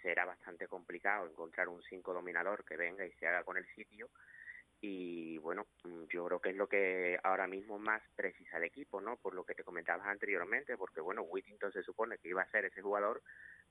será 0.00 0.24
bastante 0.24 0.68
complicado 0.68 1.26
encontrar 1.26 1.68
un 1.68 1.82
5 1.82 2.14
dominador 2.14 2.64
que 2.64 2.76
venga 2.76 3.04
y 3.04 3.12
se 3.12 3.26
haga 3.26 3.42
con 3.42 3.56
el 3.56 3.66
sitio 3.74 4.10
y 4.84 5.38
bueno, 5.38 5.68
mm, 5.84 6.06
yo 6.08 6.26
creo 6.26 6.40
que 6.40 6.50
es 6.50 6.56
lo 6.56 6.66
que 6.68 7.16
ahora 7.22 7.46
mismo 7.46 7.78
más 7.78 8.02
precisa 8.16 8.56
el 8.56 8.64
equipo, 8.64 9.00
¿no? 9.00 9.16
Por 9.16 9.32
lo 9.32 9.44
que 9.44 9.54
te 9.54 9.62
comentabas 9.62 10.08
anteriormente, 10.08 10.76
porque 10.76 11.00
bueno, 11.00 11.22
Whittington 11.22 11.72
se 11.72 11.84
supone 11.84 12.18
que 12.18 12.28
iba 12.28 12.42
a 12.42 12.50
ser 12.50 12.64
ese 12.64 12.82
jugador, 12.82 13.22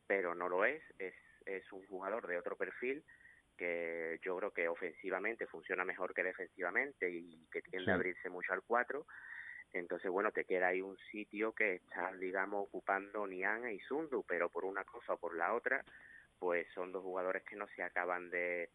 pero 0.08 0.34
no 0.34 0.48
lo 0.48 0.64
es, 0.64 0.82
es, 0.98 1.14
es 1.46 1.70
un 1.74 1.86
jugador 1.88 2.28
de 2.28 2.38
otro 2.38 2.56
perfil 2.56 3.04
que 3.58 4.20
yo 4.24 4.38
creo 4.38 4.52
que 4.52 4.70
ofensivamente 4.70 5.48
funciona 5.48 5.84
mejor 5.84 6.14
que 6.14 6.24
defensivamente 6.24 7.10
y 7.12 7.46
que 7.52 7.62
tiende 7.62 7.92
a 7.92 7.96
abrirse 7.96 8.30
mucho 8.30 8.54
al 8.54 8.64
4. 8.64 9.06
Entonces, 9.74 10.10
bueno, 10.10 10.32
te 10.32 10.46
queda 10.46 10.70
ahí 10.70 10.82
un 10.82 10.98
sitio 11.12 11.52
que 11.52 11.76
está, 11.76 12.14
digamos, 12.14 12.68
ocupando 12.68 13.28
Nian 13.28 13.70
y 13.70 13.80
Sundu, 13.82 14.24
pero 14.26 14.50
por 14.50 14.64
una 14.64 14.86
cosa 14.86 15.14
o 15.14 15.18
por 15.18 15.36
la 15.36 15.54
otra, 15.54 15.84
pues 16.40 16.68
son 16.74 16.94
dos 16.94 17.04
jugadores 17.04 17.44
que 17.44 17.58
no 17.58 17.68
se 17.76 17.84
acaban 17.84 18.30
de 18.30 18.70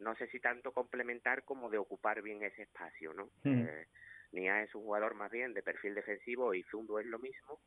no 0.00 0.16
sé 0.16 0.26
si 0.28 0.40
tanto 0.40 0.72
complementar 0.72 1.44
como 1.44 1.70
de 1.70 1.78
ocupar 1.78 2.22
bien 2.22 2.42
ese 2.42 2.62
espacio, 2.62 3.12
¿no? 3.14 3.30
Hmm. 3.44 3.66
Eh, 3.66 3.86
Nia 4.32 4.62
es 4.62 4.74
un 4.74 4.82
jugador 4.82 5.14
más 5.14 5.30
bien 5.30 5.54
de 5.54 5.62
perfil 5.62 5.94
defensivo 5.94 6.54
y 6.54 6.62
Zundo 6.64 6.98
es 6.98 7.06
lo 7.06 7.18
mismo, 7.18 7.60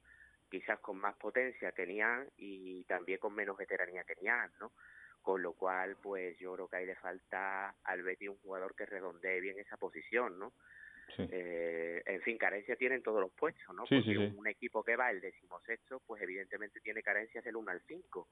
quizás 0.49 0.79
con 0.79 0.97
más 0.97 1.15
potencia 1.15 1.71
que 1.71 1.85
Nia 1.85 2.25
y 2.37 2.83
también 2.85 3.19
con 3.19 3.35
menos 3.35 3.57
veteranía 3.57 4.03
que 4.03 4.15
Nia, 4.21 4.49
¿no? 4.59 4.71
Con 5.21 5.41
lo 5.41 5.53
cual, 5.53 5.95
pues 6.01 6.37
yo 6.37 6.53
creo 6.53 6.67
que 6.67 6.77
ahí 6.77 6.85
le 6.85 6.95
falta 6.95 7.75
al 7.83 8.03
Betty 8.03 8.27
un 8.27 8.37
jugador 8.39 8.75
que 8.75 8.85
redondee 8.85 9.39
bien 9.39 9.57
esa 9.59 9.77
posición, 9.77 10.37
¿no? 10.39 10.53
Eh, 11.17 12.01
en 12.05 12.21
fin, 12.21 12.37
carencia 12.37 12.75
tienen 12.75 13.03
todos 13.03 13.21
los 13.21 13.31
puestos, 13.33 13.75
¿no? 13.75 13.83
Porque 13.83 14.33
un 14.35 14.47
equipo 14.47 14.83
que 14.83 14.95
va 14.95 15.11
el 15.11 15.21
decimosexto, 15.21 16.01
pues 16.07 16.21
evidentemente 16.23 16.81
tiene 16.81 17.03
carencias 17.03 17.43
del 17.43 17.55
1 17.55 17.71
al 17.71 17.81
5 17.87 18.27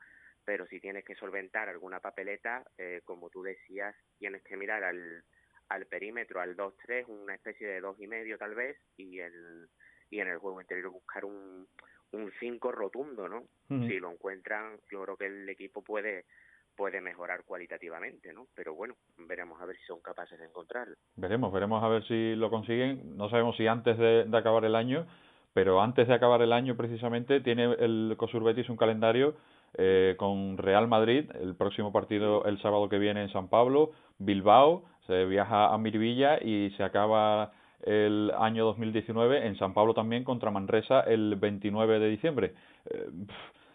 pero 0.46 0.66
si 0.68 0.80
tienes 0.80 1.06
que 1.06 1.16
solventar 1.16 1.70
alguna 1.70 2.00
papeleta, 2.00 2.64
eh, 2.78 3.02
como 3.04 3.30
tú 3.30 3.44
decías, 3.44 3.96
tienes 4.18 4.44
que 4.44 4.58
mirar 4.58 4.84
al, 4.84 5.24
al 5.70 5.86
perímetro, 5.86 6.42
al 6.42 6.56
2-3, 6.58 7.06
una 7.08 7.36
especie 7.36 7.68
de 7.68 7.82
dos 7.82 8.00
y 8.00 8.08
medio 8.08 8.38
tal 8.38 8.56
vez, 8.56 8.78
y, 8.98 9.20
el, 9.20 9.70
y 10.10 10.20
en 10.20 10.28
el 10.28 10.38
juego 10.38 10.62
interior 10.62 10.90
buscar 10.92 11.26
un, 11.26 11.68
un 12.12 12.32
5 12.40 12.72
rotundo, 12.72 13.28
¿no? 13.28 13.46
Si 13.70 14.00
lo 14.00 14.12
encuentran, 14.12 14.80
yo 14.92 15.02
creo 15.04 15.16
que 15.16 15.28
el 15.28 15.48
equipo 15.48 15.82
puede 15.82 16.26
puede 16.76 17.02
mejorar 17.02 17.44
cualitativamente, 17.44 18.34
¿no? 18.34 18.48
Pero 18.56 18.74
bueno, 18.74 18.96
veremos 19.18 19.62
a 19.62 19.66
ver 19.66 19.78
si 19.78 19.84
son 19.84 20.02
capaces 20.02 20.40
de 20.40 20.46
encontrarlo. 20.46 20.96
Veremos, 21.16 21.52
veremos 21.54 21.84
a 21.84 21.88
ver 21.90 22.04
si 22.06 22.36
lo 22.36 22.50
consiguen. 22.50 23.18
No 23.18 23.30
sabemos 23.30 23.56
si 23.58 23.68
antes 23.68 23.98
de, 23.98 24.26
de 24.26 24.38
acabar 24.38 24.66
el 24.66 24.76
año, 24.76 25.06
pero 25.54 25.82
antes 25.82 26.08
de 26.08 26.14
acabar 26.14 26.42
el 26.42 26.54
año 26.54 26.76
precisamente 26.76 27.42
tiene 27.42 27.76
el 27.80 28.16
COSUR 28.18 28.44
Betis 28.44 28.70
un 28.70 28.78
calendario 28.78 29.36
eh, 29.78 30.16
con 30.18 30.58
Real 30.58 30.88
Madrid, 30.88 31.30
el 31.40 31.56
próximo 31.56 31.92
partido 31.92 32.46
el 32.46 32.62
sábado 32.62 32.90
que 32.90 33.00
viene 33.00 33.22
en 33.24 33.32
San 33.32 33.48
Pablo, 33.48 33.92
Bilbao, 34.20 34.84
se 35.08 35.26
viaja 35.26 35.74
a 35.74 35.78
Miribilla 35.78 36.38
y 36.42 36.72
se 36.78 36.84
acaba 36.84 37.52
el 37.84 38.32
año 38.38 38.66
2019 38.66 39.48
en 39.48 39.58
San 39.58 39.74
Pablo 39.74 39.94
también 39.94 40.24
contra 40.24 40.52
Manresa 40.52 41.02
el 41.02 41.36
29 41.36 42.00
de 42.00 42.10
diciembre. 42.10 42.54
Eh, 42.90 43.10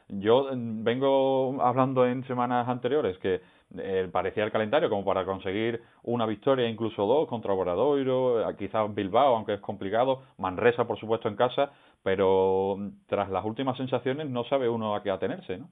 yo 0.08 0.48
vengo 0.52 1.60
hablando 1.60 2.06
en 2.06 2.24
semanas 2.26 2.68
anteriores 2.68 3.18
que 3.18 3.40
eh, 3.76 4.08
parecía 4.12 4.44
el 4.44 4.52
calendario 4.52 4.88
como 4.88 5.04
para 5.04 5.24
conseguir 5.24 5.82
una 6.04 6.26
victoria, 6.26 6.68
incluso 6.68 7.04
dos, 7.04 7.28
contra 7.28 7.52
Obradoiro, 7.52 8.48
eh, 8.48 8.56
quizás 8.56 8.94
Bilbao, 8.94 9.34
aunque 9.34 9.54
es 9.54 9.60
complicado, 9.60 10.22
Manresa, 10.38 10.86
por 10.86 10.98
supuesto, 11.00 11.28
en 11.28 11.34
casa, 11.34 11.72
pero 12.04 12.78
tras 13.06 13.28
las 13.30 13.44
últimas 13.44 13.76
sensaciones 13.76 14.28
no 14.28 14.44
sabe 14.44 14.68
uno 14.68 14.94
a 14.94 15.02
qué 15.02 15.10
atenerse, 15.10 15.58
¿no? 15.58 15.68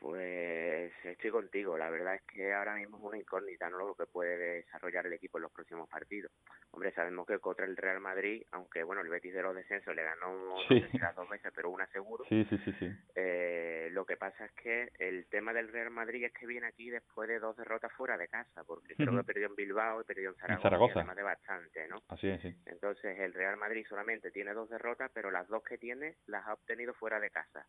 Pues 0.00 0.90
estoy 1.04 1.30
contigo. 1.30 1.76
La 1.76 1.90
verdad 1.90 2.14
es 2.14 2.22
que 2.22 2.54
ahora 2.54 2.74
mismo 2.76 2.96
es 2.96 3.04
una 3.04 3.18
incógnita, 3.18 3.68
¿no? 3.68 3.78
Lo 3.80 3.94
que 3.94 4.06
puede 4.06 4.38
desarrollar 4.38 5.06
el 5.06 5.12
equipo 5.12 5.36
en 5.36 5.42
los 5.42 5.52
próximos 5.52 5.90
partidos. 5.90 6.32
Hombre, 6.70 6.90
sabemos 6.92 7.26
que 7.26 7.38
contra 7.38 7.66
el 7.66 7.76
Real 7.76 8.00
Madrid, 8.00 8.42
aunque 8.52 8.82
bueno, 8.82 9.02
el 9.02 9.10
Betis 9.10 9.34
de 9.34 9.42
los 9.42 9.54
descensos 9.54 9.94
le 9.94 10.02
ganó 10.02 10.56
las 10.98 11.14
dos 11.14 11.28
veces, 11.28 11.52
pero 11.54 11.68
una 11.68 11.86
seguro. 11.88 12.24
Sí, 12.30 12.46
sí, 12.48 12.56
sí, 12.64 12.72
sí. 12.78 12.90
Eh, 13.14 13.90
lo 13.92 14.06
que 14.06 14.16
pasa 14.16 14.46
es 14.46 14.52
que 14.52 14.90
el 14.98 15.26
tema 15.26 15.52
del 15.52 15.68
Real 15.68 15.90
Madrid 15.90 16.24
es 16.24 16.32
que 16.32 16.46
viene 16.46 16.68
aquí 16.68 16.88
después 16.88 17.28
de 17.28 17.38
dos 17.38 17.54
derrotas 17.58 17.92
fuera 17.92 18.16
de 18.16 18.28
casa, 18.28 18.64
porque 18.64 18.94
creo 18.94 19.14
que 19.14 19.24
perdió 19.24 19.48
en 19.48 19.54
Bilbao 19.54 20.00
y 20.00 20.04
perdió 20.04 20.30
en 20.30 20.36
Zaragoza, 20.36 20.62
Zaragoza. 20.62 20.94
además 21.00 21.16
de 21.16 21.22
bastante, 21.24 21.88
¿no? 21.88 22.02
Así 22.08 22.26
es, 22.26 22.40
sí. 22.40 22.56
Entonces 22.64 23.18
el 23.18 23.34
Real 23.34 23.58
Madrid 23.58 23.84
solamente 23.86 24.30
tiene 24.30 24.54
dos 24.54 24.70
derrotas, 24.70 25.10
pero 25.12 25.30
las 25.30 25.46
dos 25.48 25.62
que 25.62 25.76
tiene 25.76 26.16
las 26.26 26.46
ha 26.46 26.54
obtenido 26.54 26.94
fuera 26.94 27.20
de 27.20 27.28
casa 27.28 27.66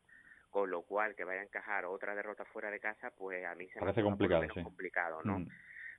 con 0.51 0.69
lo 0.69 0.83
cual 0.83 1.15
que 1.15 1.23
vaya 1.23 1.41
a 1.41 1.45
encajar 1.45 1.85
otra 1.85 2.13
derrota 2.13 2.45
fuera 2.45 2.69
de 2.69 2.79
casa, 2.79 3.09
pues 3.11 3.43
a 3.45 3.55
mí 3.55 3.67
se 3.69 3.81
me 3.81 3.89
hace 3.89 4.03
complicado, 4.03 4.45
complicado, 4.63 5.21
¿no? 5.23 5.39
Mm. 5.39 5.47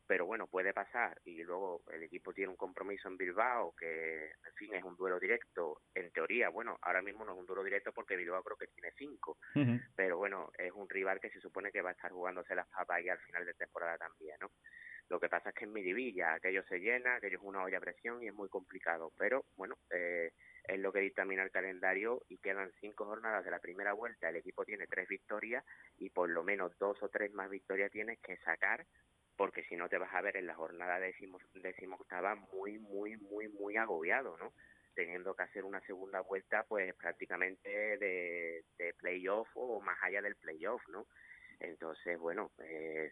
Pero 0.07 0.27
bueno, 0.27 0.47
puede 0.47 0.75
pasar 0.75 1.21
y 1.25 1.43
luego 1.43 1.83
el 1.91 2.03
equipo 2.03 2.35
tiene 2.35 2.51
un 2.51 2.57
compromiso 2.57 3.09
en 3.09 3.17
Bilbao 3.17 3.75
que, 3.75 4.27
en 4.27 4.55
fin, 4.57 4.75
es 4.75 4.85
un 4.85 4.97
duelo 4.97 5.19
directo. 5.19 5.81
En 5.95 6.11
teoría, 6.11 6.51
bueno, 6.51 6.79
ahora 6.83 7.01
mismo 7.01 7.25
no 7.25 7.33
es 7.33 7.39
un 7.39 7.47
duelo 7.47 7.65
directo 7.65 7.93
porque 7.93 8.17
Bilbao 8.17 8.43
creo 8.43 8.57
que 8.59 8.67
tiene 8.67 8.93
cinco, 8.97 9.39
pero 9.97 10.19
bueno, 10.19 10.51
es 10.59 10.73
un 10.73 10.89
rival 10.89 11.19
que 11.19 11.31
se 11.31 11.41
supone 11.41 11.73
que 11.73 11.81
va 11.81 11.91
a 11.91 11.93
estar 11.93 12.11
jugándose 12.11 12.55
las 12.55 12.69
papas 12.69 13.01
y 13.03 13.09
al 13.09 13.19
final 13.21 13.47
de 13.47 13.55
temporada 13.55 13.97
también, 13.97 14.37
¿no? 14.41 14.51
Lo 15.09 15.21
que 15.21 15.29
pasa 15.29 15.51
es 15.51 15.55
que 15.55 15.65
en 15.65 15.73
Miribilla 15.73 16.35
aquello 16.35 16.63
se 16.65 16.79
llena, 16.79 17.17
aquello 17.17 17.39
es 17.39 17.45
una 17.45 17.63
olla 17.63 17.79
a 17.79 17.81
presión 17.81 18.23
y 18.23 18.29
es 18.29 18.35
muy 18.35 18.49
complicado. 18.49 19.13
Pero 19.19 19.45
bueno, 19.57 19.77
eh, 19.91 20.33
es 20.65 20.79
lo 20.79 20.93
que 20.93 21.01
dictamina 21.01 21.43
el 21.43 21.51
calendario 21.51 22.23
y 22.29 22.39
quedan 22.39 22.73
cinco 22.81 23.05
jornadas 23.05 23.45
de 23.45 23.51
la 23.51 23.59
primera 23.59 23.93
vuelta. 23.93 24.29
El 24.29 24.37
equipo 24.37 24.65
tiene 24.65 24.87
tres 24.87 25.09
victorias 25.09 25.65
y 25.99 26.11
por 26.11 26.31
lo 26.31 26.43
menos 26.45 26.77
dos 26.79 27.03
o 27.03 27.09
tres 27.09 27.33
más 27.33 27.51
victorias 27.51 27.91
tienes 27.91 28.19
que 28.21 28.37
sacar 28.39 28.87
porque 29.37 29.65
si 29.65 29.77
no 29.77 29.89
te 29.89 29.99
vas 29.99 30.15
a 30.15 30.21
ver 30.21 30.37
en 30.37 30.47
la 30.47 30.55
jornada 30.55 31.01
décimo, 31.01 31.39
octava 31.99 32.35
muy, 32.35 32.79
muy, 32.79 33.17
muy, 33.17 33.49
muy 33.49 33.77
agobiado, 33.77 34.37
¿no? 34.39 34.53
Teniendo 34.95 35.35
que 35.35 35.43
hacer 35.43 35.65
una 35.65 35.81
segunda 35.81 36.21
vuelta, 36.21 36.65
pues 36.69 36.95
prácticamente 36.95 37.97
de, 37.99 38.65
de 38.79 38.95
playoff 38.95 39.49
o 39.55 39.81
más 39.81 39.99
allá 40.03 40.21
del 40.23 40.37
playoff, 40.37 40.87
¿no? 40.89 41.07
Entonces, 41.61 42.19
bueno, 42.19 42.53
eh, 42.59 43.11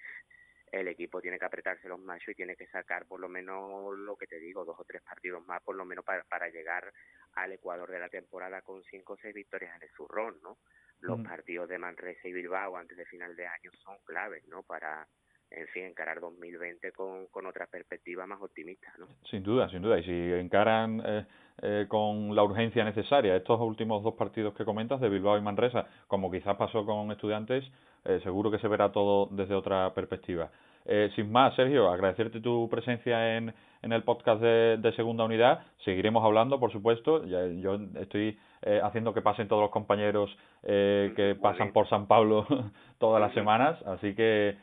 el 0.73 0.89
equipo 0.89 1.21
tiene 1.21 1.39
que 1.39 1.45
apretarse 1.45 1.89
los 1.89 1.99
machos 1.99 2.29
y 2.29 2.35
tiene 2.35 2.57
que 2.57 2.67
sacar 2.69 3.07
por 3.07 3.21
lo 3.21 3.29
menos 3.29 3.99
lo 3.99 4.17
que 4.17 4.27
te 4.27 4.39
digo, 4.39 4.65
dos 4.65 4.79
o 4.79 4.85
tres 4.85 5.03
partidos 5.03 5.45
más, 5.47 5.63
por 5.63 5.75
lo 5.75 5.85
menos 5.85 6.05
para, 6.05 6.23
para 6.25 6.49
llegar 6.49 6.93
al 7.35 7.53
Ecuador 7.53 7.91
de 7.91 7.99
la 7.99 8.09
temporada 8.09 8.63
con 8.63 8.83
cinco 8.85 9.15
o 9.15 9.17
seis 9.17 9.35
victorias 9.35 9.77
en 9.77 9.83
el 9.83 9.91
zurrón, 9.91 10.37
¿no? 10.43 10.59
Los 11.01 11.19
mm. 11.19 11.25
partidos 11.25 11.69
de 11.69 11.79
Manresa 11.79 12.29
y 12.29 12.33
Bilbao 12.33 12.77
antes 12.77 12.97
de 12.97 13.07
final 13.07 13.35
de 13.35 13.47
año 13.47 13.71
son 13.83 13.97
claves, 14.05 14.47
¿no? 14.49 14.63
Para, 14.63 15.07
en 15.51 15.67
fin, 15.69 15.85
encarar 15.85 16.21
2020 16.21 16.93
con, 16.93 17.27
con 17.29 17.47
otra 17.47 17.67
perspectiva 17.67 18.27
más 18.27 18.41
optimista, 18.41 18.93
¿no? 18.99 19.09
Sin 19.31 19.43
duda, 19.43 19.69
sin 19.71 19.83
duda. 19.83 19.99
Y 19.99 20.05
si 20.05 20.33
encaran 20.33 21.03
eh, 21.05 21.27
eh, 21.63 21.87
con 21.89 22.35
la 22.37 22.43
urgencia 22.43 22.85
necesaria 22.85 23.35
estos 23.35 23.61
últimos 23.61 24.03
dos 24.03 24.15
partidos 24.15 24.55
que 24.55 24.65
comentas 24.65 25.01
de 25.01 25.09
Bilbao 25.09 25.39
y 25.39 25.43
Manresa, 25.43 25.87
como 26.07 26.31
quizás 26.31 26.57
pasó 26.57 26.85
con 26.85 27.11
estudiantes, 27.11 27.65
eh, 28.05 28.21
seguro 28.23 28.51
que 28.51 28.59
se 28.59 28.69
verá 28.69 28.93
todo 28.93 29.29
desde 29.31 29.55
otra 29.55 29.93
perspectiva. 29.95 30.51
Eh, 30.87 31.11
sin 31.15 31.31
más, 31.31 31.55
Sergio, 31.55 31.91
agradecerte 31.91 32.41
tu 32.41 32.69
presencia 32.71 33.37
en, 33.37 33.55
en 33.83 33.93
el 33.93 34.03
podcast 34.03 34.41
de, 34.41 34.93
Segunda 34.97 35.25
Unidad. 35.25 35.61
Seguiremos 35.85 36.25
hablando, 36.25 36.59
por 36.59 36.73
supuesto. 36.73 37.25
yo 37.27 37.79
estoy 38.01 38.39
eh, 38.63 38.81
haciendo 38.83 39.13
que 39.13 39.21
pasen 39.23 39.47
todos 39.49 39.63
los 39.63 39.71
compañeros 39.71 40.35
que 40.63 41.37
pasan 41.41 41.73
por 41.73 41.89
San 41.89 42.07
Pablo 42.07 42.47
todas 42.99 43.21
las 43.21 43.33
semanas, 43.35 43.81
así 43.87 44.15
que 44.15 44.57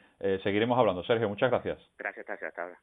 seguiremos 0.44 0.78
hablando. 0.78 1.04
Sergio, 1.04 1.30
muchas 1.30 1.50
gracias. 1.52 1.80
Gracias, 1.98 2.26
gracias. 2.26 2.50
Hasta 2.50 2.64
ahora. 2.64 2.80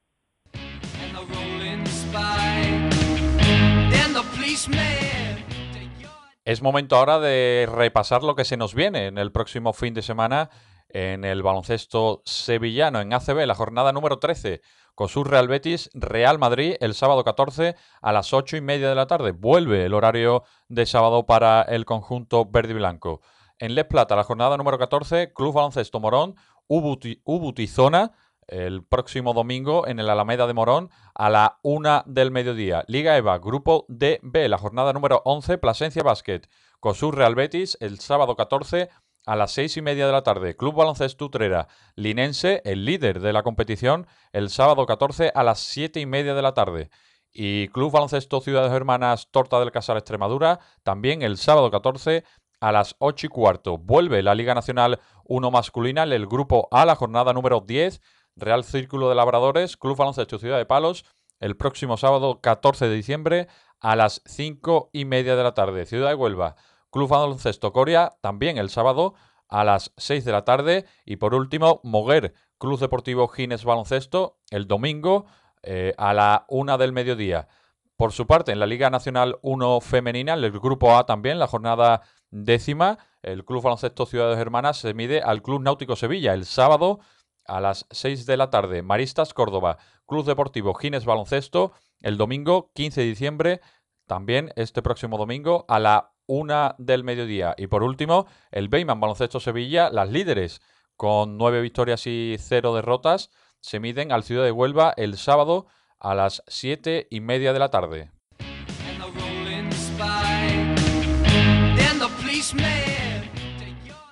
Es 6.44 6.60
momento 6.60 6.96
ahora 6.96 7.20
de 7.20 7.66
repasar 7.70 8.22
lo 8.22 8.34
que 8.34 8.44
se 8.44 8.58
nos 8.58 8.74
viene 8.74 9.06
en 9.06 9.16
el 9.16 9.32
próximo 9.32 9.72
fin 9.72 9.94
de 9.94 10.02
semana 10.02 10.50
en 10.90 11.24
el 11.24 11.42
baloncesto 11.42 12.20
sevillano 12.26 13.00
en 13.00 13.14
ACB, 13.14 13.46
la 13.46 13.54
jornada 13.54 13.92
número 13.92 14.18
13. 14.18 14.60
COSUR 14.94 15.30
Real 15.30 15.48
Betis, 15.48 15.88
Real 15.94 16.38
Madrid, 16.38 16.76
el 16.80 16.92
sábado 16.92 17.24
14 17.24 17.76
a 18.02 18.12
las 18.12 18.34
8 18.34 18.58
y 18.58 18.60
media 18.60 18.90
de 18.90 18.94
la 18.94 19.06
tarde. 19.06 19.32
Vuelve 19.32 19.86
el 19.86 19.94
horario 19.94 20.44
de 20.68 20.84
sábado 20.84 21.24
para 21.24 21.62
el 21.62 21.86
conjunto 21.86 22.44
verde 22.44 22.72
y 22.72 22.76
blanco. 22.76 23.22
En 23.58 23.74
Les 23.74 23.86
Plata, 23.86 24.14
la 24.14 24.24
jornada 24.24 24.58
número 24.58 24.76
14, 24.78 25.32
Club 25.32 25.54
Baloncesto 25.54 25.98
Morón, 25.98 26.36
Ubutizona, 26.68 28.12
el 28.48 28.84
próximo 28.84 29.34
domingo 29.34 29.86
en 29.86 29.98
el 30.00 30.10
Alameda 30.10 30.46
de 30.46 30.54
Morón 30.54 30.90
a 31.14 31.30
la 31.30 31.58
una 31.62 32.02
del 32.06 32.30
mediodía. 32.30 32.84
Liga 32.86 33.16
EVA, 33.16 33.38
Grupo 33.38 33.86
DB, 33.88 34.48
la 34.48 34.58
jornada 34.58 34.92
número 34.92 35.22
11, 35.24 35.58
Plasencia 35.58 36.02
Basket, 36.02 36.42
COSUR 36.80 37.16
Real 37.16 37.34
Betis, 37.34 37.76
el 37.80 37.98
sábado 38.00 38.36
14 38.36 38.90
a 39.26 39.36
las 39.36 39.52
seis 39.52 39.76
y 39.76 39.82
media 39.82 40.06
de 40.06 40.12
la 40.12 40.22
tarde. 40.22 40.56
Club 40.56 40.74
Baloncesto 40.74 41.26
Utrera, 41.26 41.68
Linense, 41.96 42.62
el 42.64 42.84
líder 42.84 43.20
de 43.20 43.32
la 43.32 43.42
competición, 43.42 44.06
el 44.32 44.50
sábado 44.50 44.86
14 44.86 45.32
a 45.34 45.42
las 45.42 45.60
siete 45.60 46.00
y 46.00 46.06
media 46.06 46.34
de 46.34 46.42
la 46.42 46.54
tarde. 46.54 46.90
Y 47.32 47.68
Club 47.68 47.92
Baloncesto 47.92 48.40
Ciudades 48.40 48.72
Hermanas 48.72 49.28
Torta 49.30 49.58
del 49.58 49.72
Casar 49.72 49.96
Extremadura, 49.96 50.60
también 50.82 51.22
el 51.22 51.36
sábado 51.36 51.70
14 51.70 52.24
a 52.60 52.72
las 52.72 52.96
8 52.98 53.26
y 53.26 53.28
cuarto. 53.28 53.76
Vuelve 53.76 54.22
la 54.22 54.34
Liga 54.34 54.54
Nacional 54.54 55.00
1 55.24 55.50
masculina, 55.50 56.04
el 56.04 56.26
grupo 56.26 56.68
A, 56.70 56.86
la 56.86 56.94
jornada 56.94 57.32
número 57.32 57.60
10 57.60 58.00
Real 58.36 58.64
Círculo 58.64 59.08
de 59.08 59.14
Labradores, 59.14 59.76
Club 59.76 59.96
Baloncesto 59.96 60.38
Ciudad 60.38 60.58
de 60.58 60.66
Palos, 60.66 61.04
el 61.40 61.56
próximo 61.56 61.96
sábado 61.96 62.40
14 62.40 62.88
de 62.88 62.94
diciembre 62.94 63.48
a 63.80 63.96
las 63.96 64.22
5 64.26 64.90
y 64.92 65.04
media 65.04 65.36
de 65.36 65.42
la 65.42 65.54
tarde. 65.54 65.86
Ciudad 65.86 66.08
de 66.08 66.14
Huelva, 66.14 66.56
Club 66.90 67.08
Baloncesto 67.08 67.72
Coria, 67.72 68.12
también 68.20 68.58
el 68.58 68.70
sábado 68.70 69.14
a 69.48 69.64
las 69.64 69.92
6 69.96 70.24
de 70.24 70.32
la 70.32 70.44
tarde. 70.44 70.86
Y 71.04 71.16
por 71.16 71.34
último, 71.34 71.80
Moguer, 71.84 72.34
Club 72.58 72.78
Deportivo 72.78 73.28
Gines 73.28 73.64
Baloncesto, 73.64 74.38
el 74.50 74.66
domingo 74.66 75.26
eh, 75.62 75.94
a 75.98 76.14
la 76.14 76.46
1 76.48 76.78
del 76.78 76.92
mediodía. 76.92 77.48
Por 77.96 78.12
su 78.12 78.26
parte, 78.26 78.52
en 78.52 78.58
la 78.58 78.66
Liga 78.66 78.90
Nacional 78.90 79.38
1 79.42 79.80
Femenina, 79.80 80.34
el 80.34 80.50
grupo 80.50 80.96
A 80.96 81.06
también, 81.06 81.38
la 81.38 81.46
jornada 81.46 82.02
décima, 82.30 82.98
el 83.22 83.44
Club 83.44 83.62
Baloncesto 83.62 84.06
Ciudades 84.06 84.38
Hermanas 84.38 84.78
se 84.78 84.94
mide 84.94 85.22
al 85.22 85.42
Club 85.42 85.62
Náutico 85.62 85.94
Sevilla 85.94 86.34
el 86.34 86.44
sábado 86.44 87.00
a 87.46 87.60
las 87.60 87.86
6 87.90 88.26
de 88.26 88.36
la 88.36 88.50
tarde. 88.50 88.82
Maristas 88.82 89.34
Córdoba, 89.34 89.78
Club 90.06 90.24
Deportivo 90.24 90.74
Gines 90.74 91.04
Baloncesto, 91.04 91.72
el 92.00 92.16
domingo 92.16 92.70
15 92.74 93.00
de 93.00 93.06
diciembre, 93.06 93.60
también 94.06 94.52
este 94.56 94.82
próximo 94.82 95.18
domingo 95.18 95.64
a 95.68 95.78
la 95.78 96.12
1 96.26 96.76
del 96.78 97.04
mediodía. 97.04 97.54
Y 97.56 97.66
por 97.66 97.82
último, 97.82 98.26
el 98.50 98.68
Beyman 98.68 99.00
Baloncesto 99.00 99.40
Sevilla, 99.40 99.90
las 99.90 100.10
líderes 100.10 100.60
con 100.96 101.38
9 101.38 101.60
victorias 101.60 102.06
y 102.06 102.36
0 102.38 102.74
derrotas, 102.74 103.30
se 103.60 103.80
miden 103.80 104.12
al 104.12 104.24
Ciudad 104.24 104.44
de 104.44 104.52
Huelva 104.52 104.92
el 104.96 105.16
sábado 105.16 105.66
a 105.98 106.14
las 106.14 106.42
7 106.46 107.08
y 107.10 107.20
media 107.20 107.52
de 107.52 107.58
la 107.58 107.70
tarde. 107.70 108.10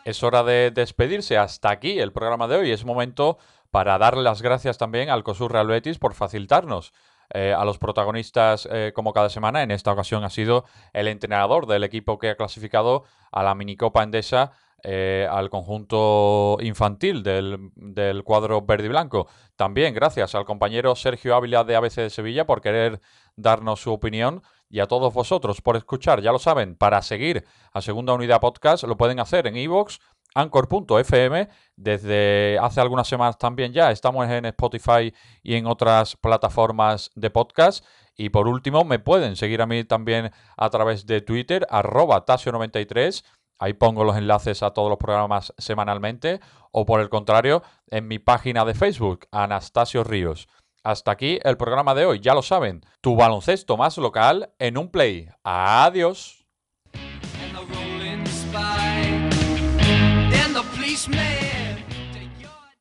Es 0.04 0.22
hora 0.22 0.42
de 0.42 0.70
despedirse. 0.70 1.38
Hasta 1.38 1.70
aquí 1.70 1.98
el 1.98 2.12
programa 2.12 2.48
de 2.48 2.56
hoy. 2.56 2.70
Es 2.70 2.84
momento 2.84 3.38
para 3.70 3.98
darle 3.98 4.22
las 4.22 4.42
gracias 4.42 4.78
también 4.78 5.10
al 5.10 5.24
COSUR 5.24 5.52
Real 5.52 5.66
Betis 5.66 5.98
por 5.98 6.14
facilitarnos 6.14 6.92
eh, 7.34 7.54
a 7.56 7.64
los 7.64 7.78
protagonistas 7.78 8.68
eh, 8.70 8.92
como 8.94 9.12
cada 9.12 9.30
semana. 9.30 9.62
En 9.62 9.70
esta 9.70 9.92
ocasión 9.92 10.24
ha 10.24 10.30
sido 10.30 10.64
el 10.92 11.08
entrenador 11.08 11.66
del 11.66 11.84
equipo 11.84 12.18
que 12.18 12.30
ha 12.30 12.36
clasificado 12.36 13.04
a 13.30 13.42
la 13.42 13.54
minicopa 13.54 14.02
endesa 14.02 14.52
eh, 14.84 15.26
al 15.30 15.48
conjunto 15.48 16.58
infantil 16.60 17.22
del, 17.22 17.70
del, 17.76 18.24
cuadro 18.24 18.62
verde 18.62 18.86
y 18.86 18.88
blanco. 18.88 19.28
También 19.56 19.94
gracias 19.94 20.34
al 20.34 20.44
compañero 20.44 20.96
Sergio 20.96 21.34
Ávila 21.34 21.64
de 21.64 21.76
ABC 21.76 21.94
de 21.94 22.10
Sevilla 22.10 22.44
por 22.44 22.60
querer 22.60 23.00
darnos 23.36 23.80
su 23.80 23.92
opinión 23.92 24.42
y 24.72 24.80
a 24.80 24.86
todos 24.86 25.12
vosotros 25.12 25.60
por 25.60 25.76
escuchar. 25.76 26.22
Ya 26.22 26.32
lo 26.32 26.38
saben, 26.40 26.74
para 26.74 27.02
seguir 27.02 27.44
a 27.72 27.82
Segunda 27.82 28.14
Unidad 28.14 28.40
Podcast 28.40 28.82
lo 28.84 28.96
pueden 28.96 29.20
hacer 29.20 29.46
en 29.46 29.56
iVoox, 29.56 29.98
anchor.fm. 30.34 31.48
Desde 31.76 32.58
hace 32.58 32.80
algunas 32.80 33.06
semanas 33.06 33.36
también 33.36 33.74
ya 33.74 33.90
estamos 33.90 34.28
en 34.28 34.46
Spotify 34.46 35.14
y 35.42 35.54
en 35.54 35.66
otras 35.66 36.16
plataformas 36.16 37.10
de 37.14 37.28
podcast. 37.28 37.84
Y 38.16 38.30
por 38.30 38.48
último, 38.48 38.84
me 38.84 38.98
pueden 38.98 39.36
seguir 39.36 39.60
a 39.60 39.66
mí 39.66 39.84
también 39.84 40.30
a 40.56 40.70
través 40.70 41.06
de 41.06 41.20
Twitter, 41.20 41.66
arroba 41.68 42.24
Tasio93. 42.24 43.24
Ahí 43.58 43.74
pongo 43.74 44.04
los 44.04 44.16
enlaces 44.16 44.62
a 44.62 44.70
todos 44.70 44.88
los 44.88 44.98
programas 44.98 45.52
semanalmente. 45.58 46.40
O 46.72 46.86
por 46.86 47.00
el 47.00 47.10
contrario, 47.10 47.62
en 47.88 48.08
mi 48.08 48.18
página 48.18 48.64
de 48.64 48.74
Facebook, 48.74 49.26
Anastasio 49.30 50.02
Ríos. 50.02 50.48
Hasta 50.84 51.12
aquí 51.12 51.38
el 51.44 51.56
programa 51.56 51.94
de 51.94 52.06
hoy, 52.06 52.20
ya 52.20 52.34
lo 52.34 52.42
saben. 52.42 52.84
Tu 53.00 53.14
baloncesto 53.14 53.76
más 53.76 53.98
local 53.98 54.50
en 54.58 54.78
un 54.78 54.88
play. 54.88 55.28
Adiós. 55.44 56.44